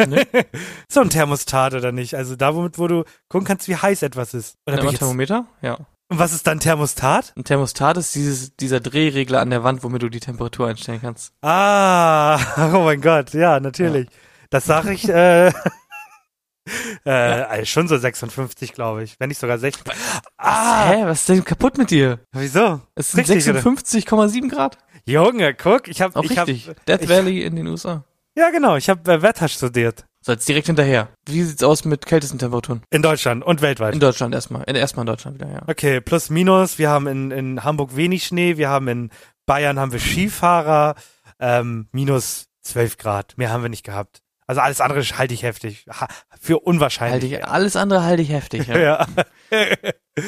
Nee. 0.09 0.27
so 0.89 1.01
ein 1.01 1.11
Thermostat 1.11 1.75
oder 1.75 1.93
nicht? 1.93 2.15
Also 2.15 2.35
da, 2.35 2.55
womit, 2.57 2.79
wo 2.79 2.89
du 2.89 3.05
gucken 3.29 3.47
kannst, 3.47 3.69
wie 3.69 3.77
heiß 3.77 4.03
etwas 4.03 4.35
ist. 4.35 4.57
Oder 4.67 4.83
Ein 4.83 4.95
Thermometer? 4.95 5.47
Ja. 5.63 5.79
Und 6.09 6.19
was 6.19 6.33
ist 6.33 6.47
dann 6.47 6.61
Thermostat? 6.61 7.33
Ein 7.37 7.45
Thermostat 7.45 7.97
ist 7.97 8.15
dieses, 8.15 8.55
dieser 8.57 8.81
Drehregler 8.81 9.41
an 9.41 9.51
der 9.51 9.65
Wand, 9.65 9.83
womit 9.83 10.03
du 10.03 10.09
die 10.09 10.21
Temperatur 10.21 10.69
einstellen 10.69 11.01
kannst. 11.03 11.33
Ah, 11.43 12.39
oh 12.75 12.85
mein 12.85 13.01
Gott, 13.01 13.33
ja, 13.35 13.59
natürlich. 13.61 14.09
Das 14.51 14.65
sage 14.67 14.93
ich, 14.93 15.09
äh, 15.09 15.49
äh, 17.05 17.11
also 17.11 17.65
schon 17.65 17.89
so 17.89 17.97
56, 17.97 18.73
glaube 18.73 19.03
ich. 19.03 19.19
Wenn 19.19 19.29
nicht 19.29 19.41
sogar 19.41 19.59
60. 19.59 19.85
Ah, 20.37 20.87
Hä, 20.89 21.03
was 21.07 21.21
ist 21.21 21.29
denn 21.29 21.45
kaputt 21.45 21.79
mit 21.79 21.91
dir? 21.91 22.21
wieso? 22.33 22.81
Es 22.95 23.13
sind 23.13 23.29
Richtig, 23.29 23.49
oder? 23.51 23.61
56,7 23.61 24.49
Grad. 24.51 24.79
Junge, 25.07 25.55
guck, 25.55 25.89
ich 25.89 26.01
habe 26.01 26.21
ich 26.25 26.39
hab, 26.39 26.49
richtig. 26.49 26.71
Death 26.87 27.03
ich- 27.03 27.09
Valley 27.09 27.43
in 27.43 27.57
den 27.57 27.67
USA. 27.69 28.05
Ja, 28.37 28.51
genau, 28.51 28.77
ich 28.77 28.89
habe 28.91 29.11
äh, 29.13 29.23
Wetter 29.23 29.49
studiert. 29.49 30.05
So, 30.27 30.33
jetzt 30.33 30.49
direkt 30.49 30.67
hinterher. 30.67 31.09
Wie 31.25 31.41
sieht's 31.45 31.63
aus 31.63 31.85
mit 31.85 32.05
kältesten 32.05 32.41
Temperaturen? 32.41 32.83
In 32.91 33.01
Deutschland 33.01 33.45
und 33.45 33.63
weltweit. 33.63 33.95
In 33.95 34.01
Deutschland 34.01 34.35
erstmal. 34.35 34.65
In, 34.65 34.75
erstmal 34.75 35.05
in 35.05 35.07
Deutschland 35.07 35.37
wieder, 35.37 35.49
ja. 35.49 35.63
okay, 35.69 36.01
plus 36.01 36.31
minus. 36.31 36.79
Wir 36.79 36.91
haben 36.91 37.07
in, 37.07 37.31
in 37.31 37.63
Hamburg 37.63 37.95
wenig 37.95 38.25
Schnee. 38.25 38.57
Wir 38.57 38.69
haben 38.69 38.89
in 38.89 39.11
Bayern 39.47 39.79
haben 39.79 39.93
wir 39.93 40.01
Skifahrer. 40.01 40.97
Ähm, 41.39 41.87
minus 41.93 42.49
12 42.63 42.99
Grad. 42.99 43.39
Mehr 43.39 43.51
haben 43.51 43.63
wir 43.63 43.69
nicht 43.69 43.85
gehabt. 43.85 44.23
Also 44.49 44.63
alles 44.63 44.81
andere 44.81 45.01
halte 45.01 45.33
ich 45.33 45.45
heftig. 45.45 45.87
Ha, 45.89 46.09
für 46.41 46.55
Halte 46.55 46.65
unwahrscheinlich. 46.65 47.31
ich, 47.31 47.45
alles 47.45 47.77
andere 47.77 48.03
halte 48.03 48.23
ich 48.23 48.31
heftig, 48.31 48.67
ja. 48.67 48.79
ja. 49.07 49.07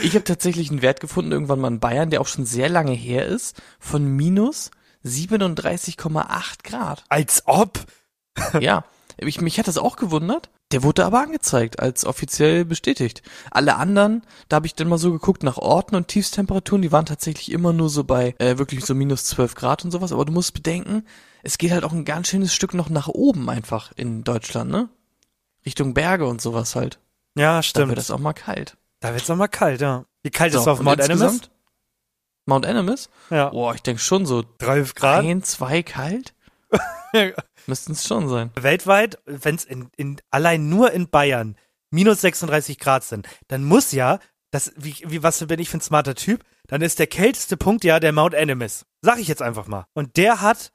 Ich 0.03 0.15
habe 0.15 0.23
tatsächlich 0.23 0.71
einen 0.71 0.83
Wert 0.83 1.01
gefunden, 1.01 1.33
irgendwann 1.33 1.59
mal 1.59 1.69
in 1.69 1.81
Bayern, 1.81 2.11
der 2.11 2.21
auch 2.21 2.29
schon 2.29 2.47
sehr 2.47 2.69
lange 2.69 2.93
her 2.93 3.27
ist, 3.27 3.61
von 3.81 4.07
minus 4.07 4.71
37,8 5.05 6.63
Grad. 6.63 7.03
Als 7.09 7.43
ob. 7.47 7.81
ja. 8.61 8.85
Ich, 9.21 9.41
mich 9.41 9.59
hat 9.59 9.69
das 9.69 9.79
auch 9.79 9.97
gewundert. 9.97 10.51
Der 10.73 10.83
wurde 10.83 11.05
aber 11.05 11.21
angezeigt, 11.21 11.81
als 11.81 12.05
offiziell 12.05 12.65
bestätigt. 12.65 13.23
Alle 13.51 13.77
anderen, 13.77 14.23
da 14.49 14.57
habe 14.57 14.67
ich 14.67 14.75
dann 14.75 14.89
mal 14.89 14.99
so 14.99 15.11
geguckt 15.13 15.43
nach 15.43 15.57
Orten 15.57 15.97
und 15.97 16.09
Tiefstemperaturen, 16.09 16.83
die 16.83 16.93
waren 16.93 17.07
tatsächlich 17.07 17.51
immer 17.51 17.73
nur 17.73 17.89
so 17.89 18.05
bei 18.05 18.35
äh, 18.39 18.59
wirklich 18.59 18.85
so 18.85 18.95
minus 18.95 19.25
12 19.25 19.55
Grad 19.55 19.85
und 19.85 19.91
sowas. 19.91 20.13
Aber 20.13 20.25
du 20.25 20.33
musst 20.33 20.55
bedenken, 20.55 21.05
es 21.43 21.59
geht 21.59 21.73
halt 21.73 21.85
auch 21.85 21.93
ein 21.93 22.05
ganz 22.05 22.29
schönes 22.29 22.55
Stück 22.55 22.75
noch 22.75 22.91
nach 22.91 23.09
oben 23.09 23.49
einfach 23.49 23.93
in 23.97 24.25
Deutschland, 24.25 24.71
ne? 24.71 24.89
Richtung 25.67 25.95
Berge 25.95 26.27
und 26.27 26.41
sowas 26.41 26.77
halt. 26.77 26.99
Ja, 27.37 27.57
Da 27.57 27.63
stimmt. 27.63 27.89
wird 27.89 27.99
es 27.99 28.11
auch 28.11 28.19
mal 28.19 28.33
kalt. 28.35 28.77
Da 29.01 29.13
wird's 29.15 29.29
noch 29.29 29.37
mal 29.37 29.49
kalt, 29.49 29.81
ja. 29.81 30.05
Wie 30.23 30.31
kalt 30.31 30.53
ist 30.55 30.61
es 30.61 30.69
auf 30.69 30.81
Mount 30.81 30.99
insgesamt? 31.01 31.51
Mount 32.47 32.67
Animas? 32.67 33.11
Ja. 33.31 33.51
Boah, 33.51 33.75
ich 33.75 33.83
denke 33.83 34.01
schon 34.03 34.27
so 34.27 34.43
12 34.61 34.95
Grad. 34.95 35.25
ein, 35.25 35.43
zwei 35.43 35.83
kalt. 35.83 36.35
Müssten 37.69 37.93
es 37.93 38.07
schon 38.07 38.29
sein. 38.29 38.51
weltweit, 38.55 39.19
wenn 39.27 39.55
es 39.55 39.65
in, 39.65 39.89
in, 39.97 40.21
allein 40.31 40.69
nur 40.69 40.93
in 40.93 41.09
Bayern 41.09 41.57
minus 41.91 42.21
36 42.23 42.79
Grad 42.79 43.05
sind, 43.05 43.29
dann 43.49 43.65
muss 43.65 43.93
ja, 43.93 44.19
das, 44.51 44.73
wie, 44.77 44.97
wie, 45.07 45.23
was 45.23 45.47
bin 45.47 45.61
ich 45.61 45.69
für 45.69 45.79
ein 45.79 45.83
smarter 45.83 46.15
Typ, 46.15 46.45
dann 46.67 46.83
ist 46.83 46.99
der 46.99 47.07
kälteste 47.07 47.57
Punkt 47.57 47.85
ja 47.85 48.01
der 48.01 48.13
Mount 48.13 48.35
Animus. 48.35 48.87
Sag 49.03 49.19
ich 49.19 49.29
jetzt 49.29 49.43
einfach 49.43 49.67
mal. 49.67 49.87
Und 49.95 50.17
der 50.17 50.41
hat, 50.41 50.73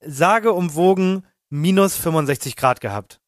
sage 0.00 0.52
umwogen, 0.52 1.26
minus 1.50 1.96
65 1.96 2.56
Grad 2.56 2.80
gehabt. 2.80 3.20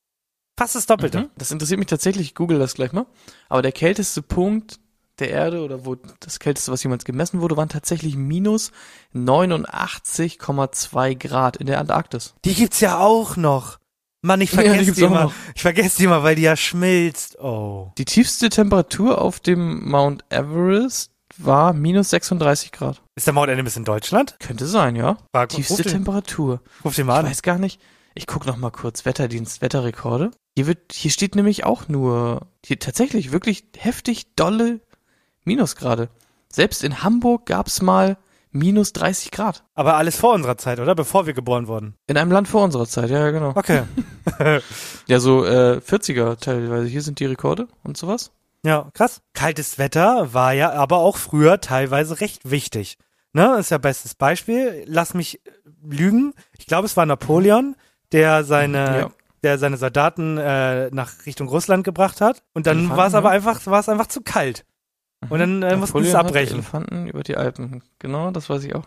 Fast 0.57 0.75
das 0.75 0.87
Doppelte. 0.87 1.21
Mhm. 1.21 1.31
Das 1.37 1.51
interessiert 1.51 1.79
mich 1.79 1.87
tatsächlich, 1.87 2.29
ich 2.29 2.35
google 2.35 2.59
das 2.59 2.75
gleich 2.75 2.93
mal. 2.93 3.07
Aber 3.49 3.63
der 3.63 3.73
kälteste 3.73 4.23
Punkt 4.23 4.81
der 5.21 5.31
Erde 5.31 5.63
oder 5.63 5.85
wo 5.85 5.97
das 6.21 6.39
kälteste, 6.39 6.73
was 6.73 6.83
jemals 6.83 7.05
gemessen 7.05 7.41
wurde, 7.41 7.57
waren 7.57 7.69
tatsächlich 7.69 8.17
minus 8.17 8.71
89,2 9.15 11.15
Grad 11.17 11.57
in 11.57 11.67
der 11.67 11.81
Antarktis. 11.81 12.35
Die 12.45 12.55
gibt's 12.55 12.81
ja 12.81 12.99
auch 12.99 13.37
noch. 13.37 13.79
Mann, 14.23 14.41
ich 14.41 14.51
Ja, 14.53 14.63
vergesse 14.63 14.85
gibt's 14.85 14.99
die 14.99 15.05
immer. 15.05 15.33
Ich 15.55 15.63
vergesse 15.63 15.97
die 15.99 16.05
immer, 16.05 16.23
weil 16.23 16.37
die 16.37 16.43
ja 16.43 16.57
schmilzt. 16.57 17.39
Oh. 17.39 17.93
Die 17.99 18.05
tiefste 18.05 18.49
Temperatur 18.49 19.21
auf 19.21 19.41
dem 19.41 19.89
Mount 19.89 20.25
Everest 20.31 21.13
war 21.37 21.73
minus 21.73 22.11
36 22.11 22.73
Grad. 22.73 23.03
Ist 23.17 23.27
der 23.27 23.35
Mount 23.35 23.51
Animus 23.51 23.77
in 23.77 23.85
Deutschland? 23.85 24.37
Könnte 24.41 24.67
sein, 24.67 24.97
ja. 24.97 25.19
Frag, 25.35 25.51
Tiefste 25.51 25.75
ruf, 25.75 25.83
den, 25.83 25.93
Temperatur. 25.93 26.61
ruf 26.85 26.95
den 26.95 27.03
Ich 27.03 27.07
mal 27.07 27.21
an. 27.21 27.27
weiß 27.27 27.43
gar 27.43 27.59
nicht. 27.59 27.81
Ich 28.15 28.27
guck 28.27 28.47
noch 28.47 28.57
mal 28.57 28.71
kurz 28.71 29.05
Wetterdienst, 29.05 29.63
Wetterrekorde. 29.63 30.33
Hier 30.57 30.67
wird, 30.67 30.93
hier 30.93 31.13
steht 31.13 31.37
nämlich 31.37 31.65
auch 31.65 31.87
nur, 31.87 32.49
hier 32.67 32.81
tatsächlich 32.81 33.31
wirklich 33.31 33.65
heftig 33.77 34.35
dolle 34.35 34.81
Minusgrade. 35.49 36.09
Selbst 36.51 36.85
in 36.85 37.03
Hamburg 37.03 37.47
gab's 37.47 37.83
mal 37.83 38.17
minus 38.53 38.93
30 38.93 39.31
Grad. 39.31 39.65
Aber 39.75 39.97
alles 39.97 40.17
vor 40.17 40.33
unserer 40.35 40.57
Zeit, 40.57 40.79
oder? 40.81 40.95
Bevor 40.95 41.27
wir 41.27 41.35
geboren 41.35 41.67
wurden. 41.67 41.95
In 42.07 42.17
einem 42.17 42.31
Land 42.31 42.49
vor 42.49 42.63
unserer 42.65 42.87
Zeit, 42.87 43.11
ja, 43.11 43.19
ja, 43.19 43.31
genau. 43.31 43.53
Okay. 43.55 43.83
Ja, 45.07 45.21
so 45.21 45.45
äh, 45.45 45.79
40er 45.79 46.39
teilweise. 46.39 46.87
Hier 46.87 47.03
sind 47.03 47.19
die 47.19 47.25
Rekorde 47.25 47.67
und 47.83 47.97
sowas. 47.97 48.31
Ja, 48.65 48.91
krass. 48.93 49.23
Kaltes 49.35 49.79
Wetter 49.79 50.35
war 50.35 50.53
ja 50.53 50.73
aber 50.73 50.99
auch 50.99 51.17
früher 51.17 51.61
teilweise 51.61 52.21
recht 52.21 52.51
wichtig. 52.51 52.99
Ne, 53.33 53.57
ist 53.59 53.71
ja 53.71 53.79
bestes 53.79 54.15
Beispiel. 54.15 54.85
Lass 54.87 55.15
mich 55.15 55.45
äh, 55.47 55.51
lügen. 55.83 56.35
Ich 56.59 56.67
glaube, 56.67 56.87
es 56.87 56.97
war 56.97 57.07
Napoleon, 57.07 57.75
der 58.13 58.45
seine, 58.45 58.99
Ja. 58.99 59.11
der 59.43 59.59
seine 59.59 59.77
Soldaten 59.77 60.39
äh, 60.39 60.91
nach 60.91 61.27
Richtung 61.27 61.49
Russland 61.49 61.85
gebracht 61.85 62.21
hat. 62.21 62.43
Und 62.55 62.67
dann 62.67 62.91
war 62.91 63.07
es 63.07 63.15
aber 63.15 63.31
ja. 63.31 63.35
einfach, 63.37 63.65
war 63.67 63.81
es 63.81 63.89
einfach 63.89 64.09
zu 64.09 64.21
kalt. 64.23 64.65
Und 65.29 65.39
dann 65.39 65.63
äh, 65.63 65.77
mussten 65.77 66.03
sie 66.03 66.09
es 66.09 66.15
abbrechen. 66.15 66.59
Elefanten 66.59 67.07
über 67.07 67.23
die 67.23 67.37
Alpen. 67.37 67.83
Genau, 67.99 68.31
das 68.31 68.49
weiß 68.49 68.65
ich 68.65 68.75
auch. 68.75 68.87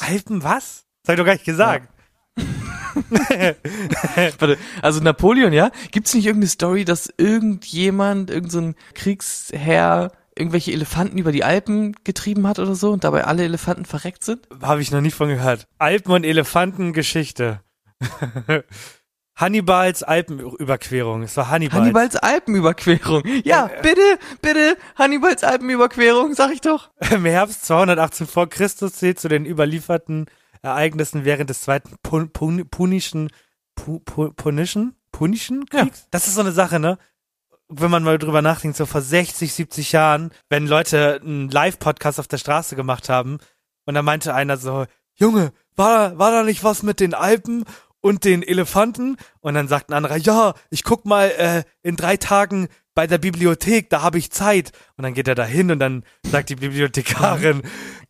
Alpen, 0.00 0.42
was? 0.42 0.84
Das 1.02 1.08
hab 1.08 1.14
ich 1.14 1.18
doch 1.18 1.26
gar 1.26 1.32
nicht 1.34 1.44
gesagt. 1.44 1.88
Warte, 4.38 4.58
also 4.80 5.00
Napoleon, 5.00 5.52
ja? 5.52 5.70
Gibt's 5.90 6.14
nicht 6.14 6.26
irgendeine 6.26 6.48
Story, 6.48 6.84
dass 6.84 7.12
irgendjemand, 7.16 8.30
irgendein 8.30 8.74
so 8.74 8.94
Kriegsherr 8.94 10.12
irgendwelche 10.36 10.72
Elefanten 10.72 11.18
über 11.18 11.32
die 11.32 11.44
Alpen 11.44 11.94
getrieben 12.04 12.46
hat 12.46 12.58
oder 12.58 12.74
so 12.74 12.90
und 12.90 13.04
dabei 13.04 13.24
alle 13.24 13.44
Elefanten 13.44 13.84
verreckt 13.84 14.24
sind? 14.24 14.46
Habe 14.62 14.80
ich 14.80 14.90
noch 14.90 15.00
nicht 15.00 15.14
von 15.14 15.28
gehört. 15.28 15.66
Alpen 15.78 16.12
und 16.12 16.24
Elefanten 16.24 16.92
Geschichte. 16.92 17.60
Hannibals 19.34 20.02
Alpenüberquerung. 20.02 21.22
Es 21.22 21.36
war 21.36 21.50
Hannibal. 21.50 21.80
Hannibals 21.80 22.16
Alpenüberquerung. 22.16 23.22
Ja, 23.44 23.70
bitte, 23.82 24.18
bitte, 24.40 24.76
Hannibals 24.96 25.42
Alpenüberquerung, 25.42 26.34
sag 26.34 26.52
ich 26.52 26.60
doch. 26.60 26.90
Im 27.10 27.24
Herbst 27.24 27.64
218 27.64 28.26
vor 28.26 28.48
Christus 28.48 28.94
zählt 28.94 29.18
zu 29.18 29.28
den 29.28 29.46
überlieferten 29.46 30.26
Ereignissen 30.60 31.24
während 31.24 31.50
des 31.50 31.62
zweiten 31.62 31.96
Pun 32.02 32.30
Pun 32.30 32.68
Punischen 32.68 33.30
Pu 33.74 33.98
Pu 34.00 34.32
Punischen 34.32 34.94
Punischen 35.10 35.66
Kriegs. 35.66 36.06
Das 36.10 36.28
ist 36.28 36.34
so 36.34 36.40
eine 36.40 36.52
Sache, 36.52 36.78
ne? 36.78 36.98
Wenn 37.68 37.90
man 37.90 38.02
mal 38.02 38.18
drüber 38.18 38.42
nachdenkt, 38.42 38.76
so 38.76 38.86
vor 38.86 39.00
60, 39.00 39.52
70 39.52 39.92
Jahren, 39.92 40.30
wenn 40.50 40.66
Leute 40.66 41.20
einen 41.22 41.48
Live-Podcast 41.48 42.20
auf 42.20 42.28
der 42.28 42.36
Straße 42.36 42.76
gemacht 42.76 43.08
haben 43.08 43.38
und 43.86 43.94
da 43.94 44.02
meinte 44.02 44.34
einer 44.34 44.58
so, 44.58 44.84
Junge, 45.14 45.52
war 45.74 46.18
war 46.18 46.30
da 46.30 46.42
nicht 46.42 46.64
was 46.64 46.82
mit 46.82 47.00
den 47.00 47.14
Alpen 47.14 47.64
und 48.02 48.24
den 48.24 48.42
Elefanten? 48.42 49.16
Und 49.40 49.54
dann 49.54 49.68
sagt 49.68 49.88
ein 49.88 49.94
anderer, 49.94 50.16
ja, 50.18 50.52
ich 50.68 50.84
guck 50.84 51.06
mal 51.06 51.28
äh, 51.30 51.62
in 51.82 51.96
drei 51.96 52.18
Tagen 52.18 52.68
bei 52.94 53.06
der 53.06 53.16
Bibliothek, 53.18 53.88
da 53.88 54.02
habe 54.02 54.18
ich 54.18 54.30
Zeit. 54.30 54.72
Und 54.98 55.04
dann 55.04 55.14
geht 55.14 55.26
er 55.28 55.34
da 55.34 55.44
hin 55.46 55.70
und 55.70 55.78
dann 55.78 56.04
sagt 56.30 56.50
die 56.50 56.56
Bibliothekarin, 56.56 57.62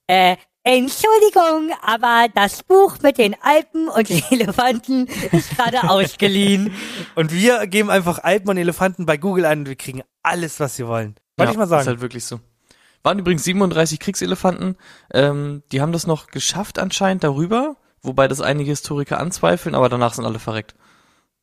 Äh, 0.09 0.37
Entschuldigung, 0.65 1.71
aber 1.83 2.27
das 2.35 2.63
Buch 2.63 2.97
mit 3.03 3.19
den 3.19 3.35
Alpen 3.43 3.89
und 3.89 4.09
den 4.09 4.23
Elefanten 4.31 5.07
ist 5.33 5.57
gerade 5.57 5.83
ausgeliehen. 5.91 6.73
und 7.15 7.33
wir 7.33 7.67
geben 7.67 7.91
einfach 7.91 8.19
Alpen 8.23 8.51
und 8.51 8.57
Elefanten 8.57 9.07
bei 9.07 9.17
Google 9.17 9.45
ein 9.47 9.61
und 9.61 9.69
wir 9.69 9.77
kriegen 9.77 10.03
alles, 10.23 10.61
was 10.61 10.79
wir 10.79 10.87
wollen. 10.89 11.17
Wollte 11.37 11.53
ich 11.53 11.59
mal 11.59 11.65
Ist 11.65 11.71
sagen. 11.71 11.87
halt 11.87 12.01
wirklich 12.01 12.25
so. 12.25 12.41
Waren 13.03 13.19
übrigens 13.19 13.43
37 13.45 13.99
Kriegselefanten. 13.99 14.77
Ähm, 15.13 15.63
die 15.73 15.81
haben 15.81 15.93
das 15.93 16.07
noch 16.07 16.29
geschafft 16.29 16.79
anscheinend 16.79 17.25
darüber, 17.25 17.77
wobei 18.03 18.29
das 18.29 18.41
einige 18.41 18.71
Historiker 18.71 19.19
anzweifeln, 19.19 19.75
aber 19.75 19.89
danach 19.89 20.15
sind 20.15 20.25
alle 20.25 20.39
verreckt. 20.39 20.75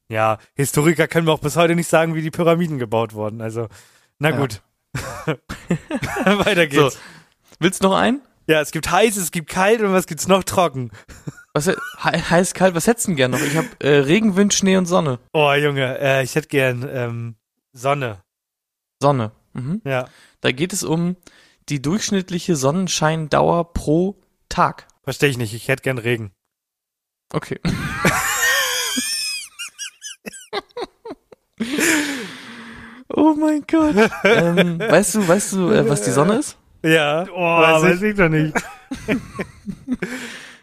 Ja, 0.10 0.40
Historiker 0.56 1.08
können 1.08 1.28
wir 1.28 1.34
auch 1.34 1.40
bis 1.40 1.56
heute 1.56 1.76
nicht 1.76 1.88
sagen, 1.88 2.16
wie 2.16 2.22
die 2.22 2.32
Pyramiden 2.32 2.80
gebaut 2.80 3.14
wurden. 3.14 3.42
Also, 3.42 3.68
na 4.18 4.32
Ja. 4.32 4.38
gut. 4.38 4.62
Weiter 6.26 6.68
geht's. 6.68 6.94
So. 6.96 7.00
Willst 7.60 7.84
du 7.84 7.88
noch 7.90 7.98
einen? 7.98 8.22
Ja, 8.48 8.62
es 8.62 8.72
gibt 8.72 8.90
heiß, 8.90 9.18
es 9.18 9.32
gibt 9.32 9.50
kalt 9.50 9.82
und 9.82 9.94
was 9.94 10.08
gibt's 10.08 10.28
noch 10.28 10.44
trocken? 10.44 10.90
Was 11.54 11.68
he 11.68 11.74
heiß, 12.04 12.54
kalt, 12.54 12.74
was 12.74 12.88
hättest 12.88 13.08
du 13.08 13.12
denn 13.12 13.18
gern 13.18 13.32
noch? 13.32 13.42
Ich 13.42 13.56
habe 13.56 13.68
äh, 13.80 13.98
Regen, 14.00 14.36
Wind, 14.36 14.54
Schnee 14.54 14.78
und 14.78 14.86
Sonne. 14.88 15.20
Oh, 15.34 15.52
Junge, 15.54 16.00
äh, 16.00 16.24
ich 16.24 16.34
hätte 16.36 16.48
gern 16.48 16.88
ähm, 16.92 17.36
Sonne. 17.74 18.22
Sonne. 19.02 19.32
Mhm. 19.54 19.82
Ja. 19.84 20.08
Da 20.42 20.52
geht 20.52 20.74
es 20.74 20.84
um 20.84 21.16
die 21.70 21.82
durchschnittliche 21.82 22.56
Sonnenscheindauer 22.56 23.74
pro 23.74 24.20
Tag. 24.48 24.88
Verstehe 25.04 25.30
ich 25.30 25.38
nicht, 25.38 25.54
ich 25.54 25.68
hätte 25.68 25.84
gern 25.84 25.98
Regen. 26.00 26.32
Okay. 27.32 27.60
oh 33.14 33.34
mein 33.38 33.64
Gott. 33.70 33.96
ähm, 34.24 34.80
weißt 34.80 35.16
du, 35.16 35.28
weißt 35.28 35.54
du, 35.54 35.72
äh, 35.72 35.88
was 35.88 36.02
die 36.02 36.12
Sonne 36.12 36.36
ist? 36.40 36.58
Ja, 36.84 37.26
oh, 37.32 37.40
weiß, 37.62 38.02
ich 38.02 38.16
doch 38.16 38.30
nicht. 38.30 38.56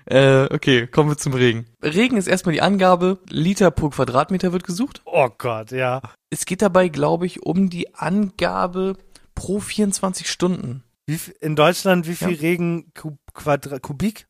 Äh, 0.09 0.47
okay, 0.55 0.87
kommen 0.87 1.11
wir 1.11 1.17
zum 1.17 1.35
Regen. 1.35 1.67
Regen 1.83 2.17
ist 2.17 2.29
erstmal 2.29 2.53
die 2.53 2.63
Angabe, 2.63 3.19
Liter 3.29 3.73
pro 3.73 3.89
Quadratmeter 3.89 4.53
wird 4.53 4.63
gesucht. 4.63 5.03
Oh 5.05 5.29
Gott, 5.37 5.73
ja. 5.73 6.01
Es 6.31 6.47
geht 6.47 6.63
dabei, 6.63 6.89
glaube 6.89 7.27
ich, 7.27 7.43
um 7.43 7.71
die 7.71 7.93
Angabe 7.93 8.97
pro 9.35 9.59
24 9.59 10.31
Stunden. 10.31 10.85
Wie, 11.07 11.19
in 11.41 11.57
Deutschland, 11.57 12.07
wie 12.07 12.15
viel 12.15 12.33
Ja. 12.33 12.41
Regen 12.41 12.93
Kub, 12.95 13.19
Quadra, 13.35 13.81
Kubik? 13.81 14.29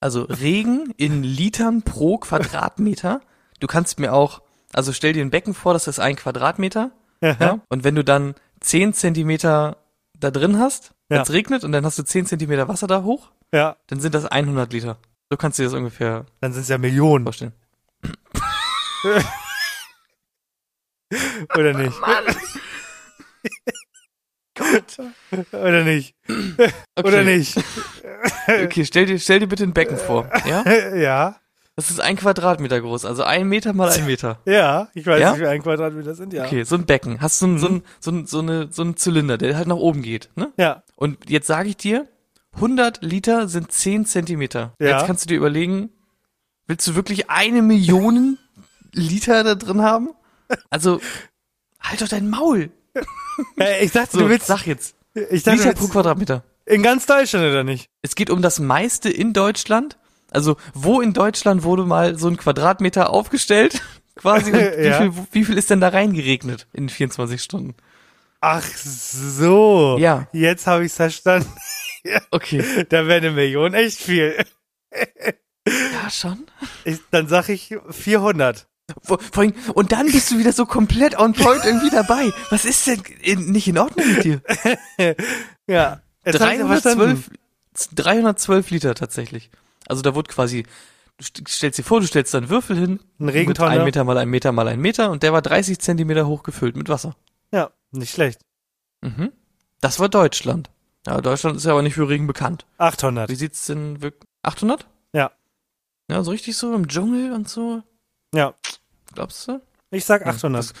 Also 0.00 0.22
Regen 0.24 0.92
in 0.96 1.22
Litern 1.22 1.82
pro 1.82 2.18
Quadratmeter. 2.18 3.20
Du 3.60 3.66
kannst 3.66 3.98
mir 3.98 4.12
auch, 4.12 4.42
also 4.72 4.92
stell 4.92 5.12
dir 5.14 5.24
ein 5.24 5.30
Becken 5.30 5.54
vor, 5.54 5.72
das 5.72 5.86
ist 5.88 5.98
ein 5.98 6.16
Quadratmeter. 6.16 6.90
Ja? 7.22 7.60
Und 7.68 7.82
wenn 7.84 7.94
du 7.94 8.04
dann 8.04 8.34
10 8.60 8.92
Zentimeter 8.92 9.78
da 10.18 10.30
drin 10.30 10.58
hast, 10.58 10.92
wenn 11.08 11.16
Ja. 11.16 11.22
es 11.22 11.32
regnet 11.32 11.64
und 11.64 11.72
dann 11.72 11.84
hast 11.86 11.98
du 11.98 12.02
10 12.04 12.26
Zentimeter 12.26 12.68
Wasser 12.68 12.86
da 12.86 13.02
hoch, 13.02 13.30
Ja, 13.52 13.76
dann 13.86 14.00
sind 14.00 14.14
das 14.14 14.26
100 14.26 14.72
Liter. 14.72 14.98
So 15.30 15.36
kannst 15.36 15.58
du 15.58 15.62
dir 15.62 15.68
das 15.68 15.74
ungefähr 15.78 16.26
dann 16.40 16.52
sind 16.52 16.62
es 16.62 16.68
ja 16.68 16.78
Millionen, 16.78 17.24
vorstellen. 17.24 17.52
oder 21.54 21.72
nicht? 21.74 21.96
Oder 25.52 25.84
nicht? 25.84 26.14
Okay. 26.28 26.72
Oder 27.04 27.24
nicht? 27.24 27.56
Okay, 28.48 28.84
stell 28.84 29.06
dir, 29.06 29.18
stell 29.18 29.40
dir 29.40 29.48
bitte 29.48 29.64
ein 29.64 29.72
Becken 29.72 29.96
vor. 29.96 30.30
Ja? 30.48 30.62
ja, 30.96 31.36
Das 31.74 31.90
ist 31.90 32.00
ein 32.00 32.16
Quadratmeter 32.16 32.80
groß, 32.80 33.04
also 33.04 33.24
ein 33.24 33.48
Meter 33.48 33.72
mal 33.72 33.90
ein 33.90 34.06
Meter. 34.06 34.38
ja, 34.46 34.88
ich 34.94 35.04
weiß 35.04 35.20
Ja? 35.20 35.32
nicht, 35.32 35.40
wie 35.40 35.46
ein 35.48 35.62
Quadratmeter 35.62 36.14
sind, 36.14 36.32
ja. 36.32 36.44
Okay, 36.44 36.62
so 36.62 36.76
ein 36.76 36.86
Becken. 36.86 37.20
Hast 37.20 37.42
du 37.42 37.58
so, 37.58 37.66
ein, 37.68 37.82
so, 38.00 38.12
Mhm. 38.12 38.18
ein, 38.18 38.26
so, 38.26 38.38
ein, 38.40 38.46
so, 38.46 38.52
eine, 38.52 38.68
so 38.72 38.82
einen 38.82 38.96
Zylinder, 38.96 39.36
der 39.36 39.56
halt 39.56 39.66
nach 39.66 39.76
oben 39.76 40.02
geht. 40.02 40.30
Ne? 40.36 40.52
Ja, 40.56 40.82
Und 40.94 41.28
jetzt 41.28 41.48
sage 41.48 41.68
ich 41.68 41.76
dir, 41.76 42.06
100 42.54 43.02
Liter 43.02 43.48
sind 43.48 43.72
10 43.72 44.06
Zentimeter. 44.06 44.72
Ja. 44.80 44.90
Jetzt 44.98 45.06
kannst 45.06 45.24
du 45.24 45.28
dir 45.28 45.36
überlegen, 45.36 45.90
willst 46.68 46.86
du 46.86 46.94
wirklich 46.94 47.28
eine 47.28 47.62
Million 47.62 48.38
Liter 48.92 49.42
da 49.44 49.54
drin 49.56 49.82
haben? 49.82 50.10
Also, 50.70 51.00
halt 51.80 52.00
doch 52.00 52.08
dein 52.08 52.30
Maul. 52.30 52.70
äh, 53.60 53.84
ich 53.84 53.92
dachte, 53.92 54.12
So, 54.12 54.20
du 54.20 54.28
willst, 54.28 54.46
sag 54.46 54.66
jetzt. 54.66 54.94
ich 55.30 55.42
dachte, 55.42 55.58
Liter 55.58 55.74
pro 55.74 55.88
Quadratmeter. 55.88 56.42
in 56.64 56.82
ganz 56.82 57.06
Deutschland 57.06 57.44
oder 57.46 57.64
nicht? 57.64 57.88
Es 58.02 58.14
geht 58.14 58.30
um 58.30 58.42
das 58.42 58.58
meiste 58.60 59.08
in 59.10 59.32
Deutschland. 59.32 59.96
Also, 60.30 60.56
wo 60.74 61.00
in 61.00 61.12
Deutschland 61.12 61.62
wurde 61.62 61.84
mal 61.84 62.18
so 62.18 62.28
ein 62.28 62.36
Quadratmeter 62.36 63.10
aufgestellt? 63.10 63.80
Quasi. 64.16 64.50
Und 64.50 64.58
wie, 64.78 64.84
Ja. 64.86 64.98
viel, 65.00 65.12
wie 65.32 65.44
viel 65.44 65.58
ist 65.58 65.70
denn 65.70 65.80
da 65.80 65.88
reingeregnet 65.88 66.66
in 66.72 66.88
24 66.88 67.42
Stunden? 67.42 67.74
Ach 68.40 68.62
so. 68.64 69.96
Ja. 69.98 70.26
Jetzt 70.32 70.66
habe 70.66 70.84
ich 70.84 70.92
verstanden. 70.92 71.50
Okay. 72.30 72.62
Da 72.88 73.06
wäre 73.06 73.16
eine 73.18 73.30
Million 73.32 73.74
echt 73.74 73.98
viel. 73.98 74.36
Ja, 75.66 76.10
schon. 76.10 76.46
Ich, 76.84 76.98
dann 77.10 77.26
sag 77.28 77.48
ich 77.48 77.74
400. 77.90 78.66
Vor, 79.02 79.18
allem, 79.36 79.52
und 79.74 79.90
dann 79.92 80.06
bist 80.12 80.30
du 80.30 80.38
wieder 80.38 80.52
so 80.52 80.64
komplett 80.64 81.18
on 81.18 81.32
point 81.32 81.64
irgendwie 81.64 81.90
dabei. 81.90 82.30
Was 82.50 82.64
ist 82.64 82.86
denn 82.86 83.02
in, 83.22 83.50
nicht 83.50 83.66
in 83.68 83.78
Ordnung 83.78 84.06
mit 84.14 84.24
dir? 84.24 84.40
Ja. 85.66 86.00
Jetzt 86.24 86.40
hab 86.40 86.52
ich's 86.52 86.66
verstanden. 86.82 87.24
312, 87.74 87.94
312 87.94 88.70
Liter 88.70 88.94
tatsächlich. 88.94 89.50
Also 89.88 90.02
da 90.02 90.14
wurde 90.14 90.30
quasi, 90.32 90.64
du 91.18 91.24
st- 91.24 91.48
stellst 91.48 91.78
dir 91.78 91.82
vor, 91.82 92.00
du 92.00 92.06
stellst 92.06 92.32
da 92.34 92.38
einen 92.38 92.48
Würfel 92.48 92.76
hin. 92.76 93.00
Mit 93.18 93.34
Regentonne. 93.34 93.70
ein 93.72 93.84
Meter 93.84 94.04
mal 94.04 94.16
ein 94.18 94.28
Meter 94.28 94.52
mal 94.52 94.68
ein 94.68 94.80
Meter 94.80 95.10
und 95.10 95.22
der 95.22 95.32
war 95.32 95.42
30 95.42 95.78
Zentimeter 95.78 96.26
hoch 96.26 96.42
gefüllt 96.42 96.76
mit 96.76 96.88
Wasser. 96.88 97.16
Ja, 97.52 97.70
nicht 97.92 98.12
schlecht. 98.12 98.40
Mhm. 99.02 99.32
Das 99.80 99.98
war 100.00 100.08
Deutschland. 100.08 100.70
Ja, 101.06 101.20
Deutschland 101.20 101.56
ist 101.56 101.64
ja 101.64 101.72
aber 101.72 101.82
nicht 101.82 101.94
für 101.94 102.08
Regen 102.08 102.26
bekannt. 102.26 102.66
800. 102.78 103.28
Wie 103.30 103.34
sieht's 103.36 103.66
denn 103.66 104.02
wirklich? 104.02 104.28
800? 104.42 104.86
Ja. 105.12 105.30
Ja, 106.10 106.22
so 106.22 106.30
richtig 106.30 106.56
so 106.56 106.74
im 106.74 106.88
Dschungel 106.88 107.32
und 107.32 107.48
so. 107.48 107.82
Ja. 108.36 108.54
Glaubst 109.14 109.48
du? 109.48 109.60
Ich 109.90 110.04
sag 110.04 110.22
Ja, 110.22 110.28
800. 110.28 110.58
das- 110.70 110.72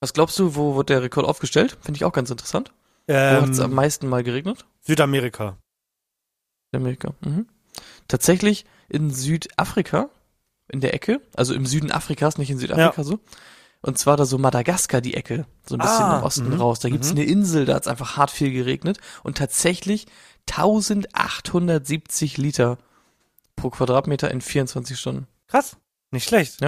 Was 0.00 0.12
glaubst 0.12 0.38
du, 0.38 0.54
wo 0.54 0.76
wird 0.76 0.88
der 0.90 1.02
Rekord 1.02 1.26
aufgestellt? 1.26 1.76
Finde 1.80 1.96
ich 1.98 2.04
auch 2.04 2.12
ganz 2.12 2.30
interessant. 2.30 2.72
Wo 3.06 3.12
hat's 3.14 3.58
am 3.60 3.70
Ähm, 3.70 3.74
meisten 3.76 4.08
mal 4.08 4.22
geregnet? 4.22 4.64
Südamerika. 4.82 5.56
In 6.72 6.80
Amerika. 6.80 7.14
Mhm. 7.20 7.46
Tatsächlich 8.08 8.64
in 8.88 9.10
Südafrika, 9.10 10.08
in 10.68 10.80
der 10.80 10.94
Ecke, 10.94 11.20
also 11.34 11.54
im 11.54 11.66
Süden 11.66 11.90
Afrikas, 11.90 12.38
nicht 12.38 12.50
in 12.50 12.58
Südafrika 12.58 13.02
so. 13.04 13.18
Und 13.82 13.98
zwar 13.98 14.16
da 14.16 14.24
so 14.24 14.38
Madagaskar 14.38 15.00
die 15.02 15.14
Ecke, 15.14 15.46
so 15.66 15.74
ein 15.76 15.78
bisschen 15.80 16.04
Ah, 16.04 16.18
im 16.18 16.24
Osten 16.24 16.48
mhm, 16.48 16.60
raus. 16.60 16.80
Da 16.80 16.88
gibt's 16.88 17.10
mhm. 17.12 17.18
eine 17.18 17.26
Insel, 17.26 17.64
da 17.66 17.74
hat's 17.74 17.86
einfach 17.88 18.16
hart 18.16 18.30
viel 18.30 18.50
geregnet. 18.50 18.98
Und 19.22 19.36
tatsächlich 19.36 20.06
1870 20.50 22.36
Liter 22.38 22.78
pro 23.56 23.70
Quadratmeter 23.70 24.30
in 24.30 24.40
24 24.40 24.98
Stunden. 24.98 25.26
Krass. 25.48 25.76
Nicht 26.14 26.28
schlecht. 26.28 26.60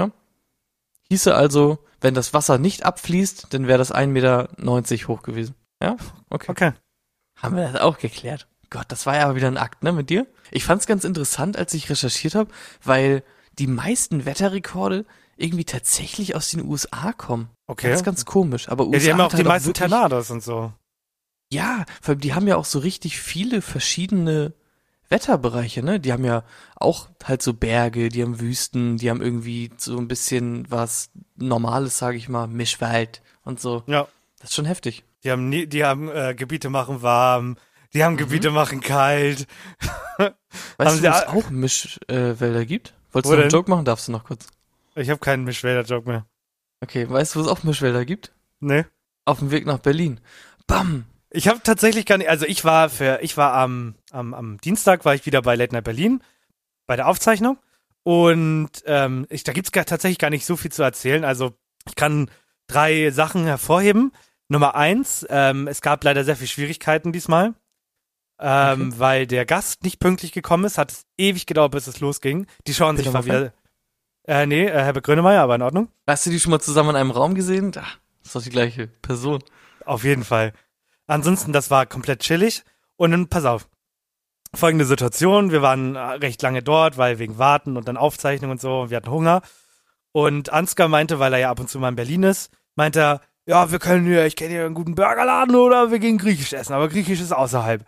Hieße 1.09 1.33
also, 1.33 1.79
wenn 2.01 2.15
das 2.15 2.35
Wasser 2.35 2.59
nicht 2.59 2.85
abfließt, 2.85 3.47
dann 3.51 3.69
wäre 3.69 3.79
das 3.79 3.95
1,90 3.95 4.07
Meter 4.09 4.49
hoch 5.07 5.23
gewesen. 5.23 5.55
Ja? 5.81 5.97
Okay. 6.31 6.51
Okay. 6.51 6.73
Haben 7.41 7.57
wir 7.57 7.71
das 7.71 7.81
auch 7.81 7.99
geklärt. 7.99 8.49
Gott, 8.71 8.87
das 8.89 9.07
war 9.07 9.15
ja 9.15 9.27
aber 9.27 9.37
wieder 9.37 9.47
ein 9.47 9.57
Akt, 9.57 9.85
ne, 9.85 9.93
mit 9.93 10.11
dir? 10.11 10.27
Ich 10.51 10.65
fand's 10.65 10.89
ganz 10.89 11.05
interessant, 11.05 11.57
als 11.57 11.75
ich 11.75 11.89
recherchiert 11.89 12.35
habe, 12.35 12.51
weil 12.83 13.23
die 13.61 13.69
meisten 13.69 14.25
Wetterrekorde 14.25 15.07
irgendwie 15.37 15.65
tatsächlich 15.65 16.35
aus 16.35 16.51
den 16.51 16.65
USA 16.65 17.13
kommen. 17.13 17.49
Okay. 17.69 17.91
Das 17.91 18.01
ist 18.01 18.05
ganz 18.05 18.25
komisch. 18.25 18.69
Aber 18.69 18.83
ja, 18.85 18.91
USA 18.91 18.99
die 18.99 19.13
haben 19.13 19.19
ja 19.19 19.27
auch 19.27 19.33
hat 19.33 19.39
die 19.39 19.45
halt 19.45 19.49
meisten 19.49 19.75
Tornados 19.75 20.31
und 20.33 20.43
so. 20.43 20.73
Ja, 21.53 21.85
vor 22.03 22.15
allem 22.15 22.21
die 22.21 22.35
haben 22.35 22.49
ja 22.49 22.57
auch 22.57 22.65
so 22.65 22.81
richtig 22.81 23.21
viele 23.21 23.63
verschiedene 23.63 24.55
Wetterbereiche, 25.09 25.83
ne? 25.83 26.01
Die 26.01 26.13
haben 26.13 26.25
ja 26.25 26.43
auch 26.75 27.09
halt 27.25 27.43
so 27.43 27.55
Berge, 27.55 28.09
die 28.09 28.23
haben 28.23 28.41
Wüsten, 28.41 28.97
die 28.97 29.11
haben 29.11 29.23
irgendwie 29.23 29.71
so 29.77 29.97
ein 29.99 30.09
bisschen 30.09 30.71
was 30.71 31.11
Normales, 31.37 31.99
sage 31.99 32.17
ich 32.17 32.29
mal, 32.29 32.47
Mischwald 32.47 33.23
und 33.45 33.61
so. 33.61 33.83
Ja. 33.87 34.09
Das 34.41 34.51
ist 34.51 34.57
schon 34.57 34.67
heftig. 34.67 35.05
Die 35.25 35.31
haben 35.31 35.49
nie, 35.49 35.67
die 35.67 35.85
haben 35.85 36.09
äh, 36.09 36.35
Gebiete 36.37 36.71
machen 36.71 37.03
warm, 37.03 37.57
die 37.95 38.05
haben 38.05 38.17
Gebiete 38.17 38.51
machen 38.51 38.81
kalt. 38.81 39.47
Weißt 40.77 40.99
du, 40.99 41.03
wo 41.03 41.09
es 41.09 41.27
auch 41.27 41.51
Mischwälder 41.51 42.61
äh, 42.61 42.67
gibt? 42.67 42.95
Wolltest 43.13 43.31
Wo 43.31 43.35
du 43.35 43.37
noch 43.37 43.43
einen 43.43 43.51
denn? 43.51 43.59
Joke 43.59 43.71
machen? 43.71 43.85
Darfst 43.85 44.09
du 44.09 44.13
noch 44.13 44.25
kurz? 44.25 44.47
Ich 44.95 45.11
habe 45.11 45.21
keinen 45.21 45.45
Mischwälder-Joke 45.45 46.09
mehr. 46.09 46.27
Okay, 46.81 47.09
weißt 47.09 47.35
du, 47.35 47.39
wo 47.39 47.45
es 47.45 47.49
auch 47.49 47.63
Mischwälder 47.63 48.05
gibt? 48.05 48.33
Nee. 48.61 48.85
Auf 49.25 49.39
dem 49.39 49.51
Weg 49.51 49.67
nach 49.67 49.79
Berlin. 49.79 50.21
Bam! 50.67 51.07
Ich 51.37 51.49
habe 51.49 51.61
tatsächlich 51.63 52.07
gar 52.07 52.17
nicht, 52.17 52.31
also 52.31 52.47
ich 52.47 52.65
war 52.65 52.89
für, 52.89 53.19
ich 53.21 53.37
war 53.37 53.53
am, 53.53 53.95
am, 54.11 54.33
am 54.33 54.59
Dienstag 54.59 55.05
war 55.05 55.15
ich 55.15 55.27
wieder 55.27 55.43
bei 55.43 55.55
Late 55.55 55.75
Night 55.75 55.85
Berlin 55.85 56.23
bei 56.87 56.97
der 56.97 57.07
Aufzeichnung 57.09 57.59
und 58.05 58.71
ähm, 58.87 59.27
ich, 59.29 59.45
da 59.45 59.53
gibt's 59.53 59.71
gar, 59.71 59.85
tatsächlich 59.85 60.19
gar 60.19 60.31
nicht 60.31 60.47
so 60.47 60.57
viel 60.57 60.73
zu 60.73 60.83
erzählen. 60.83 61.25
Also 61.25 61.53
ich 61.87 61.95
kann 61.95 62.31
drei 62.69 63.11
Sachen 63.11 63.45
hervorheben. 63.45 64.13
Nummer 64.49 64.77
eins, 64.77 65.27
ähm, 65.29 65.69
es 65.69 65.83
gab 65.83 66.05
leider 66.05 66.25
sehr 66.25 66.37
viel 66.37 66.47
Schwierigkeiten 66.47 67.13
diesmal, 67.13 67.53
ähm, 68.41 68.99
weil 68.99 69.27
der 69.27 69.45
Gast 69.45 69.85
nicht 69.85 70.01
pünktlich 70.01 70.33
gekommen 70.33 70.65
ist, 70.65 70.79
hat 70.79 70.91
es 70.91 71.05
ewig 71.19 71.45
gedauert, 71.45 71.73
bis 71.73 71.87
es 71.87 72.01
losging. 72.01 72.47
Die 72.67 72.73
schauen 72.73 72.97
sich 72.97 73.05
Peter 73.05 73.19
mal 73.19 73.25
wieder. 73.27 73.53
Äh, 74.27 74.47
nee, 74.47 74.65
äh, 74.65 74.73
Herbert 74.73 75.05
Grönemeyer, 75.05 75.43
aber 75.43 75.57
in 75.57 75.63
Ordnung. 75.63 75.89
Hast 76.07 76.25
du 76.25 76.31
die 76.31 76.41
schon 76.41 76.53
mal 76.53 76.61
zusammen 76.61 76.91
in 76.91 76.97
einem 76.97 77.11
Raum 77.11 77.35
gesehen? 77.35 77.73
Ach, 77.77 77.99
das 78.21 78.29
ist 78.29 78.37
doch 78.37 78.43
die 78.43 78.51
gleiche 78.51 78.87
Person. 78.87 79.45
Auf 79.85 80.03
jeden 80.03 80.25
Fall. 80.25 80.55
Ansonsten, 81.07 81.53
das 81.53 81.71
war 81.71 81.87
komplett 81.87 82.21
chillig. 82.21 82.65
Und 82.97 83.11
dann, 83.11 83.29
pass 83.29 83.45
auf. 83.45 83.69
Folgende 84.55 84.85
Situation. 84.85 85.51
Wir 85.51 85.63
waren 85.63 85.97
äh, 85.97 86.01
recht 86.01 86.41
lange 86.43 86.63
dort, 86.63 86.99
weil 86.99 87.19
wegen 87.19 87.39
Warten 87.39 87.77
und 87.77 87.89
dann 87.89 87.97
Aufzeichnung 87.97 88.53
und 88.53 88.61
so. 88.61 88.83
Und 88.83 88.91
wir 88.91 88.97
hatten 88.97 89.11
Hunger. 89.11 89.43
Und 90.13 90.51
Ansgar 90.51 90.89
meinte, 90.89 91.19
weil 91.19 91.33
er 91.33 91.41
ja 91.41 91.51
ab 91.51 91.61
und 91.61 91.69
zu 91.69 91.79
mal 91.79 91.91
in 91.91 91.97
Berlin 91.97 92.23
ist, 92.23 92.51
meinte 92.75 93.01
er, 93.01 93.21
ja, 93.45 93.71
wir 93.71 93.79
können 93.79 94.07
hier, 94.07 94.27
ich 94.27 94.35
kenne 94.35 94.53
hier 94.53 94.65
einen 94.65 94.75
guten 94.75 94.95
Burgerladen 94.95 95.55
oder 95.55 95.91
wir 95.91 95.99
gehen 95.99 96.19
griechisch 96.19 96.53
essen. 96.53 96.73
Aber 96.73 96.89
griechisch 96.89 97.21
ist 97.21 97.33
außerhalb. 97.33 97.85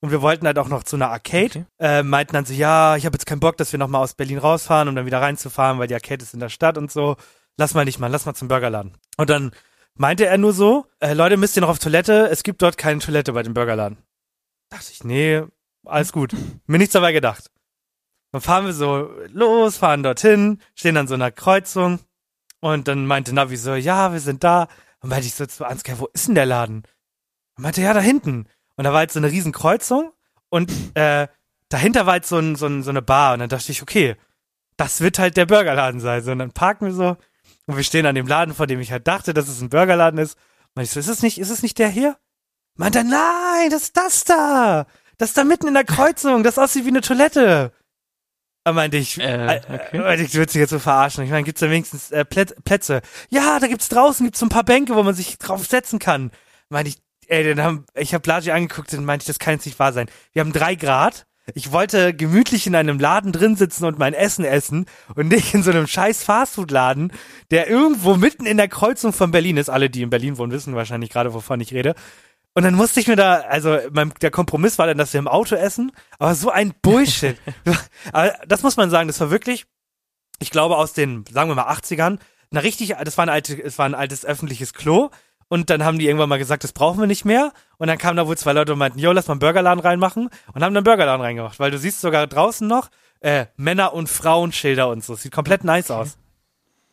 Und 0.00 0.10
wir 0.10 0.22
wollten 0.22 0.46
halt 0.46 0.58
auch 0.58 0.68
noch 0.68 0.82
zu 0.82 0.96
einer 0.96 1.10
Arcade. 1.10 1.66
Okay. 1.78 2.00
Äh, 2.00 2.02
meinten 2.02 2.32
dann 2.32 2.44
so, 2.44 2.54
ja, 2.54 2.96
ich 2.96 3.06
habe 3.06 3.14
jetzt 3.14 3.26
keinen 3.26 3.40
Bock, 3.40 3.56
dass 3.56 3.72
wir 3.72 3.78
nochmal 3.78 4.02
aus 4.02 4.14
Berlin 4.14 4.38
rausfahren, 4.38 4.88
um 4.88 4.96
dann 4.96 5.06
wieder 5.06 5.20
reinzufahren, 5.20 5.78
weil 5.78 5.88
die 5.88 5.94
Arcade 5.94 6.22
ist 6.22 6.34
in 6.34 6.40
der 6.40 6.48
Stadt 6.48 6.78
und 6.78 6.90
so. 6.90 7.16
Lass 7.56 7.74
mal 7.74 7.84
nicht 7.84 7.98
mal, 7.98 8.10
lass 8.10 8.26
mal 8.26 8.34
zum 8.34 8.48
Burgerladen. 8.48 8.92
Und 9.16 9.30
dann 9.30 9.52
meinte 9.94 10.26
er 10.26 10.38
nur 10.38 10.52
so, 10.52 10.86
äh, 11.00 11.14
Leute, 11.14 11.36
müsst 11.36 11.56
ihr 11.56 11.62
noch 11.62 11.68
auf 11.68 11.78
Toilette? 11.78 12.28
Es 12.30 12.42
gibt 12.42 12.62
dort 12.62 12.78
keine 12.78 13.00
Toilette 13.00 13.32
bei 13.32 13.42
dem 13.42 13.54
Burgerladen. 13.54 13.98
Dachte 14.70 14.92
ich, 14.92 15.04
nee, 15.04 15.42
alles 15.84 16.12
gut. 16.12 16.34
Mir 16.66 16.78
nichts 16.78 16.92
dabei 16.92 17.12
gedacht. 17.12 17.50
Dann 18.32 18.40
fahren 18.40 18.66
wir 18.66 18.72
so 18.72 19.10
los, 19.28 19.76
fahren 19.76 20.02
dorthin, 20.02 20.60
stehen 20.74 20.96
an 20.96 21.08
so 21.08 21.14
einer 21.14 21.32
Kreuzung 21.32 21.98
und 22.60 22.86
dann 22.86 23.06
meinte 23.06 23.34
Navi 23.34 23.56
so, 23.56 23.74
ja, 23.74 24.12
wir 24.12 24.20
sind 24.20 24.44
da. 24.44 24.68
Und 25.00 25.08
meinte 25.08 25.26
ich 25.26 25.34
so 25.34 25.46
zu 25.46 25.64
Ansgar, 25.64 25.98
wo 25.98 26.08
ist 26.12 26.28
denn 26.28 26.34
der 26.34 26.46
Laden? 26.46 26.82
Und 27.56 27.62
meinte, 27.62 27.80
ja, 27.80 27.94
da 27.94 28.00
hinten. 28.00 28.46
Und 28.76 28.84
da 28.84 28.92
war 28.92 29.02
jetzt 29.02 29.14
so 29.14 29.20
eine 29.20 29.30
riesen 29.30 29.52
Kreuzung 29.52 30.12
und 30.50 30.70
äh, 30.94 31.28
dahinter 31.68 32.06
war 32.06 32.16
jetzt 32.16 32.28
so, 32.28 32.38
ein, 32.38 32.56
so, 32.56 32.66
ein, 32.66 32.82
so 32.82 32.90
eine 32.90 33.02
Bar. 33.02 33.32
Und 33.32 33.40
dann 33.40 33.48
dachte 33.48 33.72
ich, 33.72 33.82
okay, 33.82 34.16
das 34.76 35.00
wird 35.00 35.18
halt 35.18 35.36
der 35.36 35.46
Burgerladen 35.46 36.00
sein. 36.00 36.22
So, 36.22 36.32
und 36.32 36.38
dann 36.38 36.52
parken 36.52 36.86
wir 36.86 36.92
so 36.92 37.16
und 37.70 37.76
wir 37.76 37.84
stehen 37.84 38.06
an 38.06 38.14
dem 38.14 38.26
Laden, 38.26 38.54
vor 38.54 38.66
dem 38.66 38.80
ich 38.80 38.90
halt 38.92 39.06
dachte, 39.06 39.32
dass 39.32 39.48
es 39.48 39.60
ein 39.60 39.68
Burgerladen 39.70 40.18
ist. 40.18 40.36
Und 40.74 40.82
ich 40.82 40.90
so, 40.90 41.00
ist 41.00 41.08
es 41.08 41.22
nicht, 41.22 41.38
ist 41.38 41.50
es 41.50 41.62
nicht 41.62 41.78
der 41.78 41.88
hier? 41.88 42.16
Meint 42.76 42.96
er, 42.96 43.04
nein, 43.04 43.70
das 43.70 43.82
ist 43.84 43.96
das 43.96 44.24
da. 44.24 44.86
Das 45.18 45.30
ist 45.30 45.38
da 45.38 45.44
mitten 45.44 45.68
in 45.68 45.74
der 45.74 45.84
Kreuzung. 45.84 46.42
Das 46.42 46.58
aussieht 46.58 46.84
wie 46.84 46.88
eine 46.88 47.00
Toilette. 47.00 47.72
Da 48.64 48.72
meinte 48.72 48.96
ich, 48.96 49.20
Äh, 49.20 49.56
äh, 49.56 49.60
okay. 49.68 49.98
meinte 49.98 50.24
ich, 50.24 50.32
du 50.32 50.38
würdest 50.38 50.54
dich 50.54 50.60
jetzt 50.60 50.70
so 50.70 50.78
verarschen. 50.78 51.24
Ich 51.24 51.30
meine, 51.30 51.44
gibt's 51.44 51.60
da 51.60 51.70
wenigstens 51.70 52.10
äh, 52.10 52.24
Plätz, 52.24 52.54
Plätze? 52.64 53.02
Ja, 53.28 53.58
da 53.58 53.66
gibt's 53.66 53.88
draußen 53.88 54.24
gibt's 54.26 54.40
so 54.40 54.46
ein 54.46 54.50
paar 54.50 54.64
Bänke, 54.64 54.94
wo 54.94 55.02
man 55.02 55.14
sich 55.14 55.38
drauf 55.38 55.66
setzen 55.66 55.98
kann. 55.98 56.30
Meinte 56.68 56.90
ich, 56.90 56.98
ey, 57.28 57.54
dann 57.54 57.64
haben, 57.64 57.86
ich 57.94 58.14
habe 58.14 58.28
Laji 58.28 58.50
angeguckt 58.50 58.92
und 58.94 59.04
meinte 59.04 59.22
ich, 59.22 59.26
das 59.28 59.38
kann 59.38 59.54
jetzt 59.54 59.66
nicht 59.66 59.78
wahr 59.78 59.92
sein. 59.92 60.10
Wir 60.32 60.40
haben 60.40 60.52
drei 60.52 60.74
Grad. 60.74 61.26
Ich 61.54 61.72
wollte 61.72 62.14
gemütlich 62.14 62.66
in 62.66 62.74
einem 62.74 62.98
Laden 62.98 63.32
drin 63.32 63.56
sitzen 63.56 63.84
und 63.84 63.98
mein 63.98 64.14
Essen 64.14 64.44
essen 64.44 64.86
und 65.14 65.28
nicht 65.28 65.54
in 65.54 65.62
so 65.62 65.70
einem 65.70 65.86
scheiß 65.86 66.24
Fastfood-Laden, 66.24 67.12
der 67.50 67.68
irgendwo 67.68 68.16
mitten 68.16 68.46
in 68.46 68.56
der 68.56 68.68
Kreuzung 68.68 69.12
von 69.12 69.30
Berlin 69.30 69.56
ist. 69.56 69.70
Alle, 69.70 69.90
die 69.90 70.02
in 70.02 70.10
Berlin 70.10 70.38
wohnen, 70.38 70.52
wissen 70.52 70.74
wahrscheinlich 70.74 71.10
gerade, 71.10 71.34
wovon 71.34 71.60
ich 71.60 71.72
rede. 71.72 71.94
Und 72.54 72.64
dann 72.64 72.74
musste 72.74 73.00
ich 73.00 73.06
mir 73.06 73.16
da, 73.16 73.40
also 73.40 73.78
mein, 73.92 74.12
der 74.20 74.30
Kompromiss 74.30 74.78
war 74.78 74.86
dann, 74.86 74.98
dass 74.98 75.12
wir 75.12 75.20
im 75.20 75.28
Auto 75.28 75.54
essen, 75.54 75.92
aber 76.18 76.34
so 76.34 76.50
ein 76.50 76.74
Bullshit. 76.82 77.36
aber 78.12 78.34
das 78.46 78.62
muss 78.62 78.76
man 78.76 78.90
sagen, 78.90 79.06
das 79.06 79.20
war 79.20 79.30
wirklich, 79.30 79.66
ich 80.40 80.50
glaube 80.50 80.76
aus 80.76 80.92
den, 80.92 81.24
sagen 81.30 81.48
wir 81.48 81.54
mal 81.54 81.72
80ern, 81.72 82.18
na 82.50 82.60
richtig, 82.60 82.96
das 83.04 83.16
war 83.16 83.26
ein 83.26 83.28
alte, 83.28 83.62
es 83.62 83.78
war 83.78 83.86
ein 83.86 83.94
altes 83.94 84.24
öffentliches 84.24 84.74
Klo 84.74 85.10
und 85.50 85.68
dann 85.68 85.84
haben 85.84 85.98
die 85.98 86.06
irgendwann 86.06 86.28
mal 86.28 86.38
gesagt, 86.38 86.62
das 86.64 86.72
brauchen 86.72 87.00
wir 87.00 87.08
nicht 87.08 87.24
mehr. 87.24 87.52
Und 87.76 87.88
dann 87.88 87.98
kamen 87.98 88.16
da 88.16 88.26
wohl 88.26 88.38
zwei 88.38 88.52
Leute 88.52 88.72
und 88.72 88.78
meinten, 88.78 89.00
yo, 89.00 89.10
lass 89.10 89.26
mal 89.26 89.32
einen 89.32 89.40
Burgerladen 89.40 89.80
reinmachen. 89.80 90.26
Und 90.26 90.54
haben 90.54 90.60
dann 90.60 90.76
einen 90.76 90.84
Burgerladen 90.84 91.20
reingemacht, 91.20 91.58
weil 91.58 91.72
du 91.72 91.78
siehst 91.78 92.00
sogar 92.00 92.26
draußen 92.28 92.66
noch 92.66 92.88
äh, 93.20 93.46
Männer- 93.56 93.92
und 93.92 94.08
Frauenschilder 94.08 94.88
und 94.88 95.04
so, 95.04 95.16
sieht 95.16 95.32
komplett 95.32 95.64
nice 95.64 95.90
aus. 95.90 96.16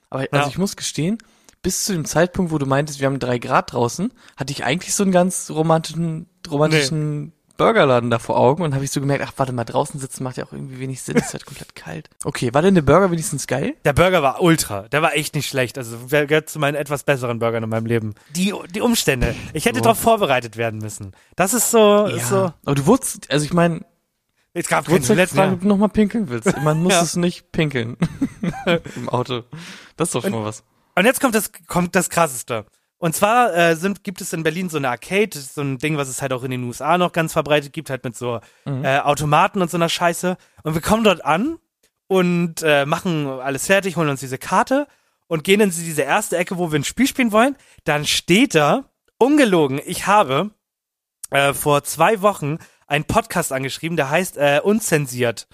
Aber 0.10 0.22
also 0.32 0.36
Ja. 0.36 0.48
ich 0.48 0.58
muss 0.58 0.76
gestehen, 0.76 1.20
bis 1.62 1.86
zu 1.86 1.94
dem 1.94 2.06
Zeitpunkt, 2.06 2.52
wo 2.52 2.58
du 2.58 2.66
meintest, 2.66 3.00
wir 3.00 3.06
haben 3.08 3.20
drei 3.20 3.38
Grad 3.38 3.74
draußen, 3.74 4.12
hatte 4.36 4.52
ich 4.52 4.64
eigentlich 4.64 4.96
so 4.96 5.04
einen 5.04 5.12
ganz 5.12 5.52
romantischen, 5.52 6.28
romantischen 6.50 7.34
Burgerladen 7.58 8.10
da 8.10 8.20
vor 8.20 8.38
Augen 8.38 8.64
und 8.64 8.74
habe 8.76 8.84
ich 8.86 8.92
so 8.92 9.00
gemerkt, 9.02 9.24
ach 9.28 9.34
warte 9.38 9.52
mal, 9.52 9.64
draußen 9.66 10.00
sitzen 10.00 10.24
macht 10.24 10.38
ja 10.38 10.46
auch 10.46 10.52
irgendwie 10.54 10.80
wenig 10.80 11.02
Sinn, 11.02 11.16
ist 11.18 11.34
halt 11.34 11.46
komplett 11.46 11.76
kalt. 11.76 12.10
Okay, 12.24 12.54
war 12.54 12.62
denn 12.62 12.76
der 12.76 12.82
Burger 12.84 13.12
wenigstens 13.12 13.48
geil? 13.48 13.76
Der 13.86 13.94
Burger 13.94 14.22
war 14.24 14.42
ultra. 14.42 14.84
Der 14.90 15.02
war 15.02 15.16
echt 15.16 15.36
nicht 15.36 15.48
schlecht. 15.50 15.78
Also 15.78 15.98
gehört 16.10 16.50
zu 16.50 16.60
meinen 16.60 16.76
etwas 16.76 17.04
besseren 17.04 17.40
Burgern 17.40 17.64
in 17.64 17.70
meinem 17.70 17.86
Leben. 17.86 18.14
Die, 18.36 18.54
die 18.74 18.82
Umstände. 18.82 19.36
Ich 19.54 19.66
hätte 19.66 19.78
So. 19.80 19.84
darauf 19.84 20.00
vorbereitet 20.00 20.56
werden 20.58 20.80
müssen. 20.80 21.12
Das 21.36 21.54
ist 21.54 21.72
so, 21.72 22.06
ist 22.06 22.30
so. 22.30 22.54
Aber 22.66 22.76
du 22.76 22.86
wurdest, 22.86 23.30
also 23.32 23.44
ich 23.46 23.54
meine, 23.54 23.82
Es 24.54 24.68
gab 24.68 24.86
keine 24.86 25.02
fragen, 25.02 25.36
Ja. 25.38 25.54
ob 25.54 25.62
du 25.62 25.68
nochmal 25.68 25.90
pinkeln 25.90 26.30
willst. 26.30 26.56
Man 26.64 26.82
muss 26.82 26.94
Ja. 26.94 27.02
es 27.02 27.16
nicht 27.16 27.52
pinkeln. 27.52 27.98
Im 28.96 29.10
Auto. 29.10 29.44
Das 29.98 30.10
ist 30.10 30.16
doch 30.16 30.22
schon 30.24 30.32
mal 30.32 30.44
was. 30.46 30.64
Und 30.96 31.06
jetzt 31.06 31.22
kommt 31.22 31.36
das, 31.36 31.52
kommt 31.68 31.96
das 31.96 32.10
krasseste. 32.10 32.66
Und 33.00 33.16
zwar 33.16 33.56
äh, 33.56 33.76
sind, 33.76 34.04
gibt 34.04 34.22
es 34.22 34.34
in 34.34 34.42
Berlin 34.44 34.70
so 34.70 34.78
eine 34.78 34.90
Arcade, 34.90 35.38
so 35.38 35.62
ein 35.62 35.78
Ding, 35.78 35.98
was 35.98 36.08
es 36.10 36.22
halt 36.22 36.34
auch 36.34 36.44
in 36.44 36.52
den 36.52 36.64
USA 36.64 36.98
noch 36.98 37.12
ganz 37.12 37.34
verbreitet 37.34 37.72
gibt, 37.74 37.90
halt 37.92 38.04
mit 38.04 38.16
so 38.18 38.40
Mhm. 38.66 38.84
äh, 38.84 39.00
Automaten 39.00 39.62
und 39.62 39.70
so 39.70 39.78
einer 39.78 39.90
Scheiße. 39.90 40.36
Und 40.64 40.74
wir 40.74 40.82
kommen 40.82 41.04
dort 41.04 41.24
an 41.24 41.60
und 42.08 42.64
äh, 42.64 42.86
machen 42.86 43.28
alles 43.28 43.68
fertig, 43.68 43.98
holen 43.98 44.10
uns 44.10 44.20
diese 44.22 44.38
Karte 44.40 44.88
und 45.28 45.44
gehen 45.44 45.62
in 45.62 45.70
diese 45.70 46.02
erste 46.02 46.38
Ecke, 46.38 46.58
wo 46.58 46.72
wir 46.72 46.80
ein 46.80 46.84
Spiel 46.84 47.06
spielen 47.08 47.32
wollen. 47.32 47.56
Dann 47.84 48.06
steht 48.06 48.56
da, 48.56 48.86
ungelogen, 49.20 49.80
ich 49.86 50.08
habe 50.08 50.52
äh, 51.30 51.54
vor 51.54 51.84
zwei 51.84 52.22
Wochen 52.22 52.58
einen 52.88 53.06
Podcast 53.06 53.52
angeschrieben, 53.52 53.98
der 53.98 54.10
heißt 54.10 54.38
äh, 54.38 54.62
Unzensiert. 54.64 55.48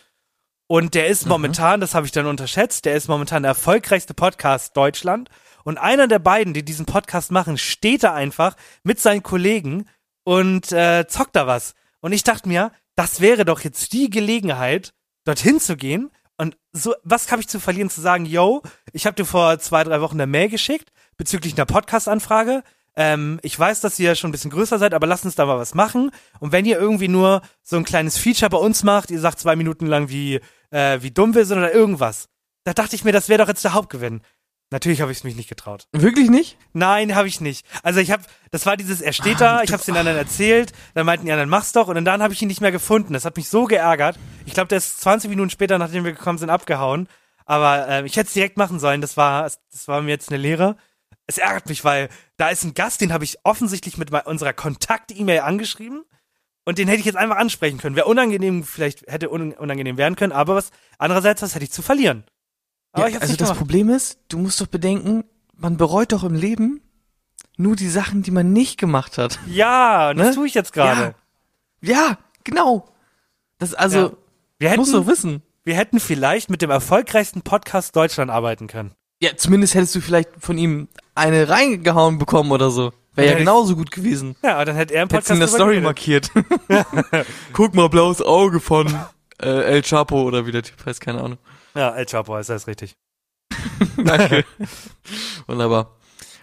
Und 0.68 0.94
der 0.94 1.08
ist 1.08 1.26
momentan, 1.28 1.82
das 1.82 1.94
habe 1.94 2.06
ich 2.06 2.12
dann 2.14 2.26
unterschätzt, 2.26 2.86
der 2.86 2.96
ist 2.96 3.08
momentan 3.10 3.44
der 3.44 3.50
erfolgreichste 3.50 4.14
Podcast 4.14 4.78
Deutschland. 4.78 5.30
Und 5.64 5.78
einer 5.78 6.08
der 6.08 6.20
beiden, 6.20 6.54
die 6.54 6.64
diesen 6.64 6.86
Podcast 6.86 7.32
machen, 7.32 7.58
steht 7.58 8.04
da 8.04 8.14
einfach 8.14 8.56
mit 8.84 9.00
seinen 9.00 9.24
Kollegen 9.24 9.88
und 10.24 10.72
äh, 10.72 11.06
zockt 11.08 11.36
da 11.36 11.48
was. 11.48 11.74
Und 12.02 12.12
ich 12.12 12.24
dachte 12.24 12.48
mir, 12.48 12.72
das 12.96 13.22
wäre 13.22 13.46
doch 13.46 13.62
jetzt 13.62 13.94
die 13.94 14.10
Gelegenheit, 14.10 14.94
dorthin 15.26 15.60
zu 15.60 15.76
gehen. 15.78 16.12
Und 16.38 16.58
so, 16.72 16.96
was 17.04 17.32
habe 17.32 17.42
ich 17.42 17.48
zu 17.48 17.60
verlieren, 17.60 17.90
zu 17.90 18.02
sagen, 18.02 18.26
yo, 18.26 18.62
ich 18.92 19.06
habe 19.06 19.16
dir 19.16 19.26
vor 19.26 19.60
zwei, 19.60 19.84
drei 19.84 20.02
Wochen 20.02 20.16
eine 20.16 20.28
Mail 20.28 20.50
geschickt 20.50 20.92
bezüglich 21.18 21.54
einer 21.54 21.66
Podcast-Anfrage. 21.66 22.64
Ähm, 22.96 23.40
ich 23.42 23.58
weiß, 23.58 23.82
dass 23.82 24.00
ihr 24.00 24.16
schon 24.16 24.30
ein 24.30 24.32
bisschen 24.32 24.52
größer 24.52 24.78
seid, 24.78 24.94
aber 24.94 25.08
lasst 25.08 25.26
uns 25.26 25.36
da 25.36 25.46
mal 25.46 25.58
was 25.58 25.74
machen. 25.74 26.12
Und 26.40 26.52
wenn 26.52 26.66
ihr 26.66 26.80
irgendwie 26.80 27.08
nur 27.08 27.42
so 27.62 27.78
ein 27.78 27.86
kleines 27.86 28.18
Feature 28.18 28.50
bei 28.50 28.58
uns 28.58 28.84
macht, 28.84 29.12
ihr 29.12 29.20
sagt 29.20 29.40
zwei 29.40 29.56
Minuten 29.56 29.86
lang, 29.86 30.10
wie, 30.10 30.40
äh, 30.70 31.02
wie 31.02 31.12
dumm 31.12 31.34
wir 31.36 31.46
sind 31.46 31.58
oder 31.58 31.74
irgendwas, 31.74 32.28
da 32.64 32.74
dachte 32.74 32.96
ich 32.96 33.04
mir, 33.04 33.12
das 33.12 33.30
wäre 33.30 33.42
doch 33.42 33.48
jetzt 33.48 33.64
der 33.64 33.74
Hauptgewinn. 33.74 34.22
Natürlich 34.74 35.02
habe 35.02 35.12
ich 35.12 35.20
es 35.20 35.24
mich 35.24 35.36
nicht 35.36 35.50
getraut. 35.50 35.88
Wirklich 35.92 36.32
nicht? 36.32 36.58
Nein, 36.74 37.14
habe 37.14 37.28
ich 37.28 37.40
nicht. 37.40 37.64
Also 37.84 38.00
ich 38.00 38.10
habe, 38.10 38.24
das 38.50 38.66
war 38.66 38.76
dieses, 38.76 39.02
er 39.02 39.14
steht 39.14 39.40
da, 39.40 39.62
ich 39.62 39.72
habe 39.72 39.80
es 39.80 39.86
den 39.86 39.96
anderen 39.96 40.18
erzählt, 40.18 40.74
dann 40.96 41.06
meinten 41.06 41.28
die 41.28 41.32
anderen, 41.32 41.52
mach's 41.52 41.74
doch, 41.74 41.90
und 41.90 42.04
dann 42.04 42.24
habe 42.24 42.34
ich 42.34 42.42
ihn 42.42 42.48
nicht 42.48 42.60
mehr 42.60 42.72
gefunden. 42.72 43.14
Das 43.14 43.24
hat 43.24 43.38
mich 43.38 43.50
so 43.50 43.66
geärgert. 43.66 44.18
Ich 44.48 44.56
glaube, 44.56 44.70
der 44.70 44.80
ist 44.80 45.00
20 45.02 45.30
Minuten 45.30 45.52
später, 45.52 45.78
nachdem 45.78 46.06
wir 46.06 46.12
gekommen 46.14 46.40
sind, 46.40 46.50
abgehauen. 46.50 47.08
Aber 47.46 47.88
äh, 47.88 48.06
ich 48.08 48.16
hätte 48.18 48.26
es 48.30 48.34
direkt 48.34 48.58
machen 48.58 48.80
sollen. 48.80 49.00
Das 49.00 49.16
war, 49.16 49.44
das 49.44 49.88
war 49.88 50.02
mir 50.02 50.10
jetzt 50.10 50.30
eine 50.30 50.42
Lehre. 50.42 50.76
Es 51.28 51.38
ärgert 51.38 51.70
mich, 51.70 51.86
weil 51.86 52.10
da 52.38 52.50
ist 52.50 52.64
ein 52.64 52.74
Gast, 52.74 53.00
den 53.00 53.14
habe 53.14 53.26
ich 53.26 53.38
offensichtlich 53.44 54.00
mit 54.00 54.12
unserer 54.26 54.54
Kontakt-E-Mail 54.54 55.42
angeschrieben. 55.42 56.04
Und 56.66 56.80
den 56.80 56.88
hätte 56.88 57.02
ich 57.02 57.06
jetzt 57.06 57.18
einfach 57.18 57.38
ansprechen 57.38 57.78
können. 57.78 57.96
Wäre 57.96 58.08
unangenehm, 58.08 58.64
vielleicht 58.64 59.04
hätte 59.06 59.30
un 59.30 59.54
unangenehm 59.54 59.98
werden 59.98 60.16
können, 60.16 60.32
aber 60.32 60.56
was, 60.56 60.72
andererseits, 60.98 61.44
was 61.44 61.54
hätte 61.54 61.66
ich 61.66 61.72
zu 61.72 61.84
verlieren? 61.84 62.24
Aber 62.94 63.04
Ja, 63.04 63.10
ich 63.10 63.16
hab's 63.16 63.24
also 63.24 63.32
nicht 63.34 63.42
das 63.42 63.50
gemacht. 63.50 63.60
Problem 63.60 63.90
ist, 63.90 64.18
du 64.30 64.38
musst 64.38 64.62
doch 64.62 64.68
bedenken, 64.68 65.24
man 65.58 65.78
bereut 65.78 66.12
doch 66.14 66.24
im 66.24 66.34
Leben 66.36 66.80
nur 67.58 67.76
die 67.76 67.90
Sachen, 67.90 68.24
die 68.24 68.32
man 68.32 68.54
nicht 68.54 68.78
gemacht 68.80 69.18
hat. 69.18 69.40
Ja, 69.48 70.14
das 70.14 70.30
Ne? 70.30 70.34
tue 70.36 70.48
ich 70.48 70.54
jetzt 70.54 70.74
gerade. 70.74 71.14
Ja, 71.82 72.18
genau. 72.44 72.88
Das 73.60 73.74
also 73.74 73.98
Ja. 74.00 74.12
Wir 74.60 74.70
hätten, 74.70 74.80
musst 74.80 74.94
du 74.94 75.06
wissen. 75.08 75.42
wir 75.66 75.76
hätten 75.76 76.00
vielleicht 76.00 76.50
mit 76.50 76.62
dem 76.62 76.70
erfolgreichsten 76.70 77.42
Podcast 77.42 77.96
Deutschland 77.96 78.32
arbeiten 78.32 78.68
können. 78.68 78.92
Ja, 79.22 79.36
zumindest 79.36 79.76
hättest 79.76 79.96
du 79.96 80.02
vielleicht 80.02 80.30
von 80.40 80.58
ihm 80.58 80.88
eine 81.16 81.50
reingehauen 81.50 82.18
bekommen 82.18 82.52
oder 82.52 82.70
so. 82.72 82.94
Wäre 83.16 83.28
ja 83.28 83.34
Ja, 83.34 83.40
genauso 83.40 83.76
gut 83.76 83.92
gewesen. 83.92 84.36
Ja, 84.44 84.56
aber 84.56 84.66
dann 84.66 84.76
hätte 84.76 84.94
er 84.96 85.04
im 85.04 85.08
Podcast 85.10 85.32
in 85.32 85.40
der 85.40 85.48
Story 85.48 85.80
geredet. 85.82 85.84
markiert. 85.84 86.32
Guck 87.54 87.76
mal, 87.76 87.88
blaues 87.90 88.22
Auge 88.22 88.60
von 88.60 88.88
äh, 89.42 89.48
El 89.76 89.82
Chapo 89.84 90.24
oder 90.24 90.46
wie 90.46 90.52
der 90.52 90.64
Typ 90.64 90.84
heißt, 90.86 91.00
keine 91.02 91.22
Ahnung. 91.22 91.38
Ja, 91.76 91.96
El 91.96 92.06
Chapo 92.06 92.38
ist 92.38 92.50
das 92.50 92.68
richtig. 92.68 92.94
Danke. 93.98 94.46
Wunderbar. 95.48 95.96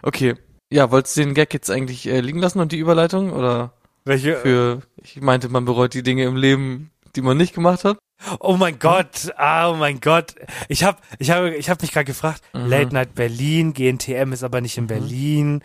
Okay. 0.03 0.35
Ja, 0.73 0.91
wolltest 0.91 1.17
du 1.17 1.23
den 1.23 1.35
Gag 1.35 1.53
jetzt 1.53 1.71
eigentlich 1.71 2.07
äh, 2.09 2.21
liegen 2.21 2.39
lassen 2.39 2.61
und 2.61 2.73
die 2.73 2.79
Überleitung? 2.79 3.33
Oder 3.33 3.73
Welche? 4.05 4.37
für, 4.37 4.83
ich 5.03 5.21
meinte, 5.21 5.49
man 5.49 5.65
bereut 5.65 5.95
die 5.95 6.03
Dinge 6.03 6.25
im 6.25 6.37
Leben, 6.37 6.91
die 7.17 7.23
man 7.23 7.37
nicht 7.37 7.55
gemacht 7.55 7.85
hat? 7.85 7.99
Oh 8.39 8.57
mein 8.57 8.79
Gott, 8.79 9.33
ah, 9.37 9.71
oh 9.71 9.75
mein 9.77 10.01
Gott. 10.01 10.35
Ich 10.69 10.85
hab, 10.85 11.01
ich 11.19 11.31
hab, 11.31 11.45
ich 11.45 11.71
hab 11.71 11.81
mich 11.81 11.91
gerade 11.91 12.05
gefragt, 12.05 12.43
Mhm. 12.53 12.67
Late 12.67 12.95
Night 12.95 13.15
Berlin, 13.15 13.73
GNTM 13.73 14.33
ist 14.33 14.45
aber 14.45 14.61
nicht 14.61 14.77
in 14.79 14.87
Berlin. 14.87 15.63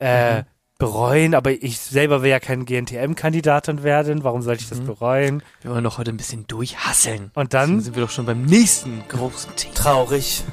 Äh, 0.00 0.38
Mhm. 0.40 0.44
Bereuen, 0.78 1.34
aber 1.34 1.50
ich 1.50 1.78
selber 1.80 2.22
will 2.22 2.30
ja 2.30 2.38
kein 2.40 2.64
GNTM-Kandidatin 2.64 3.82
werden. 3.82 4.22
Warum 4.24 4.42
sollte 4.42 4.62
Mhm. 4.62 4.64
ich 4.64 4.78
das 4.78 4.86
bereuen? 4.86 5.42
Wir 5.62 5.72
wollen 5.72 5.84
doch 5.84 5.98
heute 5.98 6.12
ein 6.12 6.16
bisschen 6.16 6.46
durchhasseln. 6.46 7.30
Und 7.34 7.52
Dann 7.54 7.70
dann 7.72 7.80
sind 7.80 7.96
wir 7.96 8.02
doch 8.04 8.10
schon 8.10 8.26
beim 8.26 8.42
nächsten 8.44 9.02
großen 9.08 9.54
Thema. 9.56 9.74
traurig, 9.74 10.44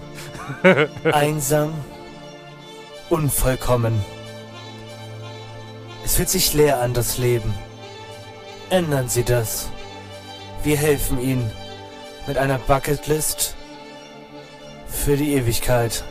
einsam, 1.11 1.73
unvollkommen. 3.09 4.03
Es 6.03 6.15
fühlt 6.15 6.29
sich 6.29 6.53
leer 6.53 6.81
an, 6.81 6.93
das 6.93 7.17
Leben. 7.17 7.53
Ändern 8.69 9.09
Sie 9.09 9.23
das. 9.23 9.69
Wir 10.63 10.77
helfen 10.77 11.19
Ihnen 11.21 11.51
mit 12.27 12.37
einer 12.39 12.57
Bucketlist 12.57 13.55
für 14.87 15.17
die 15.17 15.33
Ewigkeit. 15.33 16.03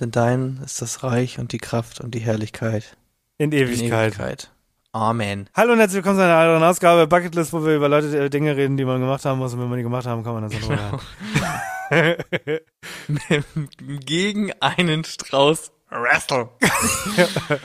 Denn 0.00 0.10
dein 0.10 0.60
ist 0.64 0.82
das 0.82 1.04
Reich 1.04 1.38
und 1.38 1.52
die 1.52 1.58
Kraft 1.58 2.00
und 2.00 2.14
die 2.16 2.18
Herrlichkeit. 2.18 2.96
In 3.38 3.52
in 3.52 3.58
Ewigkeit. 3.68 4.14
Ewigkeit. 4.14 4.50
Amen. 4.90 5.48
Hallo 5.54 5.72
und 5.72 5.78
herzlich 5.78 5.98
willkommen 5.98 6.16
zu 6.16 6.24
einer 6.24 6.34
anderen 6.36 6.64
Ausgabe 6.64 7.06
Bucketlist, 7.06 7.52
wo 7.52 7.64
wir 7.64 7.76
über 7.76 7.88
Leute, 7.88 8.24
äh, 8.24 8.28
Dinge 8.30 8.56
reden, 8.56 8.76
die 8.76 8.84
man 8.84 9.00
gemacht 9.00 9.24
haben 9.24 9.38
muss. 9.38 9.54
Und 9.54 9.60
wenn 9.60 9.68
man 9.68 9.76
die 9.76 9.84
gemacht 9.84 10.06
haben, 10.06 10.24
kann 10.24 10.34
man 10.34 10.50
das 10.50 10.52
dann 10.60 11.00
genau. 11.90 12.58
Gegen 14.04 14.52
einen 14.60 15.04
Strauß 15.04 15.70
Wrestle. 15.90 16.48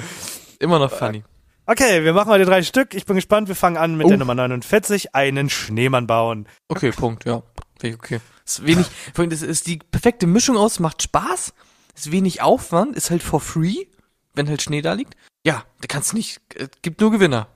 Immer 0.60 0.78
noch 0.78 0.92
funny. 0.92 1.24
Okay, 1.65 2.04
wir 2.04 2.13
machen 2.13 2.30
heute 2.30 2.46
drei 2.46 2.62
Stück. 2.62 2.94
Ich 2.94 3.06
bin 3.06 3.15
gespannt. 3.15 3.48
Wir 3.48 3.56
fangen 3.56 3.78
an 3.78 3.96
mit 3.96 4.06
Oh. 4.06 4.10
der 4.10 4.18
Nummer 4.20 4.36
49, 4.36 5.15
einen 5.15 5.50
Schneemann 5.50 6.06
bauen. 6.06 6.48
Okay, 6.68 6.92
Punkt, 6.92 7.26
ja. 7.26 7.42
Okay. 7.84 8.20
Ist 8.46 8.65
wenig, 8.65 8.88
das 9.15 9.42
ist 9.42 9.68
die 9.68 9.78
perfekte 9.78 10.28
Mischung 10.28 10.58
aus, 10.58 10.80
macht 10.80 11.02
Spaß, 11.04 11.54
ist 11.99 12.12
wenig 12.12 12.41
Aufwand, 12.41 12.95
ist 12.95 13.12
halt 13.12 13.23
for 13.23 13.39
free, 13.39 13.85
wenn 14.33 14.49
halt 14.49 14.62
Schnee 14.62 14.81
da 14.81 14.93
liegt. 14.93 15.15
Ja, 15.45 15.63
da 15.81 15.88
kannst 15.88 16.12
du 16.12 16.17
nicht, 16.17 16.41
äh, 16.55 16.67
gibt 16.81 17.01
nur 17.01 17.12
Gewinner, 17.12 17.47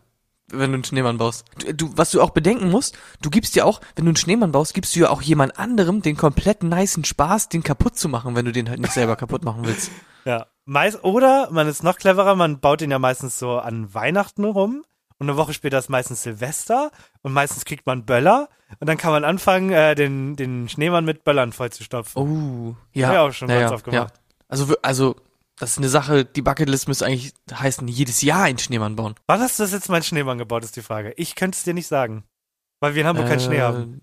wenn 0.47 0.71
du 0.71 0.75
einen 0.75 0.83
Schneemann 0.83 1.17
baust. 1.17 1.45
Du, 1.59 1.73
du, 1.73 1.97
was 1.97 2.11
du 2.11 2.21
auch 2.21 2.31
bedenken 2.31 2.69
musst, 2.69 2.97
du 3.21 3.29
gibst 3.29 3.55
ja 3.55 3.65
auch, 3.65 3.81
wenn 3.95 4.05
du 4.05 4.09
einen 4.09 4.17
Schneemann 4.17 4.51
baust, 4.51 4.73
gibst 4.73 4.95
du 4.95 5.01
ja 5.01 5.09
auch 5.09 5.21
jemand 5.21 5.57
anderem 5.57 6.01
den 6.01 6.17
kompletten 6.17 6.69
nicen 6.69 7.05
Spaß, 7.05 7.49
den 7.49 7.63
kaputt 7.63 7.97
zu 7.97 8.09
machen, 8.09 8.35
wenn 8.35 8.45
du 8.45 8.51
den 8.51 8.69
halt 8.69 8.79
nicht 8.79 8.93
selber 8.93 9.15
kaputt 9.15 9.43
machen 9.43 9.65
willst. 9.65 9.91
Ja. 10.25 10.47
Meist, 10.63 11.03
oder 11.03 11.49
man 11.51 11.67
ist 11.67 11.83
noch 11.83 11.97
cleverer, 11.97 12.37
man 12.37 12.61
baut 12.61 12.79
den 12.79 12.91
ja 12.91 12.97
meistens 12.97 13.37
so 13.37 13.59
an 13.59 13.93
Weihnachten 13.93 14.45
rum. 14.45 14.85
Und 15.17 15.29
eine 15.29 15.35
Woche 15.35 15.53
später 15.53 15.77
ist 15.77 15.89
meistens 15.89 16.23
Silvester 16.23 16.91
und 17.23 17.33
meistens 17.33 17.65
kriegt 17.65 17.85
man 17.85 18.05
Böller 18.05 18.47
und 18.79 18.87
dann 18.87 18.97
kann 18.97 19.11
man 19.11 19.23
anfangen, 19.23 19.71
äh, 19.71 19.95
den, 19.95 20.35
den 20.35 20.69
Schneemann 20.69 21.05
mit 21.05 21.23
Böllern 21.23 21.51
vollzustopfen. 21.51 22.21
Oh, 22.21 22.75
ja. 22.91 23.07
Hab 23.07 23.13
ich 23.13 23.19
auch 23.19 23.31
schon 23.31 23.49
ja, 23.49 23.59
ganz 23.59 23.71
ja, 23.71 23.75
oft 23.75 23.85
gemacht. 23.85 24.13
Ja. 24.15 24.22
Also, 24.53 24.75
also, 24.83 25.15
das 25.57 25.71
ist 25.71 25.77
eine 25.79 25.89
Sache, 25.89 26.25
die 26.25 26.43
Bucketlist 26.43 26.87
müsste 26.87 27.07
eigentlich 27.07 27.33
heißen, 27.51 27.87
jedes 27.87 28.21
Jahr 28.21 28.43
einen 28.43 28.59
Schneemann 28.59 28.95
bauen. 28.95 29.15
Wann 29.25 29.39
hast 29.39 29.57
du 29.57 29.63
das 29.63 29.71
jetzt 29.71 29.89
mein 29.89 30.03
Schneemann 30.03 30.37
gebaut, 30.37 30.63
ist 30.63 30.75
die 30.75 30.83
Frage. 30.83 31.11
Ich 31.17 31.33
könnte 31.33 31.57
es 31.57 31.63
dir 31.63 31.73
nicht 31.73 31.87
sagen. 31.87 32.23
Weil 32.79 32.93
wir 32.93 33.01
in 33.01 33.07
Hamburg 33.07 33.27
keinen 33.27 33.39
Schnee 33.39 33.61
haben. 33.61 34.01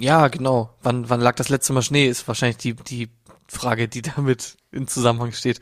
Äh, 0.00 0.04
Ja, 0.04 0.26
genau. 0.26 0.74
Wann, 0.82 1.08
wann 1.08 1.20
lag 1.20 1.36
das 1.36 1.48
letzte 1.48 1.72
Mal 1.74 1.82
Schnee, 1.82 2.08
ist 2.08 2.26
wahrscheinlich 2.26 2.56
die, 2.56 2.74
die 2.74 3.08
Frage, 3.46 3.86
die 3.86 4.02
damit 4.02 4.56
in 4.72 4.88
Zusammenhang 4.88 5.30
steht. 5.30 5.60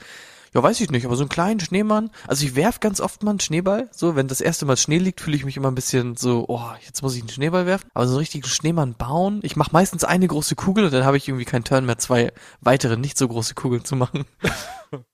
Ja, 0.52 0.62
weiß 0.62 0.80
ich 0.80 0.90
nicht, 0.90 1.06
aber 1.06 1.14
so 1.16 1.22
einen 1.22 1.28
kleinen 1.28 1.60
Schneemann. 1.60 2.10
Also 2.26 2.44
ich 2.44 2.56
werf 2.56 2.80
ganz 2.80 3.00
oft 3.00 3.22
mal 3.22 3.30
einen 3.30 3.40
Schneeball. 3.40 3.88
So, 3.92 4.16
wenn 4.16 4.26
das 4.26 4.40
erste 4.40 4.66
Mal 4.66 4.76
Schnee 4.76 4.98
liegt, 4.98 5.20
fühle 5.20 5.36
ich 5.36 5.44
mich 5.44 5.56
immer 5.56 5.70
ein 5.70 5.76
bisschen 5.76 6.16
so, 6.16 6.44
oh, 6.48 6.70
jetzt 6.84 7.02
muss 7.02 7.14
ich 7.14 7.20
einen 7.20 7.28
Schneeball 7.28 7.66
werfen. 7.66 7.88
Aber 7.94 8.06
so 8.06 8.12
einen 8.14 8.18
richtigen 8.18 8.48
Schneemann 8.48 8.94
bauen. 8.94 9.40
Ich 9.44 9.54
mache 9.54 9.70
meistens 9.72 10.02
eine 10.02 10.26
große 10.26 10.56
Kugel 10.56 10.84
und 10.86 10.92
dann 10.92 11.04
habe 11.04 11.16
ich 11.16 11.28
irgendwie 11.28 11.44
keinen 11.44 11.64
Turn 11.64 11.86
mehr, 11.86 11.98
zwei 11.98 12.32
weitere 12.60 12.96
nicht 12.96 13.16
so 13.16 13.28
große 13.28 13.54
Kugeln 13.54 13.84
zu 13.84 13.94
machen. 13.96 14.24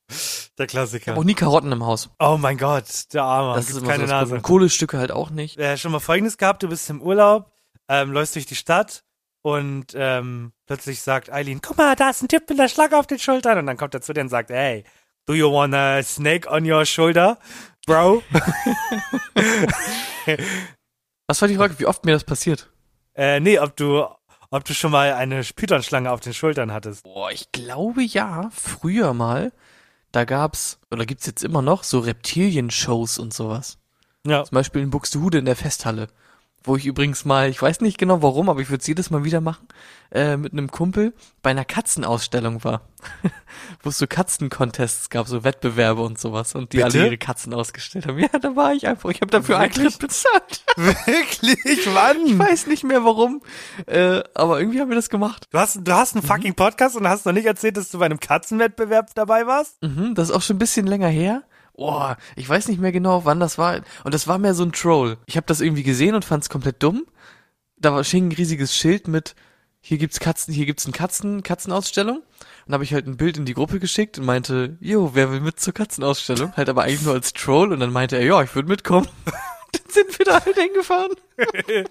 Der 0.58 0.66
Klassiker. 0.66 1.16
Auch 1.16 1.24
nie 1.24 1.34
Karotten 1.34 1.70
im 1.72 1.84
Haus. 1.84 2.08
Oh 2.18 2.38
mein 2.40 2.56
Gott, 2.56 3.12
der 3.12 3.24
Arme. 3.24 3.56
Das 3.56 3.66
Gibt's 3.66 3.76
ist 3.76 3.82
immer 3.82 3.92
keine 3.92 4.06
so 4.06 4.12
das 4.12 4.30
Nase. 4.30 4.40
Kohlestücke 4.40 4.98
halt 4.98 5.10
auch 5.10 5.30
nicht. 5.30 5.58
äh, 5.58 5.76
schon 5.76 5.92
mal 5.92 5.98
Folgendes 6.00 6.38
gehabt, 6.38 6.62
du 6.62 6.68
bist 6.68 6.88
im 6.88 7.02
Urlaub, 7.02 7.50
ähm, 7.88 8.12
läufst 8.12 8.34
durch 8.36 8.46
die 8.46 8.54
Stadt 8.54 9.02
und 9.42 9.88
ähm, 9.94 10.52
plötzlich 10.66 11.02
sagt 11.02 11.30
Eileen, 11.30 11.60
guck 11.60 11.76
mal, 11.76 11.94
da 11.96 12.08
ist 12.10 12.22
ein 12.22 12.28
Typ 12.28 12.48
mit 12.48 12.58
der 12.58 12.68
Schlange 12.68 12.96
auf 12.96 13.06
den 13.06 13.18
Schultern 13.18 13.58
und 13.58 13.66
dann 13.66 13.76
kommt 13.76 13.94
er 13.94 14.00
zu 14.00 14.14
dir 14.14 14.22
und 14.22 14.28
sagt, 14.30 14.50
hey, 14.50 14.84
do 15.26 15.34
you 15.34 15.52
want 15.52 15.74
a 15.74 16.02
snake 16.02 16.50
on 16.50 16.64
your 16.64 16.84
shoulder, 16.84 17.38
bro? 17.86 18.22
Was 21.28 21.40
war 21.40 21.48
die 21.48 21.56
Frage, 21.56 21.78
wie 21.78 21.86
oft 21.86 22.04
mir 22.04 22.12
das 22.12 22.24
passiert? 22.24 22.70
äh, 23.16 23.40
nee, 23.40 23.58
ob 23.58 23.76
du, 23.76 24.06
ob 24.50 24.64
du 24.64 24.74
schon 24.74 24.92
mal 24.92 25.12
eine 25.14 25.42
Python-Schlange 25.42 26.10
auf 26.10 26.20
den 26.20 26.34
Schultern 26.34 26.72
hattest. 26.72 27.02
Boah, 27.04 27.30
ich 27.30 27.50
glaube 27.52 28.02
ja, 28.02 28.50
früher 28.52 29.14
mal, 29.14 29.52
da 30.12 30.24
gab's, 30.24 30.78
oder 30.90 31.06
gibt's 31.06 31.26
jetzt 31.26 31.42
immer 31.42 31.62
noch, 31.62 31.82
so 31.82 31.98
Reptilien-Shows 31.98 33.18
und 33.18 33.34
sowas. 33.34 33.78
Ja. 34.26 34.44
Zum 34.44 34.54
Beispiel 34.54 34.82
in 34.82 34.90
Buxtehude 34.90 35.38
in 35.38 35.44
der 35.44 35.56
Festhalle. 35.56 36.08
Wo 36.66 36.76
ich 36.76 36.84
übrigens 36.84 37.24
mal, 37.24 37.48
ich 37.48 37.62
weiß 37.62 37.80
nicht 37.80 37.96
genau 37.96 38.22
warum, 38.22 38.48
aber 38.48 38.60
ich 38.60 38.68
würde 38.68 38.80
es 38.80 38.86
jedes 38.86 39.10
Mal 39.10 39.24
wieder 39.24 39.40
machen, 39.40 39.66
äh, 40.12 40.36
mit 40.36 40.52
einem 40.52 40.70
Kumpel 40.70 41.14
bei 41.42 41.50
einer 41.50 41.64
Katzenausstellung 41.64 42.64
war. 42.64 42.82
wo 43.82 43.90
es 43.90 43.98
so 43.98 44.06
Katzencontests 44.06 45.10
gab, 45.10 45.28
so 45.28 45.44
Wettbewerbe 45.44 46.02
und 46.02 46.18
sowas 46.18 46.54
und 46.54 46.72
die 46.72 46.78
Bitte? 46.78 46.98
alle 46.98 47.06
ihre 47.06 47.18
Katzen 47.18 47.54
ausgestellt 47.54 48.06
haben. 48.06 48.18
Ja, 48.18 48.38
da 48.40 48.56
war 48.56 48.72
ich 48.74 48.86
einfach. 48.86 49.10
Ich 49.10 49.20
habe 49.20 49.30
dafür 49.30 49.58
Eintritt 49.58 49.98
bezahlt. 49.98 50.64
Wirklich? 50.76 51.64
Ich 51.64 51.94
Wann? 51.94 52.38
weiß 52.38 52.66
nicht 52.66 52.84
mehr 52.84 53.04
warum, 53.04 53.42
äh, 53.86 54.22
aber 54.34 54.58
irgendwie 54.58 54.80
haben 54.80 54.88
wir 54.88 54.96
das 54.96 55.08
gemacht. 55.08 55.46
Du 55.50 55.58
hast, 55.58 55.78
du 55.82 55.92
hast 55.92 56.16
einen 56.16 56.26
fucking 56.26 56.54
Podcast 56.54 56.96
und 56.96 57.08
hast 57.08 57.26
noch 57.26 57.32
nicht 57.32 57.46
erzählt, 57.46 57.76
dass 57.76 57.90
du 57.90 57.98
bei 57.98 58.06
einem 58.06 58.20
Katzenwettbewerb 58.20 59.14
dabei 59.14 59.46
warst? 59.46 59.82
Mhm, 59.82 60.14
das 60.14 60.30
ist 60.30 60.34
auch 60.34 60.42
schon 60.42 60.56
ein 60.56 60.60
bisschen 60.60 60.86
länger 60.86 61.08
her. 61.08 61.42
Boah, 61.76 62.16
ich 62.36 62.48
weiß 62.48 62.68
nicht 62.68 62.80
mehr 62.80 62.92
genau, 62.92 63.24
wann 63.24 63.40
das 63.40 63.58
war. 63.58 63.80
Und 64.04 64.14
das 64.14 64.26
war 64.26 64.38
mehr 64.38 64.54
so 64.54 64.64
ein 64.64 64.72
Troll. 64.72 65.18
Ich 65.26 65.36
habe 65.36 65.46
das 65.46 65.60
irgendwie 65.60 65.82
gesehen 65.82 66.14
und 66.14 66.24
fand 66.24 66.42
es 66.42 66.48
komplett 66.48 66.82
dumm. 66.82 67.06
Da 67.76 67.92
war 67.92 68.02
hing 68.02 68.28
ein 68.28 68.32
riesiges 68.32 68.74
Schild 68.74 69.08
mit 69.08 69.34
hier 69.88 69.98
gibt's 69.98 70.18
Katzen, 70.18 70.52
hier 70.52 70.66
gibt's 70.66 70.84
eine 70.84 70.92
Katzen 70.92 71.44
Katzenausstellung. 71.44 72.20
Und 72.66 72.72
habe 72.74 72.82
ich 72.82 72.92
halt 72.92 73.06
ein 73.06 73.16
Bild 73.16 73.36
in 73.36 73.44
die 73.44 73.54
Gruppe 73.54 73.78
geschickt 73.78 74.18
und 74.18 74.24
meinte, 74.24 74.76
jo, 74.80 75.12
wer 75.14 75.30
will 75.30 75.38
mit 75.40 75.60
zur 75.60 75.74
Katzenausstellung? 75.74 76.52
Halt 76.56 76.68
aber 76.68 76.82
eigentlich 76.82 77.02
nur 77.02 77.14
als 77.14 77.32
Troll 77.32 77.72
und 77.72 77.78
dann 77.78 77.92
meinte 77.92 78.16
er, 78.16 78.24
ja, 78.24 78.42
ich 78.42 78.52
würde 78.56 78.68
mitkommen. 78.68 79.06
dann 79.24 79.82
sind 79.88 80.18
wir 80.18 80.24
da 80.24 80.44
halt 80.44 80.56
hingefahren. 80.56 81.12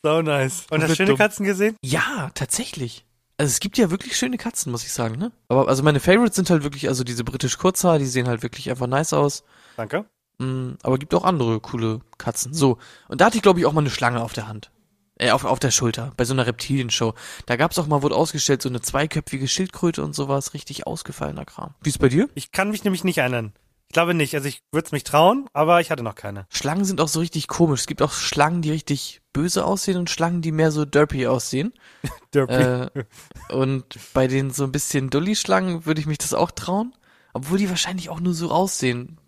So 0.00 0.22
nice. 0.22 0.66
Und 0.70 0.80
hast 0.82 0.90
Komplett 0.90 0.96
schöne 0.96 1.08
dumm. 1.08 1.18
Katzen 1.18 1.44
gesehen? 1.44 1.76
Ja, 1.82 2.30
tatsächlich. 2.34 3.04
Also 3.38 3.50
es 3.50 3.60
gibt 3.60 3.78
ja 3.78 3.90
wirklich 3.90 4.16
schöne 4.16 4.36
Katzen, 4.36 4.72
muss 4.72 4.82
ich 4.82 4.92
sagen, 4.92 5.16
ne? 5.16 5.30
Aber 5.48 5.68
also 5.68 5.84
meine 5.84 6.00
Favorites 6.00 6.34
sind 6.34 6.50
halt 6.50 6.64
wirklich, 6.64 6.88
also 6.88 7.04
diese 7.04 7.22
britisch 7.22 7.56
Kurzhaar, 7.56 8.00
die 8.00 8.06
sehen 8.06 8.26
halt 8.26 8.42
wirklich 8.42 8.68
einfach 8.68 8.88
nice 8.88 9.12
aus. 9.12 9.44
Danke. 9.76 10.06
Mm, 10.38 10.72
aber 10.82 10.98
gibt 10.98 11.14
auch 11.14 11.24
andere 11.24 11.60
coole 11.60 12.00
Katzen. 12.18 12.52
So. 12.52 12.78
Und 13.06 13.20
da 13.20 13.26
hatte 13.26 13.36
ich, 13.36 13.42
glaube 13.42 13.60
ich, 13.60 13.66
auch 13.66 13.72
mal 13.72 13.80
eine 13.80 13.90
Schlange 13.90 14.22
auf 14.22 14.32
der 14.32 14.48
Hand. 14.48 14.72
Äh, 15.18 15.30
auf, 15.30 15.44
auf 15.44 15.60
der 15.60 15.70
Schulter. 15.70 16.12
Bei 16.16 16.24
so 16.24 16.32
einer 16.32 16.46
Reptilienshow. 16.46 17.14
Da 17.46 17.56
gab's 17.56 17.78
auch 17.78 17.86
mal, 17.86 18.02
wurde 18.02 18.16
ausgestellt, 18.16 18.60
so 18.60 18.68
eine 18.68 18.80
zweiköpfige 18.80 19.46
Schildkröte 19.46 20.02
und 20.02 20.14
sowas. 20.14 20.54
Richtig 20.54 20.86
ausgefallener 20.86 21.44
Kram. 21.44 21.74
Wie 21.80 21.90
ist 21.90 21.98
bei 21.98 22.08
dir? 22.08 22.28
Ich 22.34 22.50
kann 22.50 22.70
mich 22.70 22.82
nämlich 22.82 23.04
nicht 23.04 23.18
erinnern. 23.18 23.52
Ich 23.88 23.94
glaube 23.94 24.12
nicht. 24.12 24.34
Also 24.34 24.48
ich 24.48 24.62
würde 24.70 24.86
es 24.86 24.92
mich 24.92 25.02
trauen, 25.04 25.48
aber 25.54 25.80
ich 25.80 25.90
hatte 25.90 26.02
noch 26.02 26.14
keine. 26.14 26.46
Schlangen 26.50 26.84
sind 26.84 27.00
auch 27.00 27.08
so 27.08 27.20
richtig 27.20 27.48
komisch. 27.48 27.80
Es 27.80 27.86
gibt 27.86 28.02
auch 28.02 28.12
Schlangen, 28.12 28.60
die 28.60 28.70
richtig 28.70 29.22
böse 29.32 29.64
aussehen 29.64 29.96
und 29.96 30.10
Schlangen, 30.10 30.42
die 30.42 30.52
mehr 30.52 30.70
so 30.70 30.84
derpy 30.84 31.26
aussehen. 31.26 31.72
Derpy. 32.34 32.52
Äh, 32.52 33.04
und 33.48 33.98
bei 34.12 34.26
den 34.26 34.50
so 34.50 34.64
ein 34.64 34.72
bisschen 34.72 35.08
Dulli-Schlangen 35.08 35.86
würde 35.86 36.02
ich 36.02 36.06
mich 36.06 36.18
das 36.18 36.34
auch 36.34 36.50
trauen. 36.50 36.94
Obwohl 37.32 37.56
die 37.56 37.70
wahrscheinlich 37.70 38.10
auch 38.10 38.20
nur 38.20 38.34
so 38.34 38.50
aussehen 38.50 39.18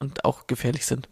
und 0.00 0.24
auch 0.26 0.46
gefährlich 0.46 0.84
sind. 0.84 1.08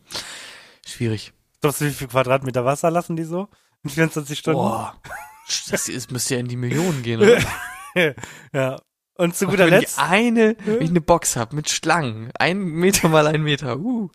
Schwierig. 0.86 1.32
Glaubst 1.62 1.80
du, 1.80 1.86
wie 1.86 1.92
viel 1.92 2.08
Quadratmeter 2.08 2.66
Wasser 2.66 2.90
lassen 2.90 3.16
die 3.16 3.24
so? 3.24 3.48
In 3.84 3.90
24 3.90 4.38
Stunden? 4.38 4.60
Boah. 4.60 5.00
Das 5.70 5.88
ist, 5.88 6.12
müsste 6.12 6.34
ja 6.34 6.40
in 6.40 6.46
die 6.46 6.56
Millionen 6.56 7.02
gehen, 7.02 7.20
oder? 7.20 7.38
Ja. 8.54 8.80
Und 9.14 9.36
zu 9.36 9.46
guter 9.46 9.66
wenn 9.66 9.80
Letzt, 9.80 9.98
ich 9.98 10.02
eine, 10.02 10.56
wenn 10.64 10.82
ich 10.82 10.90
eine 10.90 11.00
Box 11.00 11.36
hab 11.36 11.52
mit 11.52 11.68
Schlangen, 11.68 12.30
ein 12.38 12.58
Meter 12.58 13.08
mal 13.08 13.26
ein 13.26 13.42
Meter, 13.42 13.78
uh, 13.78 14.08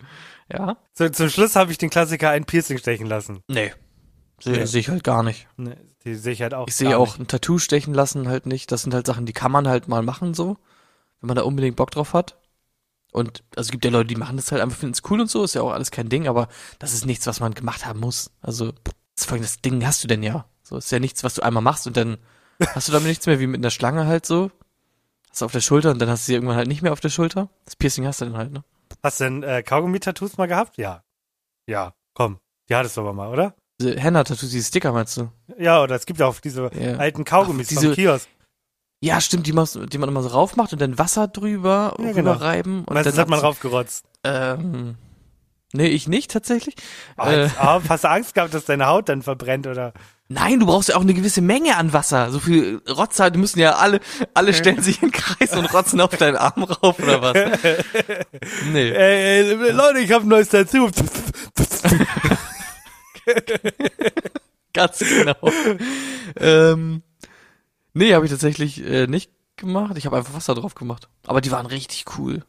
ja. 0.52 0.78
zu, 0.94 1.12
zum 1.12 1.30
Schluss 1.30 1.56
habe 1.56 1.72
ich 1.72 1.78
den 1.78 1.90
Klassiker 1.90 2.30
ein 2.32 2.46
Piercing 2.46 2.78
stechen 2.78 3.08
lassen. 3.08 3.42
Nee. 3.48 3.74
Sehe 4.40 4.58
Nee. 4.58 4.66
seh 4.66 4.80
ich 4.80 4.90
halt 4.90 5.04
gar 5.04 5.24
nicht. 5.24 5.48
Ne, 5.58 5.78
die 6.04 6.16
sehe 6.16 6.34
ich 6.34 6.42
halt 6.42 6.54
auch. 6.54 6.68
Ich 6.68 6.76
sehe 6.76 6.98
auch 6.98 7.18
ein 7.18 7.28
Tattoo 7.28 7.58
stechen 7.58 7.94
lassen 7.94 8.28
halt 8.28 8.46
nicht. 8.46 8.72
Das 8.72 8.84
sind 8.84 8.94
halt 8.94 9.08
Sachen, 9.08 9.26
die 9.26 9.34
kann 9.34 9.52
man 9.52 9.68
halt 9.68 9.88
mal 9.88 10.04
machen 10.04 10.34
so, 10.34 10.58
wenn 11.22 11.28
man 11.28 11.36
da 11.36 11.44
unbedingt 11.44 11.76
Bock 11.76 11.92
drauf 11.92 12.14
hat. 12.14 12.38
Und 13.12 13.44
also 13.56 13.68
es 13.68 13.72
gibt 13.72 13.86
ja 13.86 13.92
Leute, 13.92 14.08
die 14.08 14.16
machen 14.16 14.36
das 14.36 14.52
halt 14.52 14.62
einfach, 14.62 14.78
finden 14.78 14.94
es 14.94 15.10
cool 15.10 15.22
und 15.22 15.30
so, 15.30 15.44
ist 15.44 15.56
ja 15.56 15.62
auch 15.62 15.72
alles 15.72 15.92
kein 15.92 16.10
Ding, 16.10 16.28
aber 16.28 16.50
das 16.78 16.94
ist 16.94 17.06
nichts, 17.06 17.26
was 17.26 17.40
man 17.40 17.54
gemacht 17.54 17.86
haben 17.86 18.00
muss. 18.00 18.32
Also, 18.42 18.74
das 19.16 19.26
folgendes 19.26 19.62
Ding 19.62 19.86
hast 19.86 20.04
du 20.04 20.08
denn 20.08 20.22
ja. 20.24 20.46
So, 20.62 20.78
ist 20.78 20.92
ja 20.92 21.00
nichts, 21.00 21.24
was 21.24 21.36
du 21.36 21.42
einmal 21.42 21.64
machst 21.64 21.88
und 21.88 21.98
dann 21.98 22.18
hast 22.76 22.88
du 22.88 22.92
damit 22.92 23.08
nichts 23.08 23.26
mehr, 23.26 23.40
wie 23.40 23.48
mit 23.48 23.60
einer 23.60 23.72
Schlange 23.72 24.06
halt 24.06 24.26
so. 24.26 24.52
Du 25.42 25.46
auf 25.46 25.52
der 25.52 25.62
Schulter 25.62 25.92
und 25.92 26.00
dann 26.00 26.10
hast 26.10 26.24
du 26.24 26.26
sie 26.28 26.34
irgendwann 26.34 26.56
halt 26.58 26.68
nicht 26.68 26.82
mehr 26.82 26.92
auf 26.94 27.00
der 27.00 27.10
Schulter. 27.10 27.50
Das 27.66 27.76
Piercing 27.76 28.06
hast 28.06 28.22
du 28.22 28.26
dann 28.26 28.38
halt, 28.38 28.52
ne? 28.52 28.64
Hast 29.04 29.20
du 29.20 29.26
denn 29.26 29.44
äh, 29.44 29.64
Kaugummi-Tattoos 29.64 30.38
mal 30.38 30.48
gehabt? 30.48 30.78
Ja. 30.78 31.04
Ja, 31.68 31.94
komm. 32.14 32.40
Die 32.70 32.76
hattest 32.76 32.98
du 32.98 33.02
aber 33.02 33.14
mal, 33.14 33.30
oder? 33.32 33.54
Diese 33.80 33.96
Henna-Tattoos, 34.00 34.50
diese 34.50 34.68
Sticker 34.68 34.92
meinst 34.92 35.18
du? 35.18 35.32
Ja, 35.58 35.82
oder 35.84 35.96
es 35.96 36.06
gibt 36.06 36.20
ja 36.20 36.26
auch 36.26 36.40
diese 36.40 36.70
Ja. 36.74 36.96
alten 36.98 37.24
Kaugummis 37.26 37.68
Ach, 37.70 37.74
vom 37.76 37.82
diese- 37.84 37.96
Kiosk. 37.96 38.28
Ja, 39.04 39.22
stimmt, 39.22 39.46
die, 39.46 39.54
machst, 39.54 39.78
die 39.94 39.98
man 40.00 40.10
immer 40.10 40.24
so 40.24 40.30
raufmacht 40.30 40.74
und 40.74 40.82
dann 40.82 40.98
Wasser 40.98 41.28
drüber 41.28 41.96
Ja, 42.00 42.12
genau. 42.14 42.32
rüberreiben. 42.34 42.80
Und 42.86 42.94
Meistens 42.96 43.14
dann 43.16 43.22
hat 43.22 43.30
man 43.30 43.40
raufgerotzt. 43.40 44.06
Ähm, 44.24 44.96
nee, 45.72 45.86
ich 45.88 46.08
nicht 46.08 46.32
tatsächlich. 46.32 46.74
Ah, 47.16 47.32
Äh, 47.32 47.50
ah, 47.60 47.80
hast 47.88 48.04
du 48.06 48.10
Angst 48.10 48.34
gehabt, 48.34 48.56
dass 48.56 48.66
deine 48.66 48.88
Haut 48.88 49.08
dann 49.10 49.22
verbrennt, 49.22 49.68
oder? 49.68 49.94
Nein, 50.30 50.60
du 50.60 50.66
brauchst 50.66 50.90
ja 50.90 50.96
auch 50.96 51.02
eine 51.02 51.14
gewisse 51.14 51.42
Menge 51.42 51.78
an 51.78 51.94
Wasser. 51.94 52.32
So 52.32 52.40
viel 52.40 52.82
Rotzer, 52.90 53.32
die 53.32 53.40
müssen 53.40 53.60
ja 53.60 53.76
alle, 53.76 54.00
alle 54.34 54.54
stellen 54.54 54.82
sich 54.82 55.02
in 55.02 55.10
den 55.10 55.14
Kreis 55.14 55.56
und 55.56 55.74
rotzen 55.74 56.02
auf 56.02 56.16
deinen 56.18 56.36
Arm 56.36 56.64
rauf 56.64 57.00
oder 57.00 57.22
was? 57.22 57.36
Nee. 58.72 58.90
Ey, 58.90 59.50
ey, 59.50 59.72
Leute, 59.72 60.00
ich 60.00 60.12
habe 60.12 60.26
ein 60.26 60.30
neues 60.30 60.50
Tattoo. 60.50 60.90
Ganz 64.74 65.00
genau. 65.00 65.36
ähm, 66.38 67.02
nee, 67.94 68.14
habe 68.14 68.26
ich 68.26 68.32
tatsächlich 68.32 68.86
äh, 68.86 69.08
nicht 69.08 69.32
gemacht. 69.56 69.98
Ich 69.98 70.06
habe 70.06 70.18
einfach 70.18 70.34
Wasser 70.34 70.56
drauf 70.56 70.76
gemacht. 70.76 71.10
Aber 71.26 71.42
die 71.42 71.52
waren 71.52 71.66
richtig 71.66 72.06
cool. 72.18 72.44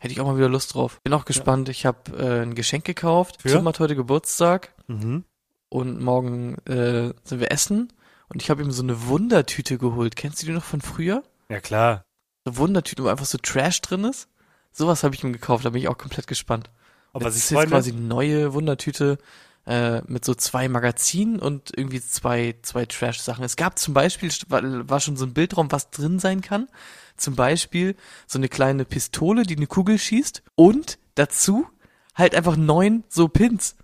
Hätte 0.00 0.12
ich 0.12 0.20
auch 0.20 0.26
mal 0.26 0.38
wieder 0.38 0.48
Lust 0.48 0.74
drauf. 0.74 1.00
Bin 1.02 1.12
auch 1.12 1.26
gespannt. 1.26 1.68
Ich 1.68 1.84
habe 1.84 2.16
äh, 2.16 2.42
ein 2.42 2.54
Geschenk 2.54 2.84
gekauft. 2.86 3.42
Für? 3.42 3.48
Tim 3.48 3.68
hat 3.68 3.78
heute 3.80 3.94
Geburtstag 3.94 4.72
mhm. 4.86 5.24
Und 5.70 6.00
morgen 6.00 6.58
äh, 6.66 7.14
sind 7.24 7.40
wir 7.40 7.50
essen. 7.50 7.92
Und 8.28 8.42
ich 8.42 8.50
habe 8.50 8.62
ihm 8.62 8.70
so 8.70 8.82
eine 8.82 9.06
Wundertüte 9.06 9.78
geholt. 9.78 10.14
Kennst 10.14 10.42
du 10.42 10.46
die 10.46 10.52
noch 10.52 10.64
von 10.64 10.80
früher? 10.80 11.22
Ja, 11.48 11.60
klar. 11.60 12.04
Eine 12.44 12.56
Wundertüte, 12.58 13.02
wo 13.02 13.08
einfach 13.08 13.26
so 13.26 13.38
Trash 13.38 13.80
drin 13.80 14.04
ist. 14.04 14.28
Sowas 14.72 15.02
habe 15.02 15.14
ich 15.14 15.24
ihm 15.24 15.32
gekauft. 15.32 15.64
Da 15.64 15.70
bin 15.70 15.80
ich 15.80 15.88
auch 15.88 15.98
komplett 15.98 16.26
gespannt. 16.26 16.70
Ob 17.12 17.22
er 17.22 17.26
das 17.26 17.36
ist 17.36 17.50
jetzt 17.50 17.68
quasi 17.68 17.90
eine 17.90 18.00
neue 18.00 18.52
Wundertüte 18.52 19.18
äh, 19.66 20.02
mit 20.06 20.24
so 20.24 20.34
zwei 20.34 20.68
Magazinen 20.68 21.38
und 21.38 21.76
irgendwie 21.76 22.00
zwei, 22.00 22.54
zwei 22.62 22.86
Trash-Sachen. 22.86 23.44
Es 23.44 23.56
gab 23.56 23.78
zum 23.78 23.94
Beispiel, 23.94 24.30
war 24.48 25.00
schon 25.00 25.16
so 25.16 25.26
ein 25.26 25.34
Bildraum, 25.34 25.72
was 25.72 25.90
drin 25.90 26.18
sein 26.18 26.40
kann. 26.40 26.68
Zum 27.16 27.36
Beispiel 27.36 27.96
so 28.26 28.38
eine 28.38 28.48
kleine 28.48 28.84
Pistole, 28.84 29.42
die 29.42 29.56
eine 29.56 29.66
Kugel 29.66 29.98
schießt 29.98 30.42
und 30.54 30.98
dazu 31.14 31.66
halt 32.14 32.34
einfach 32.34 32.56
neun 32.56 33.04
so 33.08 33.28
Pins, 33.28 33.76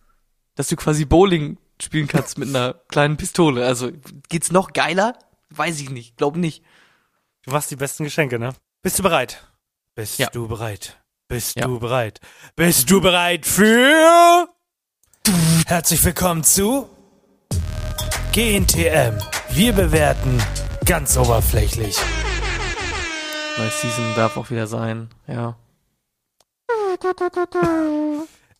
dass 0.55 0.69
du 0.69 0.77
quasi 0.77 1.05
Bowling 1.05 1.59
spielen 1.81 2.07
kannst 2.09 2.39
mit 2.39 2.49
einer 2.49 2.75
kleinen 2.89 3.17
Pistole. 3.17 3.65
Also 3.67 3.91
geht's 4.29 4.51
noch 4.53 4.73
geiler? 4.73 5.19
Weiß 5.51 5.81
ich 5.81 5.91
nicht, 5.91 6.17
glaub 6.17 6.37
nicht. 6.37 6.63
Du 7.43 7.51
machst 7.53 7.71
die 7.71 7.77
besten 7.77 8.05
Geschenke, 8.05 8.39
ne? 8.39 8.55
Bist 8.83 8.99
du 8.99 9.03
bereit? 9.03 9.47
Bist 9.95 10.19
Ja. 10.19 10.29
du 10.31 10.49
bereit? 10.49 11.01
Bist 11.29 11.57
Ja. 11.57 11.67
du 11.67 11.79
bereit? 11.79 12.21
Bist 12.57 12.91
du 12.91 13.01
bereit 13.01 13.47
für? 13.47 14.49
Herzlich 15.67 16.05
willkommen 16.05 16.45
zu 16.45 16.89
GNTM. 18.33 19.19
Wir 19.51 19.73
bewerten 19.73 20.43
ganz 20.85 21.17
oberflächlich. 21.17 21.97
Neue 23.59 23.71
Season 23.71 24.15
darf 24.15 24.37
auch 24.37 24.51
wieder 24.51 24.67
sein, 24.67 25.09
ja. 25.27 25.57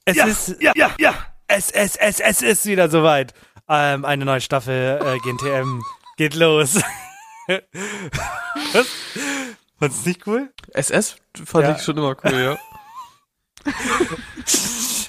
Es 0.05 0.17
ist 0.17 0.61
ja 0.63 0.73
ja 0.75 0.91
ja. 0.99 1.15
Es 1.49 1.71
es 1.71 1.97
es 1.97 2.21
es 2.21 2.43
ist 2.43 2.67
wieder 2.67 2.89
soweit. 2.89 3.33
Ähm, 3.69 4.05
eine 4.05 4.25
neue 4.25 4.41
Staffel 4.41 5.01
äh, 5.03 5.19
GNTM 5.19 5.83
geht 6.17 6.35
los. 6.35 6.81
Was? 8.73 8.87
Fandest 9.79 10.05
du 10.05 10.09
nicht 10.09 10.27
cool? 10.27 10.53
SS 10.73 11.17
fand 11.45 11.65
Ja. 11.69 11.77
ich 11.77 11.83
schon 11.83 11.97
immer 11.97 12.17
cool, 12.25 12.33
ja. 12.33 12.57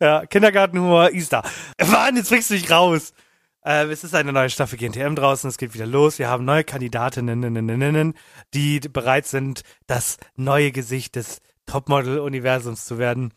Ja, 0.00 0.26
Kindergartenhumor, 0.26 1.12
Easter. 1.12 1.42
Mann, 1.86 2.16
jetzt 2.16 2.28
bringst 2.28 2.50
du 2.50 2.54
dich 2.54 2.70
raus. 2.70 3.12
Äh, 3.64 3.84
es 3.86 4.02
ist 4.04 4.14
eine 4.14 4.32
neue 4.32 4.50
Staffel 4.50 4.76
GNTM 4.78 5.14
draußen, 5.14 5.48
es 5.48 5.58
geht 5.58 5.74
wieder 5.74 5.86
los. 5.86 6.18
Wir 6.18 6.28
haben 6.28 6.44
neue 6.44 6.64
Kandidatinnen, 6.64 8.14
die 8.52 8.80
bereit 8.80 9.26
sind, 9.26 9.62
das 9.86 10.16
neue 10.34 10.72
Gesicht 10.72 11.14
des 11.14 11.40
Topmodel-Universums 11.66 12.84
zu 12.84 12.98
werden. 12.98 13.32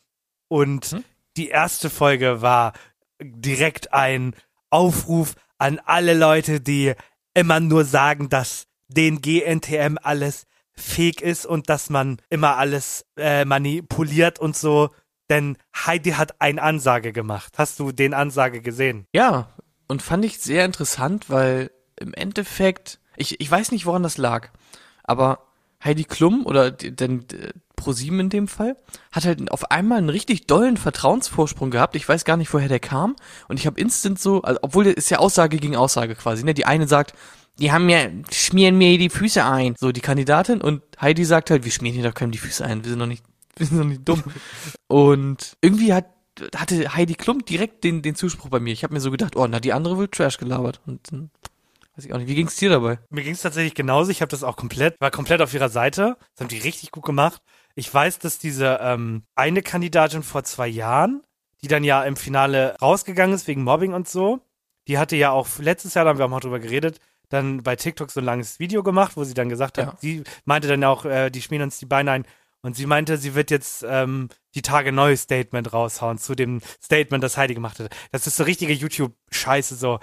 Und 0.47 0.85
Hm? 0.87 1.03
Die 1.37 1.49
erste 1.49 1.89
Folge 1.89 2.41
war 2.41 2.73
direkt 3.21 3.93
ein 3.93 4.35
Aufruf 4.69 5.35
an 5.57 5.79
alle 5.85 6.13
Leute, 6.13 6.59
die 6.61 6.93
immer 7.33 7.59
nur 7.59 7.85
sagen, 7.85 8.29
dass 8.29 8.67
den 8.87 9.21
GNTM 9.21 9.97
alles 10.01 10.45
fake 10.73 11.21
ist 11.21 11.45
und 11.45 11.69
dass 11.69 11.89
man 11.89 12.17
immer 12.29 12.57
alles 12.57 13.05
äh, 13.17 13.45
manipuliert 13.45 14.39
und 14.39 14.55
so. 14.55 14.89
Denn 15.29 15.57
Heidi 15.75 16.11
hat 16.11 16.39
eine 16.41 16.61
Ansage 16.61 17.11
gemacht. 17.11 17.53
Hast 17.57 17.79
du 17.79 17.91
den 17.91 18.13
Ansage 18.13 18.61
gesehen? 18.61 19.05
Ja, 19.13 19.49
und 19.87 20.01
fand 20.01 20.25
ich 20.25 20.39
sehr 20.39 20.65
interessant, 20.65 21.29
weil 21.29 21.71
im 21.99 22.13
Endeffekt, 22.13 22.99
ich, 23.15 23.39
ich 23.41 23.49
weiß 23.49 23.71
nicht, 23.71 23.85
woran 23.85 24.03
das 24.03 24.17
lag, 24.17 24.49
aber 25.03 25.46
Heidi 25.83 26.03
Klum 26.03 26.45
oder 26.45 26.71
dann 26.71 27.25
äh, 27.31 27.53
ProSieben 27.75 28.19
in 28.19 28.29
dem 28.29 28.47
Fall 28.47 28.75
hat 29.11 29.25
halt 29.25 29.51
auf 29.51 29.71
einmal 29.71 29.99
einen 29.99 30.09
richtig 30.09 30.47
dollen 30.47 30.77
Vertrauensvorsprung 30.77 31.71
gehabt. 31.71 31.95
Ich 31.95 32.09
weiß 32.09 32.25
gar 32.25 32.35
nicht, 32.35 32.51
woher 32.53 32.67
der 32.67 32.79
kam. 32.79 33.15
Und 33.47 33.59
ich 33.59 33.67
habe 33.67 33.79
instant 33.79 34.19
so, 34.19 34.41
also, 34.41 34.59
obwohl 34.63 34.87
ist 34.87 35.09
ja 35.09 35.19
Aussage 35.19 35.57
gegen 35.57 35.75
Aussage 35.75 36.15
quasi. 36.15 36.43
Ne? 36.43 36.53
Die 36.53 36.65
eine 36.65 36.87
sagt, 36.87 37.13
die 37.59 37.71
haben 37.71 37.85
mir, 37.85 38.11
schmieren 38.31 38.77
mir 38.77 38.97
die 38.97 39.09
Füße 39.09 39.43
ein. 39.45 39.75
So 39.77 39.91
die 39.91 40.01
Kandidatin 40.01 40.61
und 40.61 40.81
Heidi 40.99 41.23
sagt 41.25 41.51
halt, 41.51 41.63
wir 41.63 41.71
schmieren 41.71 41.95
hier 41.95 42.07
doch 42.07 42.15
keinem 42.15 42.31
die 42.31 42.37
Füße 42.39 42.65
ein. 42.65 42.83
Wir 42.83 42.89
sind 42.89 42.99
noch 42.99 43.05
nicht, 43.05 43.23
wir 43.55 43.67
sind 43.67 43.77
noch 43.77 43.85
nicht 43.85 44.07
dumm. 44.07 44.23
und 44.87 45.57
irgendwie 45.61 45.93
hat 45.93 46.05
hatte 46.55 46.93
Heidi 46.93 47.15
Klum 47.15 47.45
direkt 47.45 47.83
den 47.83 48.03
den 48.03 48.13
Zuspruch 48.13 48.49
bei 48.49 48.59
mir. 48.59 48.71
Ich 48.71 48.83
habe 48.83 48.93
mir 48.93 48.99
so 48.99 49.09
gedacht, 49.09 49.35
oh, 49.35 49.47
na 49.47 49.59
die 49.59 49.73
andere 49.73 49.97
wird 49.97 50.11
Trash 50.11 50.37
gelabert. 50.37 50.81
Und 50.85 51.11
dann 51.11 51.31
weiß 51.97 52.05
ich 52.05 52.13
auch 52.13 52.17
nicht. 52.17 52.27
Wie 52.27 52.35
ging's 52.35 52.55
dir 52.55 52.69
dabei? 52.69 52.99
Mir 53.09 53.23
ging 53.23 53.33
es 53.33 53.41
tatsächlich 53.41 53.73
genauso. 53.75 54.11
Ich 54.11 54.21
habe 54.21 54.29
das 54.29 54.43
auch 54.43 54.55
komplett, 54.55 54.99
war 55.01 55.11
komplett 55.11 55.41
auf 55.41 55.53
ihrer 55.53 55.69
Seite. 55.69 56.17
Das 56.35 56.41
haben 56.43 56.49
die 56.49 56.59
richtig 56.59 56.91
gut 56.91 57.03
gemacht. 57.03 57.41
Ich 57.75 57.93
weiß, 57.93 58.19
dass 58.19 58.39
diese 58.39 58.79
ähm, 58.81 59.23
eine 59.35 59.61
Kandidatin 59.61 60.23
vor 60.23 60.43
zwei 60.43 60.67
Jahren, 60.67 61.21
die 61.61 61.67
dann 61.67 61.83
ja 61.83 62.03
im 62.03 62.15
Finale 62.15 62.75
rausgegangen 62.81 63.35
ist 63.35 63.47
wegen 63.47 63.63
Mobbing 63.63 63.93
und 63.93 64.07
so, 64.07 64.39
die 64.87 64.97
hatte 64.97 65.15
ja 65.15 65.31
auch 65.31 65.47
letztes 65.59 65.93
Jahr, 65.95 66.05
da 66.05 66.09
haben 66.09 66.17
wir 66.17 66.25
auch 66.25 66.29
mal 66.29 66.39
drüber 66.39 66.59
geredet, 66.59 66.99
dann 67.29 67.61
bei 67.61 67.75
TikTok 67.75 68.09
so 68.09 68.21
ein 68.21 68.25
langes 68.25 68.59
Video 68.59 68.83
gemacht, 68.83 69.17
wo 69.17 69.23
sie 69.25 69.33
dann 69.33 69.49
gesagt 69.49 69.77
hat, 69.77 69.85
Ja. 69.85 69.97
sie 69.99 70.23
meinte 70.45 70.67
dann 70.67 70.83
auch, 70.83 71.03
äh, 71.05 71.29
die 71.29 71.41
schmieren 71.41 71.63
uns 71.63 71.77
die 71.77 71.85
Beine 71.85 72.11
ein. 72.11 72.25
Und 72.61 72.75
sie 72.75 72.85
meinte, 72.87 73.17
sie 73.17 73.35
wird 73.35 73.51
jetzt 73.51 73.85
ähm, 73.87 74.29
die 74.55 74.61
Tage 74.63 74.91
neues 74.91 75.21
Statement 75.21 75.71
raushauen 75.73 76.17
zu 76.17 76.35
dem 76.35 76.59
Statement, 76.83 77.23
das 77.23 77.37
Heidi 77.37 77.53
gemacht 77.53 77.79
hat. 77.79 77.95
Das 78.11 78.25
ist 78.27 78.35
so 78.37 78.43
richtige 78.43 78.73
YouTube-Scheiße, 78.73 79.75
so 79.75 79.99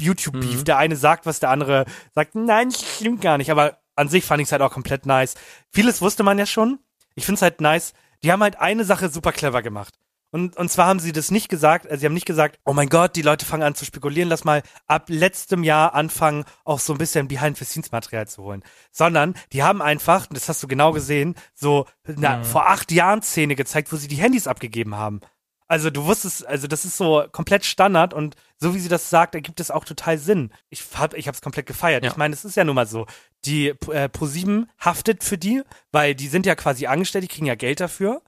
YouTube-Beef. 0.00 0.60
Mhm. 0.60 0.64
Der 0.64 0.78
eine 0.78 0.96
sagt 0.96 1.26
was, 1.26 1.40
der 1.40 1.50
andere 1.50 1.84
sagt, 2.14 2.34
nein, 2.34 2.70
das 2.70 2.82
stimmt 2.82 3.20
gar 3.20 3.38
nicht. 3.38 3.50
Aber 3.50 3.78
an 3.96 4.08
sich 4.08 4.24
fand 4.24 4.40
ich 4.40 4.48
es 4.48 4.52
halt 4.52 4.62
auch 4.62 4.72
komplett 4.72 5.06
nice. 5.06 5.34
Vieles 5.70 6.00
wusste 6.00 6.22
man 6.22 6.38
ja 6.38 6.46
schon. 6.46 6.78
Ich 7.14 7.24
finde 7.24 7.36
es 7.36 7.42
halt 7.42 7.60
nice. 7.60 7.92
Die 8.22 8.32
haben 8.32 8.42
halt 8.42 8.58
eine 8.60 8.84
Sache 8.84 9.08
super 9.08 9.32
clever 9.32 9.62
gemacht. 9.62 9.94
Und, 10.34 10.56
und 10.56 10.70
zwar 10.70 10.86
haben 10.86 10.98
sie 10.98 11.12
das 11.12 11.30
nicht 11.30 11.50
gesagt, 11.50 11.86
also 11.86 12.00
sie 12.00 12.06
haben 12.06 12.14
nicht 12.14 12.26
gesagt, 12.26 12.58
oh 12.64 12.72
mein 12.72 12.88
Gott, 12.88 13.16
die 13.16 13.22
Leute 13.22 13.44
fangen 13.44 13.62
an 13.62 13.74
zu 13.74 13.84
spekulieren, 13.84 14.30
lass 14.30 14.44
mal 14.44 14.62
ab 14.86 15.04
letztem 15.08 15.62
Jahr 15.62 15.94
anfangen, 15.94 16.46
auch 16.64 16.78
so 16.80 16.94
ein 16.94 16.98
bisschen 16.98 17.28
Behind-the-Scenes-Material 17.28 18.26
zu 18.26 18.42
holen. 18.42 18.62
Sondern 18.90 19.34
die 19.52 19.62
haben 19.62 19.82
einfach, 19.82 20.26
das 20.28 20.48
hast 20.48 20.62
du 20.62 20.68
genau 20.68 20.92
gesehen, 20.92 21.34
so 21.54 21.86
eine 22.04 22.44
vor 22.46 22.66
acht 22.66 22.90
Jahren 22.92 23.20
Szene 23.20 23.56
gezeigt, 23.56 23.92
wo 23.92 23.96
sie 23.96 24.08
die 24.08 24.16
Handys 24.16 24.46
abgegeben 24.46 24.96
haben. 24.96 25.20
Also 25.72 25.88
du 25.88 26.04
wusstest, 26.04 26.46
also 26.46 26.66
das 26.66 26.84
ist 26.84 26.98
so 26.98 27.24
komplett 27.32 27.64
Standard 27.64 28.12
und 28.12 28.36
so 28.58 28.74
wie 28.74 28.78
sie 28.78 28.90
das 28.90 29.08
sagt, 29.08 29.34
ergibt 29.34 29.58
es 29.58 29.70
auch 29.70 29.86
total 29.86 30.18
Sinn. 30.18 30.52
Ich 30.68 30.84
hab, 30.92 31.14
ich 31.14 31.28
hab's 31.28 31.40
komplett 31.40 31.64
gefeiert. 31.64 32.04
Ja. 32.04 32.10
Ich 32.10 32.18
meine, 32.18 32.34
es 32.34 32.44
ist 32.44 32.58
ja 32.58 32.64
nun 32.64 32.74
mal 32.74 32.86
so. 32.86 33.06
Die 33.46 33.68
äh, 33.68 34.10
Pro7 34.12 34.66
haftet 34.78 35.24
für 35.24 35.38
die, 35.38 35.62
weil 35.90 36.14
die 36.14 36.28
sind 36.28 36.44
ja 36.44 36.56
quasi 36.56 36.88
angestellt, 36.88 37.24
die 37.24 37.28
kriegen 37.28 37.46
ja 37.46 37.54
Geld 37.54 37.80
dafür. 37.80 38.20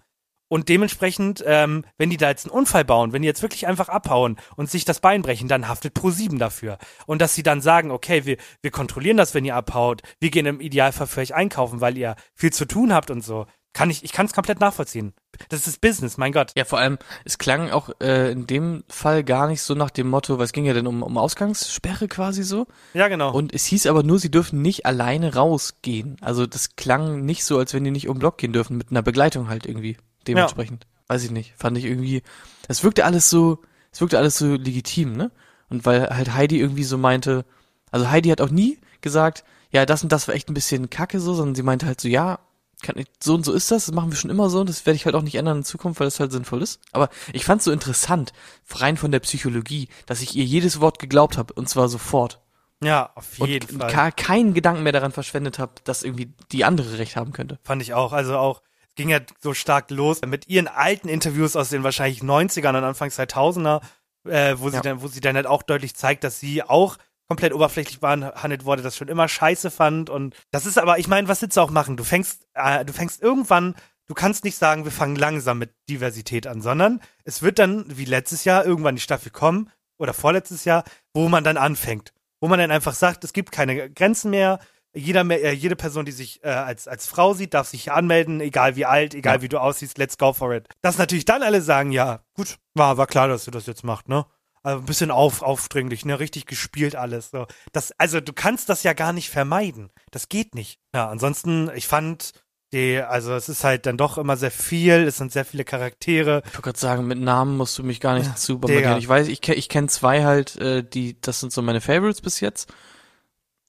Und 0.48 0.70
dementsprechend, 0.70 1.44
ähm, 1.46 1.84
wenn 1.98 2.08
die 2.08 2.16
da 2.16 2.30
jetzt 2.30 2.46
einen 2.46 2.58
Unfall 2.58 2.86
bauen, 2.86 3.12
wenn 3.12 3.20
die 3.20 3.28
jetzt 3.28 3.42
wirklich 3.42 3.66
einfach 3.66 3.90
abhauen 3.90 4.38
und 4.56 4.70
sich 4.70 4.86
das 4.86 5.00
Bein 5.00 5.20
brechen, 5.20 5.46
dann 5.46 5.68
haftet 5.68 5.94
Pro7 5.94 6.38
dafür. 6.38 6.78
Und 7.04 7.20
dass 7.20 7.34
sie 7.34 7.42
dann 7.42 7.60
sagen, 7.60 7.90
okay, 7.90 8.24
wir, 8.24 8.38
wir 8.62 8.70
kontrollieren 8.70 9.18
das, 9.18 9.34
wenn 9.34 9.44
ihr 9.44 9.54
abhaut, 9.54 10.00
wir 10.18 10.30
gehen 10.30 10.46
im 10.46 10.62
Idealfall 10.62 11.08
für 11.08 11.20
euch 11.20 11.34
einkaufen, 11.34 11.82
weil 11.82 11.98
ihr 11.98 12.16
viel 12.32 12.54
zu 12.54 12.64
tun 12.64 12.94
habt 12.94 13.10
und 13.10 13.20
so. 13.20 13.44
Kann 13.74 13.90
ich, 13.90 14.04
ich 14.04 14.12
kann 14.12 14.24
es 14.26 14.32
komplett 14.32 14.60
nachvollziehen. 14.60 15.14
Das 15.48 15.66
ist 15.66 15.80
Business, 15.80 16.16
mein 16.16 16.30
Gott. 16.32 16.52
Ja, 16.56 16.64
vor 16.64 16.78
allem, 16.78 16.96
es 17.24 17.38
klang 17.38 17.70
auch 17.70 17.90
äh, 18.00 18.30
in 18.30 18.46
dem 18.46 18.84
Fall 18.88 19.24
gar 19.24 19.48
nicht 19.48 19.62
so 19.62 19.74
nach 19.74 19.90
dem 19.90 20.08
Motto, 20.08 20.40
es 20.40 20.52
ging 20.52 20.64
ja 20.64 20.72
dann 20.74 20.86
um, 20.86 21.02
um 21.02 21.18
Ausgangssperre 21.18 22.06
quasi 22.06 22.44
so. 22.44 22.68
Ja, 22.94 23.08
genau. 23.08 23.32
Und 23.32 23.52
es 23.52 23.66
hieß 23.66 23.86
aber 23.86 24.04
nur, 24.04 24.20
sie 24.20 24.30
dürfen 24.30 24.62
nicht 24.62 24.86
alleine 24.86 25.34
rausgehen. 25.34 26.16
Also 26.20 26.46
das 26.46 26.76
klang 26.76 27.24
nicht 27.24 27.44
so, 27.44 27.58
als 27.58 27.74
wenn 27.74 27.82
die 27.82 27.90
nicht 27.90 28.08
um 28.08 28.14
den 28.14 28.20
Block 28.20 28.38
gehen 28.38 28.52
dürfen, 28.52 28.76
mit 28.76 28.92
einer 28.92 29.02
Begleitung 29.02 29.48
halt 29.48 29.66
irgendwie. 29.66 29.96
Dementsprechend. 30.28 30.86
Weiß 31.08 31.24
ich 31.24 31.32
nicht. 31.32 31.52
Fand 31.56 31.76
ich 31.76 31.84
irgendwie. 31.84 32.22
Es 32.68 32.84
wirkte 32.84 33.04
alles 33.04 33.28
so, 33.28 33.58
es 33.90 34.00
wirkte 34.00 34.18
alles 34.18 34.38
so 34.38 34.54
legitim, 34.54 35.16
ne? 35.16 35.32
Und 35.68 35.84
weil 35.84 36.08
halt 36.10 36.32
Heidi 36.32 36.60
irgendwie 36.60 36.84
so 36.84 36.96
meinte, 36.96 37.44
also 37.90 38.08
Heidi 38.08 38.28
hat 38.28 38.40
auch 38.40 38.50
nie 38.50 38.78
gesagt, 39.00 39.44
ja, 39.70 39.84
das 39.84 40.04
und 40.04 40.12
das 40.12 40.28
war 40.28 40.36
echt 40.36 40.48
ein 40.48 40.54
bisschen 40.54 40.90
kacke 40.90 41.18
so, 41.18 41.34
sondern 41.34 41.56
sie 41.56 41.64
meinte 41.64 41.86
halt 41.86 42.00
so, 42.00 42.06
ja, 42.06 42.38
kann 42.84 43.02
so 43.22 43.34
und 43.34 43.44
so 43.44 43.52
ist 43.52 43.70
das, 43.72 43.86
das 43.86 43.94
machen 43.94 44.10
wir 44.10 44.16
schon 44.16 44.30
immer 44.30 44.48
so 44.50 44.60
und 44.60 44.68
das 44.68 44.86
werde 44.86 44.94
ich 44.96 45.04
halt 45.06 45.16
auch 45.16 45.22
nicht 45.22 45.34
ändern 45.34 45.56
in 45.58 45.64
Zukunft, 45.64 45.98
weil 45.98 46.06
das 46.06 46.20
halt 46.20 46.30
sinnvoll 46.30 46.62
ist. 46.62 46.80
Aber 46.92 47.08
ich 47.32 47.44
fand 47.44 47.62
so 47.62 47.72
interessant, 47.72 48.32
rein 48.70 48.96
von 48.96 49.10
der 49.10 49.20
Psychologie, 49.20 49.88
dass 50.06 50.20
ich 50.22 50.36
ihr 50.36 50.44
jedes 50.44 50.80
Wort 50.80 50.98
geglaubt 51.00 51.36
habe 51.38 51.52
und 51.54 51.68
zwar 51.68 51.88
sofort 51.88 52.40
ja, 52.82 53.10
auf 53.14 53.38
und 53.40 53.48
jeden 53.48 53.78
Fall. 53.80 53.90
ka- 53.90 54.10
keinen 54.10 54.52
Gedanken 54.54 54.82
mehr 54.82 54.92
daran 54.92 55.12
verschwendet 55.12 55.58
habe, 55.58 55.72
dass 55.84 56.02
irgendwie 56.02 56.32
die 56.52 56.64
andere 56.64 56.98
recht 56.98 57.16
haben 57.16 57.32
könnte. 57.32 57.58
Fand 57.64 57.80
ich 57.82 57.94
auch. 57.94 58.12
Also 58.12 58.36
auch, 58.36 58.60
es 58.88 58.94
ging 58.94 59.08
ja 59.08 59.20
so 59.40 59.54
stark 59.54 59.90
los 59.90 60.20
mit 60.26 60.48
ihren 60.48 60.68
alten 60.68 61.08
Interviews 61.08 61.56
aus 61.56 61.70
den 61.70 61.82
wahrscheinlich 61.82 62.20
90ern 62.20 62.76
und 62.76 62.84
Anfang 62.84 63.08
2000er, 63.08 63.80
äh, 64.28 64.56
wo 64.58 64.68
sie 64.68 64.76
Ja. 64.76 64.82
dann, 64.82 65.02
wo 65.02 65.08
sie 65.08 65.20
dann 65.20 65.36
halt 65.36 65.46
auch 65.46 65.62
deutlich 65.62 65.94
zeigt, 65.96 66.24
dass 66.24 66.40
sie 66.40 66.62
auch 66.62 66.96
komplett 67.28 67.52
oberflächlich 67.54 68.00
behandelt 68.00 68.64
wurde, 68.64 68.82
das 68.82 68.96
schon 68.96 69.08
immer 69.08 69.28
scheiße 69.28 69.70
fand 69.70 70.10
und 70.10 70.34
das 70.50 70.66
ist 70.66 70.78
aber, 70.78 70.98
ich 70.98 71.08
meine, 71.08 71.28
was 71.28 71.40
willst 71.42 71.56
du 71.56 71.60
auch 71.62 71.70
machen? 71.70 71.96
Du 71.96 72.04
fängst, 72.04 72.46
äh, 72.54 72.84
du 72.84 72.92
fängst 72.92 73.22
irgendwann, 73.22 73.74
du 74.06 74.14
kannst 74.14 74.44
nicht 74.44 74.56
sagen, 74.58 74.84
wir 74.84 74.92
fangen 74.92 75.16
langsam 75.16 75.58
mit 75.58 75.74
Diversität 75.88 76.46
an, 76.46 76.60
sondern 76.60 77.00
es 77.24 77.42
wird 77.42 77.58
dann, 77.58 77.84
wie 77.88 78.04
letztes 78.04 78.44
Jahr, 78.44 78.64
irgendwann 78.66 78.96
die 78.96 79.00
Staffel 79.00 79.30
kommen 79.32 79.70
oder 79.98 80.12
vorletztes 80.12 80.64
Jahr, 80.64 80.84
wo 81.14 81.28
man 81.28 81.44
dann 81.44 81.56
anfängt. 81.56 82.12
Wo 82.40 82.48
man 82.48 82.58
dann 82.58 82.70
einfach 82.70 82.92
sagt, 82.94 83.24
es 83.24 83.32
gibt 83.32 83.52
keine 83.52 83.90
Grenzen 83.90 84.30
mehr, 84.30 84.58
jeder, 84.96 85.24
mehr- 85.24 85.42
äh, 85.42 85.52
jede 85.52 85.76
Person, 85.76 86.04
die 86.04 86.12
sich 86.12 86.44
äh, 86.44 86.48
als, 86.50 86.86
als 86.86 87.06
Frau 87.06 87.32
sieht, 87.32 87.54
darf 87.54 87.66
sich 87.68 87.84
hier 87.84 87.94
anmelden, 87.94 88.40
egal 88.40 88.76
wie 88.76 88.84
alt, 88.84 89.14
egal 89.14 89.36
Ja. 89.36 89.42
wie 89.42 89.48
du 89.48 89.58
aussiehst, 89.58 89.96
let's 89.98 90.18
go 90.18 90.32
for 90.34 90.52
it. 90.54 90.68
Dass 90.82 90.98
natürlich 90.98 91.24
dann 91.24 91.42
alle 91.42 91.62
sagen, 91.62 91.90
ja, 91.90 92.20
gut, 92.34 92.58
war, 92.74 92.96
war 92.98 93.06
klar, 93.06 93.26
dass 93.28 93.44
du 93.46 93.50
das 93.50 93.66
jetzt 93.66 93.82
macht, 93.82 94.08
ne? 94.08 94.26
Also 94.64 94.80
ein 94.80 94.86
bisschen 94.86 95.10
auf, 95.10 95.42
aufdringlich, 95.42 96.06
ne? 96.06 96.18
Richtig 96.18 96.46
gespielt 96.46 96.96
alles. 96.96 97.30
So. 97.30 97.46
Das, 97.72 97.92
also 97.98 98.20
du 98.20 98.32
kannst 98.32 98.70
das 98.70 98.82
ja 98.82 98.94
gar 98.94 99.12
nicht 99.12 99.28
vermeiden. 99.28 99.90
Das 100.10 100.30
geht 100.30 100.54
nicht. 100.54 100.80
Ja, 100.94 101.08
ansonsten, 101.08 101.70
ich 101.74 101.86
fand 101.86 102.32
die, 102.72 102.98
also 102.98 103.34
es 103.34 103.50
ist 103.50 103.62
halt 103.62 103.84
dann 103.84 103.98
doch 103.98 104.16
immer 104.16 104.38
sehr 104.38 104.50
viel, 104.50 105.04
es 105.04 105.18
sind 105.18 105.32
sehr 105.32 105.44
viele 105.44 105.64
Charaktere. 105.64 106.42
Ich 106.46 106.54
wollte 106.54 106.62
gerade 106.62 106.78
sagen, 106.78 107.06
mit 107.06 107.20
Namen 107.20 107.58
musst 107.58 107.78
du 107.78 107.84
mich 107.84 108.00
gar 108.00 108.18
nicht 108.18 108.38
zu 108.38 108.54
Digga. 108.54 108.66
bombardieren. 108.66 108.98
Ich 108.98 109.08
weiß, 109.08 109.28
ich, 109.28 109.46
ich 109.46 109.68
kenne 109.68 109.88
zwei 109.88 110.24
halt, 110.24 110.56
äh, 110.56 110.82
die, 110.82 111.20
das 111.20 111.40
sind 111.40 111.52
so 111.52 111.60
meine 111.60 111.82
Favorites 111.82 112.22
bis 112.22 112.40
jetzt. 112.40 112.72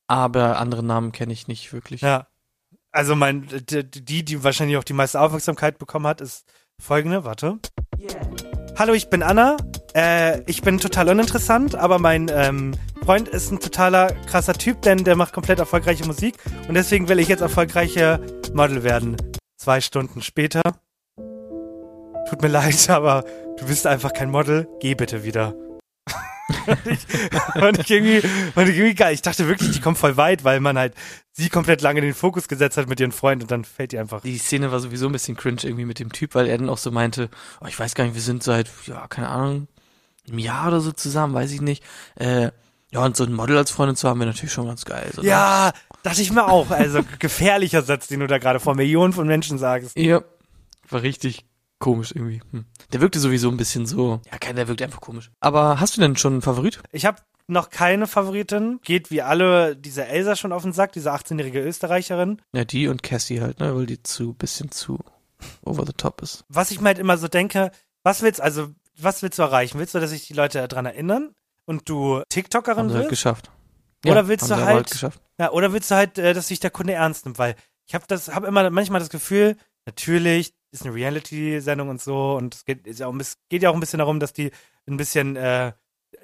Aber 0.08 0.60
andere 0.60 0.82
Namen 0.82 1.12
kenne 1.12 1.34
ich 1.34 1.48
nicht 1.50 1.74
wirklich. 1.74 2.02
Ja. 2.02 2.28
Also 2.92 3.18
mein, 3.18 3.48
die, 3.70 3.84
die, 3.84 4.24
die 4.24 4.44
wahrscheinlich 4.46 4.78
auch 4.78 4.84
die 4.86 4.94
meiste 4.94 5.20
Aufmerksamkeit 5.20 5.78
bekommen 5.78 6.08
hat, 6.08 6.22
ist 6.22 6.46
folgende, 6.80 7.26
warte. 7.26 7.60
Hallo, 8.78 8.94
ich 8.94 9.08
bin 9.08 9.24
Anna. 9.24 9.56
Äh, 9.96 10.42
ich 10.48 10.62
bin 10.62 10.80
total 10.80 11.08
uninteressant, 11.08 11.76
aber 11.76 11.98
mein 11.98 12.30
ähm, 12.30 12.74
Freund 13.06 13.30
ist 13.30 13.50
ein 13.50 13.62
totaler 13.62 14.08
krasser 14.26 14.52
Typ, 14.52 14.82
denn 14.82 15.06
der 15.06 15.16
macht 15.16 15.34
komplett 15.34 15.60
erfolgreiche 15.60 16.06
Musik 16.06 16.36
und 16.68 16.76
deswegen 16.76 17.08
will 17.08 17.20
ich 17.20 17.30
jetzt 17.30 17.40
erfolgreiche 17.40 18.20
Model 18.54 18.84
werden. 18.84 19.16
Zwei 19.56 19.80
Stunden 19.80 20.22
später. 20.22 20.62
Tut 22.30 22.42
mir 22.42 22.48
leid, 22.50 22.90
aber 22.90 23.24
du 23.58 23.66
bist 23.66 23.88
einfach 23.88 24.12
kein 24.12 24.30
Model. 24.30 24.68
Geh 24.82 24.94
bitte 24.94 25.24
wieder. 25.24 25.56
fand, 27.54 27.80
ich, 27.80 27.90
irgendwie, 27.90 28.22
fand 28.22 28.70
ich 28.70 28.78
irgendwie 28.78 28.96
geil. 28.96 29.14
Ich 29.14 29.22
dachte 29.22 29.48
wirklich, 29.48 29.72
die 29.72 29.82
kommt 29.82 29.98
voll 29.98 30.16
weit, 30.18 30.44
weil 30.44 30.60
man 30.60 30.78
halt 30.78 30.94
sie 31.32 31.50
komplett 31.50 31.82
lange 31.82 32.00
in 32.00 32.06
den 32.06 32.14
Fokus 32.14 32.48
gesetzt 32.48 32.78
hat 32.78 32.88
mit 32.88 33.00
ihrem 33.00 33.12
Freund 33.12 33.42
und 33.42 33.52
dann 33.52 33.66
fällt 33.66 33.92
die 33.92 34.00
einfach. 34.00 34.22
Die 34.22 34.38
Szene 34.38 34.72
war 34.72 34.80
sowieso 34.80 35.08
ein 35.08 35.12
bisschen 35.12 35.36
cringe 35.36 35.62
irgendwie 35.64 35.86
mit 35.86 36.00
dem 36.00 36.12
Typ, 36.12 36.36
weil 36.36 36.48
er 36.48 36.58
dann 36.58 36.70
auch 36.70 36.78
so 36.78 36.92
meinte, 36.92 37.30
oh, 37.62 37.66
ich 37.68 37.80
weiß 37.80 37.96
gar 37.96 38.04
nicht, 38.04 38.14
wir 38.14 38.22
sind 38.22 38.44
seit, 38.44 38.70
ja, 38.86 39.08
keine 39.08 39.30
Ahnung, 39.30 39.68
einem 40.28 40.40
Jahr 40.40 40.68
oder 40.68 40.82
so 40.82 40.92
zusammen, 40.92 41.34
weiß 41.34 41.52
ich 41.52 41.62
nicht. 41.62 41.84
Äh, 42.16 42.52
ja, 42.92 43.04
und 43.04 43.18
so 43.18 43.26
ein 43.26 43.34
Model 43.34 43.58
als 43.58 43.72
Freundin 43.72 43.96
zu 43.96 44.08
haben, 44.08 44.20
wäre 44.20 44.30
natürlich 44.30 44.54
schon 44.54 44.68
ganz 44.68 44.86
geil. 44.86 45.10
So, 45.14 45.22
ne? 45.22 45.28
Ja, 45.28 45.74
dachte 46.04 46.22
ich 46.22 46.32
mir 46.32 46.48
auch. 46.48 46.70
Also 46.70 47.02
gefährlicher 47.20 47.82
Satz, 47.82 48.08
den 48.08 48.20
du 48.20 48.28
da 48.28 48.38
gerade 48.38 48.60
vor 48.60 48.76
Millionen 48.76 49.14
von 49.14 49.28
Menschen 49.28 49.58
sagst. 49.58 49.98
Ja, 49.98 50.24
war 50.90 51.02
richtig 51.02 51.46
komisch 51.80 52.12
irgendwie. 52.14 52.42
Hm. 52.52 52.66
Der 52.94 53.02
wirkte 53.02 53.20
sowieso 53.20 53.50
ein 53.50 53.58
bisschen 53.58 53.86
so, 53.86 54.22
ja, 54.32 54.54
der 54.54 54.68
wirkt 54.68 54.82
einfach 54.82 55.02
komisch. 55.02 55.32
Aber 55.40 55.80
hast 55.80 55.98
du 55.98 56.02
denn 56.02 56.16
schon 56.18 56.34
einen 56.34 56.42
Favorit? 56.42 56.82
Ich 56.92 57.06
habe 57.06 57.22
noch 57.48 57.70
keine 57.70 58.08
Favoritin. 58.08 58.80
Geht 58.84 59.12
wie 59.12 59.22
alle 59.22 59.76
diese 59.76 60.06
Elsa 60.06 60.36
schon 60.36 60.52
auf 60.52 60.64
den 60.64 60.74
Sack, 60.74 60.94
diese 60.94 61.14
18-jährige 61.14 61.62
Österreicherin. 61.62 62.42
Ja, 62.54 62.66
die 62.66 62.88
und 62.88 63.04
Cassie 63.04 63.42
halt, 63.42 63.60
ne, 63.60 63.76
weil 63.76 63.86
die 63.86 64.02
zu, 64.02 64.34
bisschen 64.34 64.72
zu 64.72 65.00
over 65.64 65.86
the 65.86 65.94
top 65.94 66.22
ist. 66.22 66.44
Was 66.50 66.72
ich 66.72 66.80
mir 66.80 66.88
halt 66.88 67.00
immer 67.00 67.18
so 67.18 67.28
denke, 67.28 67.72
was 68.04 68.22
willst, 68.22 68.42
also, 68.42 68.70
was 68.98 69.22
willst 69.22 69.38
du 69.38 69.44
erreichen? 69.44 69.78
Willst 69.80 69.94
du, 69.94 70.00
dass 70.00 70.10
sich 70.10 70.28
die 70.28 70.34
Leute 70.34 70.68
daran 70.68 70.86
erinnern 70.86 71.34
und 71.66 71.88
du 71.90 72.22
TikTokerin 72.30 72.78
Haben 72.86 72.90
sie 72.90 72.96
halt 72.98 73.10
geschafft. 73.10 73.52
Oder 74.06 74.28
willst 74.28 74.50
haben 74.52 74.60
du 74.60 74.66
halt- 74.66 74.92
geschafft. 74.92 75.22
Ja, 75.40 75.52
oder 75.52 75.74
willst 75.74 75.92
du 75.92 75.96
halt, 75.96 76.18
äh, 76.18 76.34
dass 76.34 76.48
sich 76.48 76.60
der 76.60 76.70
Kunde 76.72 76.94
ernst 76.94 77.26
nimmt? 77.26 77.38
Weil 77.40 77.56
ich 77.88 77.94
habe 77.94 78.06
das, 78.08 78.34
habe 78.34 78.48
immer 78.48 78.70
manchmal 78.70 79.00
das 79.00 79.10
Gefühl, 79.10 79.58
natürlich 79.86 80.54
ist 80.76 80.86
eine 80.86 80.94
Reality-Sendung 80.96 81.90
und 81.90 82.02
so 82.02 82.36
und 82.36 82.56
es 82.56 82.66
geht, 82.66 82.86
ja 83.00 83.08
auch, 83.08 83.12
ein 83.12 83.18
bisschen- 83.18 83.40
geht 83.50 83.64
ja 83.64 83.70
auch 83.70 83.74
ein 83.74 83.80
bisschen 83.80 84.00
darum, 84.00 84.20
dass 84.20 84.34
die 84.34 84.52
ein 84.88 84.98
bisschen 84.98 85.36
äh, 85.36 85.74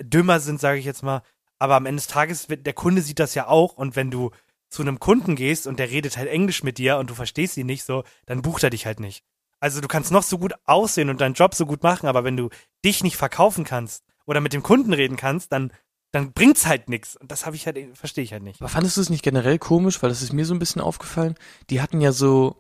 dümmer 0.02 0.40
sind, 0.40 0.60
sage 0.60 0.80
ich 0.80 0.86
jetzt 0.86 1.04
mal. 1.04 1.22
Aber 1.60 1.76
am 1.76 1.86
Ende 1.86 2.00
des 2.02 2.08
Tages, 2.08 2.48
der 2.50 2.74
Kunde 2.74 3.02
sieht 3.02 3.20
das 3.20 3.36
ja 3.36 3.48
auch 3.48 3.74
und 3.74 3.96
wenn 3.96 4.12
du 4.12 4.32
zu 4.70 4.82
einem 4.82 5.00
Kunden 5.00 5.36
gehst 5.36 5.68
und 5.68 5.80
der 5.80 5.90
redet 5.90 6.18
halt 6.18 6.30
Englisch 6.30 6.64
mit 6.64 6.78
dir 6.78 6.98
und 6.98 7.10
du 7.10 7.14
verstehst 7.14 7.58
ihn 7.58 7.68
nicht 7.68 7.84
so, 7.84 8.04
dann 8.26 8.42
bucht 8.42 8.64
er 8.64 8.70
dich 8.70 8.86
halt 8.86 9.00
nicht. 9.00 9.24
Also 9.60 9.80
du 9.82 9.88
kannst 9.88 10.12
noch 10.12 10.24
so 10.24 10.38
gut 10.38 10.54
aussehen 10.66 11.10
und 11.10 11.22
deinen 11.22 11.36
Job 11.36 11.54
so 11.54 11.66
gut 11.66 11.84
machen, 11.84 12.08
aber 12.08 12.24
wenn 12.24 12.38
du 12.38 12.50
dich 12.84 13.04
nicht 13.04 13.18
verkaufen 13.18 13.64
kannst 13.64 14.04
oder 14.26 14.42
mit 14.42 14.54
dem 14.54 14.64
Kunden 14.64 14.94
reden 14.94 15.18
kannst, 15.18 15.52
dann 15.52 15.72
dann 16.14 16.34
bringt's 16.34 16.66
halt 16.66 16.90
nix. 16.90 17.16
Und 17.16 17.32
das 17.32 17.46
habe 17.46 17.56
ich 17.56 17.66
halt 17.68 17.78
verstehe 17.98 18.24
ich 18.26 18.34
halt 18.34 18.44
nicht. 18.44 18.60
Aber 18.60 18.68
fandest 18.70 18.98
du 18.98 19.02
es 19.02 19.10
nicht 19.10 19.24
generell 19.24 19.58
komisch, 19.60 20.02
weil 20.04 20.10
das 20.10 20.22
ist 20.22 20.34
mir 20.34 20.46
so 20.46 20.54
ein 20.54 20.60
bisschen 20.60 20.82
aufgefallen? 20.82 21.36
Die 21.70 21.80
hatten 21.82 22.02
ja 22.02 22.12
so, 22.12 22.58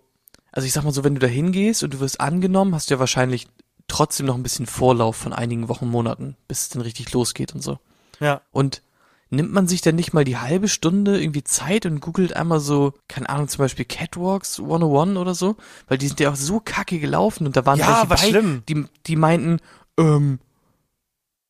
also 0.52 0.66
ich 0.66 0.74
sag 0.74 0.84
mal 0.84 0.91
so, 0.91 1.04
wenn 1.04 1.16
du 1.16 1.22
da 1.22 1.28
hingehst 1.28 1.84
und 1.84 1.93
du 1.93 1.99
wirst 1.99 2.20
angenommen, 2.20 2.76
hast 2.76 2.89
du 2.89 2.95
ja 2.95 2.99
wahrscheinlich 2.99 3.47
trotzdem 3.88 4.26
noch 4.26 4.36
ein 4.36 4.43
bisschen 4.43 4.66
Vorlauf 4.66 5.16
von 5.16 5.34
einigen 5.34 5.68
Wochen, 5.68 5.88
Monaten, 5.88 6.36
bis 6.47 6.64
es 6.64 6.70
dann 6.70 6.82
richtig 6.82 7.12
losgeht 7.14 7.54
und 7.54 7.62
so. 7.62 7.80
Ja. 8.20 8.41
Und 8.52 8.82
nimmt 9.30 9.52
man 9.52 9.68
sich 9.68 9.82
dann 9.82 9.95
nicht 9.95 10.14
mal 10.14 10.24
die 10.24 10.38
halbe 10.38 10.68
Stunde 10.68 11.22
irgendwie 11.22 11.43
Zeit 11.43 11.86
und 11.86 12.02
googelt 12.02 12.36
einmal 12.36 12.60
so, 12.60 12.93
keine 13.08 13.30
Ahnung, 13.30 13.47
zum 13.47 13.60
Beispiel 13.60 13.86
Catwalks 13.86 14.60
101 14.60 15.18
oder 15.18 15.34
so? 15.34 15.56
Weil 15.88 15.97
die 15.97 16.08
sind 16.08 16.20
ja 16.20 16.32
auch 16.32 16.36
so 16.36 16.60
kacke 16.60 16.99
gelaufen 16.99 17.47
und 17.47 17.56
da 17.56 17.66
waren 17.66 17.80
Ja, 17.80 17.88
welche 17.88 18.10
war 18.10 18.18
bei, 18.18 18.18
schlimm. 18.18 18.64
Die, 18.68 18.86
die 19.08 19.16
meinten, 19.16 19.60
ähm, 19.97 20.39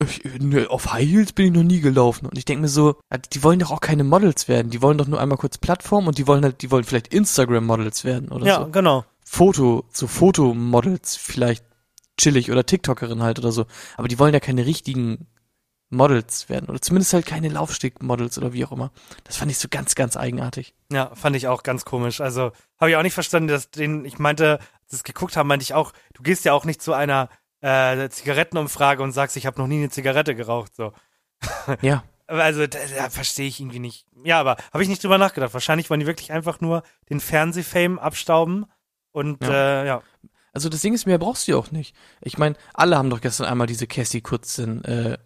ich, 0.04 0.22
ne, 0.40 0.68
auf 0.70 0.92
High 0.92 1.08
Heels 1.08 1.32
bin 1.32 1.46
ich 1.46 1.52
noch 1.52 1.62
nie 1.62 1.80
gelaufen. 1.80 2.26
Und 2.26 2.36
ich 2.38 2.44
denke 2.44 2.62
mir 2.62 2.68
so, 2.68 2.96
ja, 3.10 3.18
die 3.18 3.42
wollen 3.42 3.58
doch 3.58 3.70
auch 3.70 3.80
keine 3.80 4.04
Models 4.04 4.48
werden. 4.48 4.70
Die 4.70 4.82
wollen 4.82 4.98
doch 4.98 5.06
nur 5.06 5.20
einmal 5.20 5.38
kurz 5.38 5.58
Plattform 5.58 6.06
und 6.06 6.18
die 6.18 6.26
wollen 6.26 6.44
halt, 6.44 6.62
die 6.62 6.70
wollen 6.70 6.84
vielleicht 6.84 7.08
Instagram-Models 7.14 8.04
werden 8.04 8.28
oder 8.30 8.46
Ja, 8.46 8.60
so. 8.64 8.70
genau. 8.70 9.04
Foto, 9.24 9.84
so 9.92 10.06
Fotomodels 10.06 11.16
vielleicht 11.16 11.64
chillig 12.20 12.50
oder 12.50 12.66
TikTokerin 12.66 13.22
halt 13.22 13.38
oder 13.38 13.52
so. 13.52 13.66
Aber 13.96 14.08
die 14.08 14.18
wollen 14.18 14.34
ja 14.34 14.40
keine 14.40 14.66
richtigen 14.66 15.26
Models 15.90 16.48
werden. 16.48 16.68
Oder 16.70 16.80
zumindest 16.80 17.12
halt 17.12 17.26
keine 17.26 17.48
Laufsteg-Models 17.48 18.38
oder 18.38 18.52
wie 18.52 18.64
auch 18.64 18.72
immer. 18.72 18.92
Das 19.24 19.36
fand 19.36 19.50
ich 19.50 19.58
so 19.58 19.68
ganz, 19.70 19.94
ganz 19.94 20.16
eigenartig. 20.16 20.74
Ja, 20.90 21.14
fand 21.14 21.36
ich 21.36 21.48
auch 21.48 21.62
ganz 21.62 21.84
komisch. 21.84 22.20
Also 22.20 22.52
habe 22.80 22.90
ich 22.90 22.96
auch 22.96 23.02
nicht 23.02 23.12
verstanden, 23.14 23.48
dass 23.48 23.70
den, 23.70 24.04
ich 24.04 24.18
meinte, 24.18 24.58
es 24.90 25.04
geguckt 25.04 25.36
haben, 25.36 25.48
meinte 25.48 25.62
ich 25.62 25.74
auch, 25.74 25.92
du 26.14 26.22
gehst 26.22 26.44
ja 26.44 26.52
auch 26.52 26.64
nicht 26.66 26.82
zu 26.82 26.92
einer 26.92 27.28
äh, 27.62 28.08
Zigarettenumfrage 28.10 29.02
und 29.02 29.12
sagst, 29.12 29.36
ich 29.36 29.46
habe 29.46 29.58
noch 29.60 29.66
nie 29.66 29.78
eine 29.78 29.88
Zigarette 29.90 30.34
geraucht. 30.34 30.74
So. 30.76 30.92
Ja. 31.80 32.04
Also 32.28 32.66
da, 32.66 32.78
da 32.96 33.10
verstehe 33.10 33.46
ich 33.48 33.60
irgendwie 33.60 33.78
nicht. 33.80 34.06
Ja, 34.24 34.38
aber 34.40 34.56
habe 34.72 34.82
ich 34.82 34.88
nicht 34.88 35.02
drüber 35.02 35.18
nachgedacht. 35.18 35.52
Wahrscheinlich 35.52 35.90
wollen 35.90 36.00
die 36.00 36.06
wirklich 36.06 36.32
einfach 36.32 36.60
nur 36.60 36.82
den 37.10 37.20
Fernsehfame 37.20 38.00
abstauben 38.00 38.66
und 39.10 39.42
Ja. 39.44 39.82
äh, 39.82 39.86
ja. 39.86 40.02
Also 40.54 40.68
das 40.68 40.80
Ding 40.82 40.94
ist, 40.94 41.04
mehr 41.06 41.18
brauchst 41.18 41.46
du 41.48 41.52
ja 41.52 41.58
auch 41.58 41.70
nicht. 41.72 41.94
Ich 42.20 42.38
meine, 42.38 42.56
alle 42.74 42.96
haben 42.96 43.10
doch 43.10 43.20
gestern 43.20 43.46
einmal 43.46 43.66
diese 43.66 43.86
Cassie 43.86 44.20
Kurzin 44.20 44.84
äh, 44.84 45.18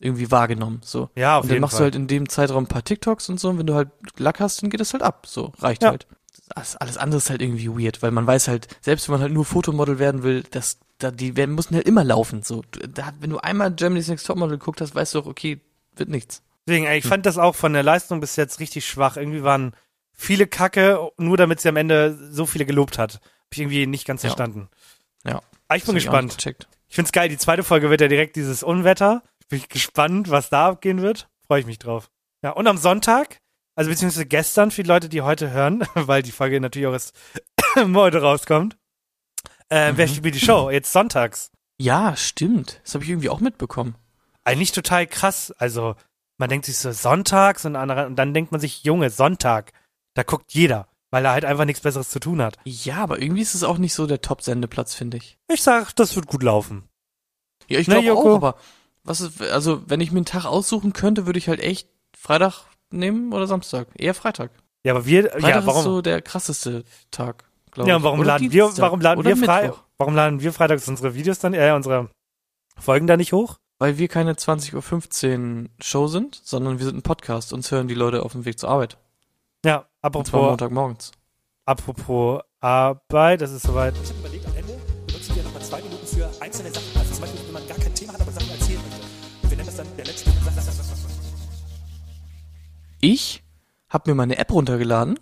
irgendwie 0.00 0.30
wahrgenommen. 0.30 0.80
So. 0.84 1.10
Ja, 1.16 1.38
auf 1.38 1.42
und 1.44 1.48
dann 1.48 1.54
jeden 1.56 1.60
machst 1.62 1.74
Fall. 1.76 1.80
du 1.80 1.84
halt 1.84 1.94
in 1.96 2.06
dem 2.08 2.28
Zeitraum 2.28 2.64
ein 2.64 2.68
paar 2.68 2.84
TikToks 2.84 3.28
und 3.30 3.40
so, 3.40 3.48
und 3.48 3.58
wenn 3.58 3.66
du 3.66 3.74
halt 3.74 3.88
Lack 4.18 4.38
hast, 4.40 4.62
dann 4.62 4.70
geht 4.70 4.80
es 4.80 4.92
halt 4.92 5.02
ab. 5.02 5.26
So, 5.26 5.52
reicht 5.58 5.82
Ja. 5.82 5.90
halt. 5.90 6.06
Alles, 6.54 6.76
alles 6.76 6.98
andere 6.98 7.18
ist 7.18 7.30
halt 7.30 7.42
irgendwie 7.42 7.68
weird, 7.68 8.02
weil 8.02 8.10
man 8.10 8.26
weiß 8.26 8.48
halt, 8.48 8.68
selbst 8.80 9.08
wenn 9.08 9.14
man 9.14 9.22
halt 9.22 9.32
nur 9.32 9.44
Fotomodel 9.44 9.98
werden 9.98 10.22
will, 10.22 10.42
dass 10.44 10.78
da 10.98 11.10
die 11.10 11.36
werden 11.36 11.54
mussten 11.54 11.74
halt 11.74 11.86
immer 11.86 12.04
laufen. 12.04 12.42
So, 12.42 12.62
da, 12.70 13.12
wenn 13.20 13.30
du 13.30 13.38
einmal 13.38 13.72
Germany's 13.72 14.08
Next 14.08 14.26
Topmodel 14.26 14.58
geguckt 14.58 14.80
hast, 14.80 14.94
weißt 14.94 15.14
du 15.14 15.20
auch, 15.20 15.26
okay, 15.26 15.60
wird 15.96 16.08
nichts. 16.08 16.42
Deswegen, 16.66 16.86
ich 16.86 17.06
fand 17.06 17.24
das 17.24 17.38
auch 17.38 17.54
von 17.54 17.72
der 17.72 17.82
Leistung 17.82 18.20
bis 18.20 18.36
jetzt 18.36 18.60
richtig 18.60 18.86
schwach. 18.86 19.16
Irgendwie 19.16 19.42
waren 19.42 19.72
viele 20.12 20.46
Kacke, 20.46 21.10
nur 21.16 21.36
damit 21.36 21.60
sie 21.60 21.68
am 21.68 21.76
Ende 21.76 22.18
so 22.30 22.44
viele 22.44 22.66
gelobt 22.66 22.98
hat. 22.98 23.14
Hab 23.14 23.52
ich 23.52 23.60
irgendwie 23.60 23.86
nicht 23.86 24.06
ganz 24.06 24.20
verstanden. 24.20 24.68
Ja. 25.24 25.40
Aber 25.68 25.76
ich 25.76 25.84
bin 25.84 25.86
Das 25.86 25.88
hab 25.88 25.88
ich 25.88 25.94
nicht 25.94 26.04
gespannt. 26.04 26.36
Gecheckt. 26.36 26.68
Ich 26.88 26.94
find's 26.96 27.12
geil. 27.12 27.28
Die 27.28 27.38
zweite 27.38 27.62
Folge 27.62 27.88
wird 27.88 28.00
ja 28.00 28.08
direkt 28.08 28.36
dieses 28.36 28.62
Unwetter. 28.62 29.22
Bin 29.48 29.58
ich 29.58 29.68
gespannt, 29.68 30.30
was 30.30 30.50
da 30.50 30.68
abgehen 30.68 31.00
wird. 31.00 31.28
Freue 31.46 31.60
ich 31.60 31.66
mich 31.66 31.78
drauf. 31.78 32.10
Ja, 32.42 32.50
und 32.50 32.66
am 32.66 32.76
Sonntag, 32.76 33.40
also 33.74 33.90
beziehungsweise 33.90 34.26
gestern 34.26 34.70
für 34.70 34.82
die 34.82 34.88
Leute, 34.88 35.08
die 35.08 35.22
heute 35.22 35.50
hören, 35.50 35.84
weil 35.94 36.22
die 36.22 36.32
Folge 36.32 36.60
natürlich 36.60 36.88
auch 36.88 36.92
erst 36.92 37.16
heute 37.76 38.20
rauskommt. 38.20 38.76
Äh, 39.68 39.92
wer 39.96 40.08
spielt 40.08 40.34
die 40.34 40.40
Show? 40.40 40.70
Jetzt 40.70 40.92
sonntags. 40.92 41.50
Ja, 41.80 42.16
stimmt. 42.16 42.80
Das 42.84 42.94
habe 42.94 43.04
ich 43.04 43.10
irgendwie 43.10 43.28
auch 43.28 43.40
mitbekommen. 43.40 43.94
Eigentlich 44.44 44.72
total 44.72 45.06
krass. 45.06 45.52
Also, 45.58 45.94
man 46.38 46.48
denkt 46.48 46.66
sich 46.66 46.78
so 46.78 46.90
sonntags 46.92 47.64
und, 47.64 47.76
andere, 47.76 48.06
und 48.06 48.16
dann 48.16 48.34
denkt 48.34 48.50
man 48.52 48.60
sich, 48.60 48.82
Junge, 48.84 49.10
Sonntag. 49.10 49.72
Da 50.14 50.22
guckt 50.22 50.52
jeder, 50.52 50.88
weil 51.10 51.24
er 51.24 51.32
halt 51.32 51.44
einfach 51.44 51.64
nichts 51.64 51.82
Besseres 51.82 52.10
zu 52.10 52.18
tun 52.18 52.42
hat. 52.42 52.56
Ja, 52.64 52.96
aber 52.96 53.20
irgendwie 53.20 53.42
ist 53.42 53.54
es 53.54 53.62
auch 53.62 53.78
nicht 53.78 53.94
so 53.94 54.06
der 54.06 54.20
Top-Sendeplatz, 54.20 54.94
finde 54.94 55.18
ich. 55.18 55.38
Ich 55.52 55.62
sag, 55.62 55.94
das 55.96 56.16
wird 56.16 56.26
gut 56.26 56.42
laufen. 56.42 56.88
Ja, 57.68 57.78
ich 57.78 57.86
Ne, 57.88 58.00
glaube 58.02 58.12
auch, 58.18 58.24
Joko? 58.24 58.34
aber 58.36 58.54
was 59.04 59.20
ist, 59.20 59.40
also 59.42 59.82
wenn 59.86 60.00
ich 60.00 60.10
mir 60.10 60.18
einen 60.18 60.24
Tag 60.24 60.44
aussuchen 60.46 60.92
könnte, 60.92 61.26
würde 61.26 61.38
ich 61.38 61.48
halt 61.48 61.60
echt 61.60 61.88
Freitag 62.16 62.64
nehmen 62.90 63.32
oder 63.32 63.46
Samstag. 63.46 63.88
Eher 63.94 64.14
Freitag. 64.14 64.50
Ja, 64.84 64.94
aber 64.94 65.06
wir, 65.06 65.30
Freitag 65.30 65.48
ja, 65.48 65.66
warum? 65.66 65.78
ist 65.80 65.84
so 65.84 66.00
der 66.02 66.22
krasseste 66.22 66.84
Tag, 67.10 67.44
glaube 67.78 67.90
Ja, 67.90 67.96
ich. 67.96 68.00
und 68.00 68.04
warum 68.04 68.20
Oder 68.20 68.28
laden 68.28 68.50
wir, 68.52 68.64
Dienstag. 68.64 68.82
warum 68.82 69.00
laden 69.00 69.18
Oder 69.20 69.36
wir 69.36 69.44
frei, 69.44 69.72
warum 69.96 70.14
laden 70.14 70.40
wir 70.40 70.52
freitags 70.52 70.86
unsere 70.88 71.14
Videos 71.14 71.38
dann, 71.38 71.54
äh, 71.54 71.72
unsere 71.74 72.10
Folgen 72.78 73.06
da 73.06 73.16
nicht 73.16 73.32
hoch? 73.32 73.58
Weil 73.78 73.96
wir 73.98 74.08
keine 74.08 74.34
20.15 74.34 75.62
Uhr 75.64 75.68
Show 75.80 76.06
sind, 76.08 76.40
sondern 76.42 76.78
wir 76.78 76.86
sind 76.86 76.96
ein 76.96 77.02
Podcast. 77.02 77.52
Uns 77.52 77.70
hören 77.70 77.86
die 77.88 77.94
Leute 77.94 78.22
auf 78.24 78.32
dem 78.32 78.44
Weg 78.44 78.58
zur 78.58 78.68
Arbeit. 78.70 78.98
Ja, 79.64 79.76
Und 79.78 79.84
zwar 79.86 80.02
apropos, 80.02 80.32
Montagmorgens. 80.50 81.12
apropos 81.64 82.42
Arbeit, 82.60 83.40
das 83.40 83.52
ist 83.52 83.62
soweit. 83.62 83.94
Ich 84.02 84.08
habe 84.10 84.18
überlegt, 84.20 84.46
am 84.46 84.56
Ende 84.56 84.72
benutzen 85.06 85.36
wir 85.36 85.42
nochmal 85.44 85.62
zwei 85.62 85.80
Minuten 85.82 86.06
für 86.06 86.28
einzelne 86.40 86.70
Sachen. 86.72 86.86
Also 86.98 87.12
zum 87.12 87.20
Beispiel, 87.20 87.40
wenn 87.46 87.52
man 87.52 87.66
gar 87.68 87.78
kein 87.78 87.94
Thema 87.94 88.12
hat, 88.14 88.20
aber 88.20 88.32
Sachen 88.32 88.50
erzählen 88.50 88.80
möchte. 88.82 89.00
Und 89.42 89.50
wir 89.50 89.56
nennen 89.56 89.66
das 89.66 89.76
dann 89.76 89.86
der 89.96 90.04
letzte. 90.06 90.30
Ich 93.00 93.44
habe 93.88 94.10
mir 94.10 94.14
mal 94.16 94.24
eine 94.24 94.38
App 94.38 94.52
runtergeladen, 94.52 95.18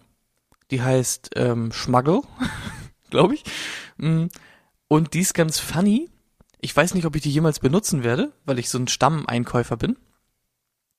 die 0.70 0.82
heißt 0.82 1.30
ähm, 1.36 1.72
Schmuggel, 1.72 2.22
glaube 3.10 3.34
ich. 3.34 3.44
Mm, 3.98 4.26
Und 4.88 5.14
die 5.14 5.20
ist 5.20 5.34
ganz 5.34 5.58
funny. 5.58 6.10
Ich 6.60 6.76
weiß 6.76 6.94
nicht, 6.94 7.06
ob 7.06 7.14
ich 7.16 7.22
die 7.22 7.30
jemals 7.30 7.60
benutzen 7.60 8.02
werde, 8.02 8.32
weil 8.44 8.58
ich 8.58 8.68
so 8.68 8.78
ein 8.78 8.88
Stammeinkäufer 8.88 9.76
bin. 9.76 9.96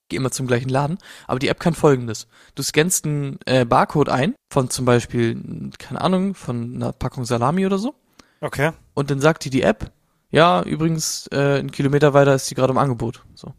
Gehe 0.09 0.18
immer 0.20 0.32
zum 0.32 0.47
gleichen 0.47 0.70
Laden. 0.70 0.97
Aber 1.26 1.39
die 1.39 1.49
App 1.49 1.59
kann 1.59 1.74
folgendes. 1.74 2.28
Du 2.55 2.63
scannst 2.63 3.05
einen 3.05 3.39
äh, 3.45 3.65
Barcode 3.65 4.09
ein, 4.09 4.36
von 4.49 4.70
zum 4.70 4.86
Beispiel, 4.86 5.72
keine 5.78 5.99
Ahnung, 5.99 6.34
von 6.34 6.76
einer 6.76 6.93
Packung 6.93 7.26
Salami 7.26 7.65
oder 7.65 7.78
so. 7.78 7.95
Okay. 8.39 8.72
Und 8.93 9.11
dann 9.11 9.20
sagt 9.20 9.43
dir 9.43 9.49
die 9.49 9.63
App, 9.63 9.91
ja, 10.30 10.61
übrigens, 10.63 11.28
äh, 11.32 11.59
einen 11.59 11.72
Kilometer 11.72 12.13
weiter 12.13 12.36
ist 12.36 12.49
die 12.49 12.55
gerade 12.55 12.72
im 12.72 12.78
Angebot. 12.78 13.24
So. 13.34 13.53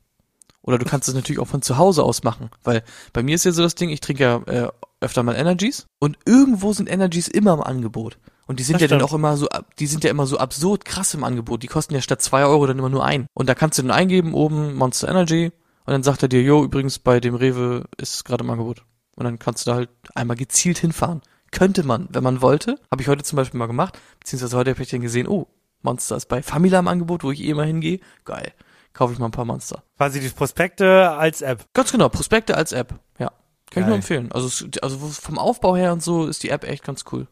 Oder 0.63 0.79
du 0.79 0.85
kannst 0.85 1.09
es 1.09 1.15
natürlich 1.15 1.41
auch 1.41 1.49
von 1.49 1.63
zu 1.63 1.79
Hause 1.79 2.03
aus 2.03 2.23
machen, 2.23 2.51
weil 2.63 2.83
bei 3.13 3.23
mir 3.23 3.35
ist 3.35 3.45
ja 3.45 3.53
so 3.53 3.63
das 3.63 3.75
Ding, 3.75 3.89
ich 3.89 4.01
trinke 4.01 4.23
ja 4.23 4.37
äh, 4.47 4.69
öfter 5.01 5.23
mal 5.23 5.35
Energies 5.37 5.87
und 5.99 6.19
irgendwo 6.25 6.73
sind 6.73 6.89
Energies 6.91 7.29
immer 7.29 7.55
im 7.55 7.63
Angebot. 7.63 8.19
Und 8.47 8.59
die 8.59 8.63
sind 8.65 8.75
Das 8.77 8.83
ja 8.83 8.89
dann 8.89 9.01
stimmt. 9.01 9.11
auch 9.11 9.15
immer 9.15 9.37
so, 9.37 9.47
die 9.79 9.87
sind 9.87 10.05
ja 10.05 10.11
immer 10.11 10.27
so 10.27 10.39
absurd 10.39 10.85
krass 10.85 11.13
im 11.15 11.23
Angebot. 11.23 11.63
Die 11.63 11.67
kosten 11.67 11.95
ja 11.95 12.01
statt 12.01 12.23
zwei 12.23 12.45
Euro 12.45 12.67
dann 12.67 12.79
immer 12.79 12.89
nur 12.89 13.05
ein. 13.05 13.27
Und 13.35 13.49
da 13.49 13.55
kannst 13.55 13.79
du 13.79 13.83
dann 13.83 13.91
eingeben, 13.91 14.33
oben 14.33 14.75
Monster 14.75 15.09
Energy, 15.09 15.53
und 15.85 15.93
dann 15.93 16.03
sagt 16.03 16.23
er 16.23 16.29
dir, 16.29 16.43
jo, 16.43 16.63
übrigens 16.65 16.99
bei 16.99 17.19
dem 17.19 17.35
Rewe 17.35 17.85
ist 17.97 18.15
es 18.15 18.25
gerade 18.25 18.45
im 18.45 18.51
Angebot. 18.51 18.85
Und 19.17 19.25
dann 19.25 19.39
kannst 19.39 19.67
du 19.67 19.71
da 19.71 19.77
halt 19.77 19.89
einmal 20.15 20.37
gezielt 20.37 20.77
hinfahren. 20.79 21.23
Könnte 21.51 21.83
man, 21.83 22.09
wenn 22.11 22.23
man 22.23 22.43
wollte. 22.43 22.79
Habe 22.91 23.01
ich 23.01 23.09
heute 23.09 23.23
zum 23.23 23.37
Beispiel 23.37 23.57
mal 23.59 23.67
gemacht. 23.67 23.99
Beziehungsweise 24.21 24.55
heute 24.57 24.71
habe 24.73 24.83
ich 24.83 24.91
dann 24.91 25.01
gesehen, 25.01 25.27
oh, 25.27 25.47
Monster 25.81 26.17
ist 26.17 26.27
bei 26.27 26.43
Famila 26.43 26.79
im 26.81 26.89
Angebot, 26.89 27.25
wo 27.25 27.31
ich 27.31 27.41
eh 27.43 27.49
immer 27.49 27.65
hingehe. 27.65 28.01
Geil. 28.27 28.53
Kaufe 28.93 29.15
ich 29.15 29.19
mal 29.19 29.27
ein 29.27 29.31
paar 29.33 29.47
Monster. 29.47 29.83
Quasi 29.97 30.21
die 30.21 30.29
Prospekte 30.29 31.11
als 31.13 31.41
App. 31.41 31.65
Ganz 31.73 31.91
genau, 31.91 32.11
Prospekte 32.11 32.55
als 32.57 32.73
App. 32.73 33.01
Ja. 33.19 33.33
Kann 33.79 33.83
ich 33.83 33.87
nur 33.87 33.97
empfehlen. 33.97 34.33
Also, 34.33 34.67
also 34.83 34.99
vom 34.99 35.39
Aufbau 35.39 35.77
her 35.77 35.93
und 35.93 36.03
so 36.03 36.27
ist 36.27 36.43
die 36.43 36.51
App 36.51 36.65
echt 36.65 36.85
ganz 36.85 37.05
cool. 37.13 37.27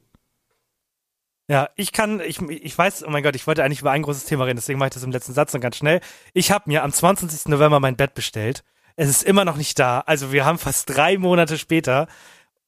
Ja, 1.48 1.68
ich 1.76 1.92
kann, 1.92 2.20
ich, 2.20 2.40
ich 2.42 2.76
weiß, 2.76 3.04
oh 3.06 3.10
mein 3.10 3.22
Gott, 3.22 3.36
ich 3.36 3.46
wollte 3.46 3.62
eigentlich 3.62 3.80
über 3.80 3.92
ein 3.92 4.02
großes 4.02 4.24
Thema 4.24 4.44
reden, 4.44 4.56
deswegen 4.56 4.80
mache 4.80 4.88
ich 4.88 4.94
das 4.94 5.04
im 5.04 5.12
letzten 5.12 5.32
Satz 5.32 5.52
noch 5.52 5.60
ganz 5.60 5.76
schnell. 5.76 6.00
Ich 6.32 6.50
habe 6.50 6.64
mir 6.66 6.82
am 6.82 6.92
22. 6.92 7.46
November 7.46 7.78
mein 7.78 7.96
Bett 7.96 8.14
bestellt. 8.14 8.64
Es 8.96 9.08
ist 9.08 9.22
immer 9.22 9.44
noch 9.44 9.56
nicht 9.56 9.78
da. 9.78 10.00
Also 10.00 10.32
wir 10.32 10.44
haben 10.44 10.58
fast 10.58 10.90
drei 10.90 11.18
Monate 11.18 11.58
später 11.58 12.08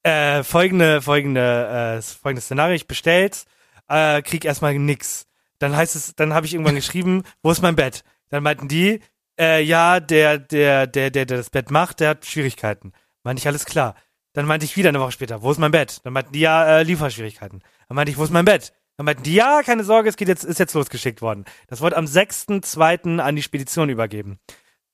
äh, 0.03 0.43
folgende, 0.43 1.01
folgende, 1.01 1.97
äh, 1.97 2.01
folgendes 2.01 2.45
Szenario. 2.45 2.75
Ich 2.75 2.87
bestellt, 2.87 3.45
äh, 3.89 4.21
krieg 4.21 4.45
erstmal 4.45 4.77
nix. 4.77 5.25
Dann 5.57 5.75
heißt 5.75 5.95
es, 5.95 6.15
dann 6.15 6.33
habe 6.33 6.45
ich 6.45 6.53
irgendwann 6.53 6.75
geschrieben, 6.83 7.23
wo 7.43 7.51
ist 7.51 7.61
mein 7.61 7.75
Bett? 7.75 8.03
Dann 8.29 8.43
meinten 8.43 8.67
die, 8.69 9.01
äh, 9.39 9.61
ja, 9.61 9.99
der, 9.99 10.37
der, 10.37 10.87
der, 10.87 11.09
der, 11.09 11.25
der 11.25 11.37
das 11.37 11.49
Bett 11.49 11.71
macht, 11.71 11.99
der 11.99 12.09
hat 12.09 12.25
Schwierigkeiten. 12.25 12.93
Meinte 13.23 13.41
ich, 13.41 13.47
alles 13.47 13.65
klar. 13.65 13.95
Dann 14.33 14.45
meinte 14.45 14.65
ich 14.65 14.77
wieder 14.77 14.89
eine 14.89 14.99
Woche 14.99 15.11
später, 15.11 15.41
wo 15.41 15.51
ist 15.51 15.57
mein 15.57 15.71
Bett? 15.71 16.01
Dann 16.03 16.13
meinten 16.13 16.33
die, 16.33 16.41
ja, 16.41 16.79
äh, 16.79 16.83
Lieferschwierigkeiten. 16.83 17.63
Dann 17.87 17.95
meinte 17.95 18.11
ich, 18.11 18.17
wo 18.17 18.23
ist 18.23 18.31
mein 18.31 18.45
Bett? 18.45 18.73
Dann 18.97 19.05
meinten 19.05 19.23
die, 19.23 19.33
ja, 19.33 19.63
keine 19.63 19.83
Sorge, 19.83 20.09
es 20.09 20.17
geht 20.17 20.27
jetzt, 20.27 20.43
ist 20.43 20.59
jetzt 20.59 20.73
losgeschickt 20.73 21.21
worden. 21.21 21.45
Das 21.67 21.81
wurde 21.81 21.97
am 21.97 22.05
6.2. 22.05 23.19
an 23.19 23.35
die 23.35 23.41
Spedition 23.41 23.89
übergeben. 23.89 24.39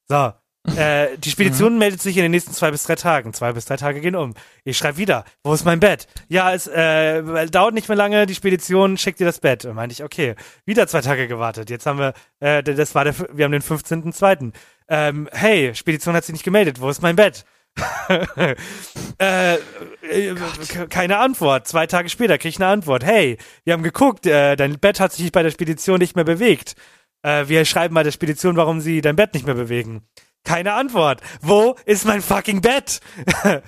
So. 0.07 0.31
Äh, 0.77 1.17
die 1.17 1.31
Spedition 1.31 1.77
meldet 1.77 2.01
sich 2.01 2.15
in 2.15 2.23
den 2.23 2.31
nächsten 2.31 2.53
zwei 2.53 2.71
bis 2.71 2.83
drei 2.83 2.95
Tagen. 2.95 3.33
Zwei 3.33 3.51
bis 3.53 3.65
drei 3.65 3.77
Tage 3.77 4.01
gehen 4.01 4.15
um. 4.15 4.33
Ich 4.63 4.77
schreibe 4.77 4.97
wieder, 4.97 5.25
wo 5.43 5.53
ist 5.53 5.65
mein 5.65 5.79
Bett? 5.79 6.07
Ja, 6.27 6.53
es 6.53 6.67
äh, 6.67 7.47
dauert 7.47 7.73
nicht 7.73 7.87
mehr 7.87 7.97
lange, 7.97 8.25
die 8.25 8.35
Spedition 8.35 8.97
schickt 8.97 9.19
dir 9.19 9.25
das 9.25 9.39
Bett. 9.39 9.65
Und 9.65 9.75
meinte 9.75 9.93
ich, 9.93 10.03
okay, 10.03 10.35
wieder 10.65 10.87
zwei 10.87 11.01
Tage 11.01 11.27
gewartet. 11.27 11.69
Jetzt 11.69 11.85
haben 11.85 11.99
wir, 11.99 12.13
äh, 12.39 12.63
das 12.63 12.95
war 12.95 13.03
der, 13.03 13.15
wir 13.33 13.45
haben 13.45 13.51
den 13.51 13.61
15.2. 13.61 14.53
Ähm, 14.87 15.29
hey, 15.31 15.73
Spedition 15.73 16.15
hat 16.15 16.25
sich 16.25 16.33
nicht 16.33 16.45
gemeldet, 16.45 16.79
wo 16.79 16.89
ist 16.89 17.01
mein 17.01 17.15
Bett? 17.15 17.43
äh, 19.19 19.55
äh, 19.55 20.35
ke- 20.67 20.87
keine 20.87 21.17
Antwort. 21.17 21.67
Zwei 21.67 21.87
Tage 21.87 22.09
später 22.09 22.37
krieg 22.37 22.49
ich 22.49 22.57
eine 22.57 22.67
Antwort. 22.67 23.03
Hey, 23.03 23.37
wir 23.63 23.73
haben 23.73 23.83
geguckt, 23.83 24.25
äh, 24.25 24.55
dein 24.55 24.79
Bett 24.79 24.99
hat 24.99 25.11
sich 25.13 25.31
bei 25.31 25.43
der 25.43 25.51
Spedition 25.51 25.99
nicht 25.99 26.15
mehr 26.15 26.25
bewegt. 26.25 26.75
Äh, 27.23 27.47
wir 27.47 27.65
schreiben 27.65 27.95
bei 27.95 28.03
der 28.03 28.11
Spedition, 28.11 28.55
warum 28.55 28.81
sie 28.81 29.01
dein 29.01 29.15
Bett 29.15 29.33
nicht 29.33 29.45
mehr 29.45 29.55
bewegen. 29.55 30.03
Keine 30.43 30.73
Antwort. 30.73 31.21
Wo 31.41 31.75
ist 31.85 32.05
mein 32.05 32.21
fucking 32.21 32.61
Bett? 32.61 32.99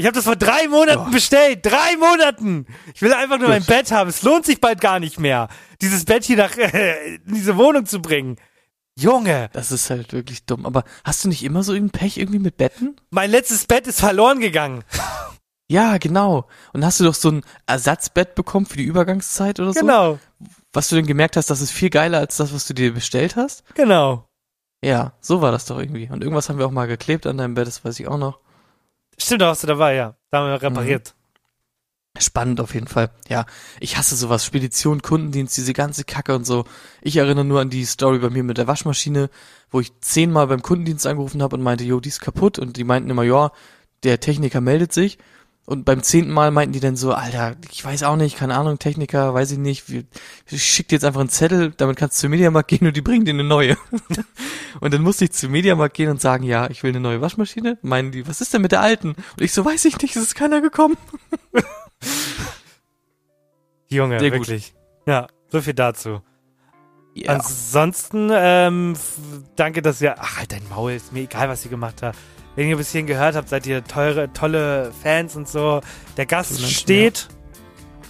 Ich 0.00 0.06
habe 0.06 0.14
das 0.14 0.26
vor 0.26 0.36
drei 0.36 0.68
Monaten 0.68 1.10
bestellt. 1.10 1.66
Drei 1.66 1.96
Monaten. 1.98 2.66
Ich 2.94 3.02
will 3.02 3.12
einfach 3.12 3.36
nur 3.36 3.48
mein 3.48 3.64
Bett 3.64 3.90
haben. 3.90 4.08
Es 4.08 4.22
lohnt 4.22 4.46
sich 4.46 4.60
bald 4.60 4.80
gar 4.80 5.00
nicht 5.00 5.18
mehr, 5.18 5.48
dieses 5.82 6.04
Bett 6.04 6.22
hier 6.22 6.36
nach 6.36 6.56
in 6.56 7.20
diese 7.26 7.56
Wohnung 7.56 7.84
zu 7.84 8.00
bringen. 8.00 8.36
Junge, 8.98 9.48
Das 9.52 9.70
ist 9.72 9.90
halt 9.90 10.12
wirklich 10.12 10.44
dumm. 10.44 10.66
Aber 10.66 10.84
hast 11.04 11.24
du 11.24 11.28
nicht 11.28 11.42
immer 11.44 11.62
so 11.62 11.72
ein 11.72 11.90
Pech 11.90 12.18
irgendwie 12.18 12.38
mit 12.40 12.56
Betten? 12.56 12.96
mein 13.10 13.30
letztes 13.30 13.66
Bett 13.66 13.86
ist 13.86 14.00
verloren 14.00 14.40
gegangen. 14.40 14.84
Ja, 15.70 15.98
genau. 15.98 16.48
Und 16.72 16.82
hast 16.82 16.98
du 16.98 17.04
doch 17.04 17.12
so 17.14 17.30
ein 17.30 17.42
Ersatzbett 17.66 18.34
bekommen 18.34 18.64
für 18.64 18.78
die 18.78 18.84
Übergangszeit 18.84 19.60
oder 19.60 19.74
so? 19.74 19.80
Genau, 19.80 20.18
Was 20.72 20.88
du 20.88 20.96
denn 20.96 21.04
gemerkt 21.06 21.36
hast, 21.36 21.50
das 21.50 21.60
ist 21.60 21.72
viel 21.72 21.90
geiler 21.90 22.20
als 22.20 22.38
das, 22.38 22.54
was 22.54 22.66
du 22.66 22.72
dir 22.72 22.94
bestellt 22.94 23.36
hast? 23.36 23.64
genau. 23.74 24.24
Ja, 24.82 25.12
so 25.20 25.42
war 25.42 25.52
das 25.52 25.66
doch 25.66 25.78
irgendwie. 25.78 26.08
Und 26.10 26.22
irgendwas 26.22 26.48
haben 26.48 26.58
wir 26.58 26.64
auch 26.66 26.70
mal 26.70 26.86
geklebt 26.86 27.26
an 27.26 27.36
deinem 27.36 27.52
Bett, 27.52 27.66
das 27.66 27.84
weiß 27.84 28.00
ich 28.00 28.08
auch 28.08 28.16
noch. 28.16 28.38
Stimmt, 29.18 29.42
da 29.42 29.48
warst 29.48 29.62
du 29.64 29.66
dabei, 29.66 29.94
ja. 29.94 30.14
Da 30.30 30.38
haben 30.38 30.46
wir 30.48 30.62
repariert. 30.62 31.14
Spannend 32.18 32.60
auf 32.60 32.74
jeden 32.74 32.88
Fall. 32.88 33.10
Ja, 33.28 33.46
ich 33.80 33.96
hasse 33.96 34.16
sowas. 34.16 34.44
Spedition, 34.44 35.02
Kundendienst, 35.02 35.56
diese 35.56 35.72
ganze 35.72 36.04
Kacke 36.04 36.34
und 36.34 36.44
so. 36.44 36.64
Ich 37.02 37.16
erinnere 37.16 37.44
nur 37.44 37.60
an 37.60 37.70
die 37.70 37.84
Story 37.84 38.18
bei 38.18 38.30
mir 38.30 38.42
mit 38.42 38.58
der 38.58 38.66
Waschmaschine, 38.66 39.30
wo 39.70 39.80
ich 39.80 39.92
zehnmal 40.00 40.46
beim 40.46 40.62
Kundendienst 40.62 41.06
angerufen 41.06 41.42
habe 41.42 41.56
und 41.56 41.62
meinte, 41.62 41.84
jo, 41.84 42.00
die 42.00 42.08
ist 42.08 42.20
kaputt. 42.20 42.58
Und 42.58 42.76
die 42.76 42.84
meinten 42.84 43.10
immer, 43.10 43.22
ja, 43.22 43.52
der 44.02 44.20
Techniker 44.20 44.60
meldet 44.60 44.92
sich. 44.92 45.18
Und 45.68 45.84
beim 45.84 46.02
zehnten 46.02 46.32
Mal 46.32 46.50
meinten 46.50 46.72
die 46.72 46.80
dann 46.80 46.96
so, 46.96 47.12
Alter, 47.12 47.54
ich 47.70 47.84
weiß 47.84 48.02
auch 48.04 48.16
nicht, 48.16 48.38
keine 48.38 48.56
Ahnung, 48.56 48.78
Techniker, 48.78 49.34
weiß 49.34 49.50
ich 49.50 49.58
nicht, 49.58 49.84
ich 50.50 50.64
schick 50.64 50.88
dir 50.88 50.94
jetzt 50.94 51.04
einfach 51.04 51.20
einen 51.20 51.28
Zettel, 51.28 51.74
damit 51.76 51.98
kannst 51.98 52.16
du 52.16 52.20
zum 52.22 52.30
Mediamarkt 52.30 52.68
gehen 52.68 52.86
und 52.86 52.96
die 52.96 53.02
bringen 53.02 53.26
dir 53.26 53.34
eine 53.34 53.44
neue. 53.44 53.76
und 54.80 54.94
dann 54.94 55.02
musste 55.02 55.26
ich 55.26 55.32
zum 55.32 55.52
Mediamarkt 55.52 55.94
gehen 55.94 56.08
und 56.08 56.22
sagen, 56.22 56.44
ja, 56.44 56.70
ich 56.70 56.82
will 56.82 56.92
eine 56.92 57.00
neue 57.00 57.20
Waschmaschine. 57.20 57.76
Meinen 57.82 58.12
die, 58.12 58.26
was 58.26 58.40
ist 58.40 58.54
denn 58.54 58.62
mit 58.62 58.72
der 58.72 58.80
alten? 58.80 59.08
Und 59.08 59.40
ich 59.42 59.52
so, 59.52 59.62
weiß 59.62 59.84
ich 59.84 60.00
nicht, 60.00 60.16
es 60.16 60.22
ist 60.22 60.34
keiner 60.34 60.62
gekommen. 60.62 60.96
Junge, 63.88 64.18
Sehr 64.20 64.30
gut. 64.30 64.40
wirklich. 64.40 64.74
Ja, 65.06 65.26
so 65.48 65.60
viel 65.60 65.74
dazu. 65.74 66.20
Ja. 67.14 67.32
Ansonsten, 67.32 68.30
ähm, 68.32 68.94
danke, 69.56 69.82
dass 69.82 70.00
ihr. 70.00 70.14
Ach, 70.18 70.38
halt 70.38 70.52
dein 70.52 70.68
Maul, 70.68 70.92
ist 70.92 71.12
mir 71.12 71.20
egal, 71.20 71.48
was 71.48 71.64
ihr 71.64 71.70
gemacht 71.70 72.02
habt. 72.02 72.16
Wenn 72.54 72.68
ihr 72.68 72.76
bis 72.76 72.90
hierhin 72.90 73.06
gehört 73.06 73.34
habt, 73.36 73.48
seid 73.48 73.66
ihr 73.66 73.84
teure, 73.84 74.32
tolle 74.32 74.92
Fans 75.02 75.36
und 75.36 75.48
so. 75.48 75.80
Der 76.16 76.26
Gast 76.26 76.60
steht. 76.60 77.28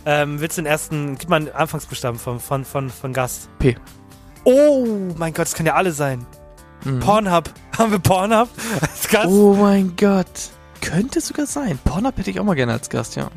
Ähm, 0.07 0.41
willst 0.41 0.57
du 0.57 0.63
den 0.63 0.67
ersten, 0.67 1.19
gib 1.19 1.29
mal 1.29 1.37
einen 1.37 1.51
Anfangsbuchstaben 1.53 2.19
von, 2.19 2.41
von, 2.41 2.65
von, 2.65 2.89
von 2.89 3.13
Gast. 3.13 3.51
P. 3.59 3.77
Oh, 4.45 4.87
mein 5.19 5.35
Gott, 5.35 5.47
das 5.47 5.55
können 5.55 5.67
ja 5.67 5.75
alle 5.75 5.93
sein. 5.93 6.25
Mhm. 6.85 7.01
Pornhub. 7.01 7.51
Haben 7.79 7.93
wir 7.93 7.99
Pornhub 7.99 8.49
als 8.81 9.09
Gast? 9.09 9.29
Oh 9.29 9.55
mein 9.55 9.95
Gott. 9.97 10.51
Könnte 10.81 11.21
sogar 11.21 11.47
sein. 11.47 11.79
Pornhub 11.85 12.17
hätte 12.17 12.31
ich 12.31 12.41
auch 12.41 12.45
mal 12.45 12.55
gerne 12.55 12.73
als 12.73 12.89
Gast, 12.89 13.17
ja. 13.17 13.31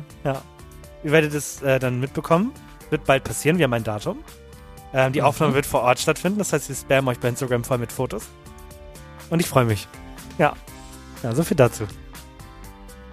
Ihr 1.04 1.10
werdet 1.10 1.34
es 1.34 1.62
äh, 1.62 1.78
dann 1.78 2.00
mitbekommen. 2.00 2.52
Wird 2.90 3.04
bald 3.04 3.24
passieren. 3.24 3.58
Wir 3.58 3.64
haben 3.64 3.72
ein 3.72 3.84
Datum. 3.84 4.18
Ähm, 4.94 5.12
die 5.12 5.22
Aufnahme 5.22 5.54
wird 5.54 5.66
vor 5.66 5.80
Ort 5.82 5.98
stattfinden. 5.98 6.38
Das 6.38 6.52
heißt, 6.52 6.68
wir 6.68 6.76
spammen 6.76 7.08
euch 7.08 7.18
bei 7.18 7.28
Instagram 7.28 7.64
voll 7.64 7.78
mit 7.78 7.90
Fotos. 7.92 8.24
Und 9.30 9.40
ich 9.40 9.46
freue 9.46 9.64
mich. 9.64 9.88
Ja. 10.38 10.54
Ja, 11.22 11.34
so 11.34 11.42
viel 11.42 11.56
dazu. 11.56 11.84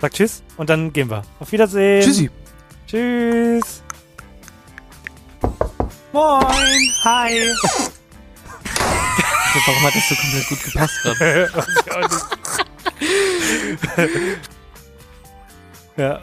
Sag 0.02 0.14
Tschüss 0.14 0.44
und 0.58 0.70
dann 0.70 0.94
gehen 0.94 1.10
wir. 1.10 1.24
Auf 1.40 1.52
Wiedersehen. 1.52 2.04
Tschüssi. 2.04 2.30
Tschüss. 2.88 3.84
Moin. 6.12 6.94
Hi. 7.04 7.54
Warum 9.66 9.84
hat 9.84 9.96
das 9.96 10.10
so 10.10 10.16
komplett 10.16 10.48
gut 10.48 10.64
gepasst 10.64 11.02
gerade? 11.04 11.52
ja. 15.96 16.22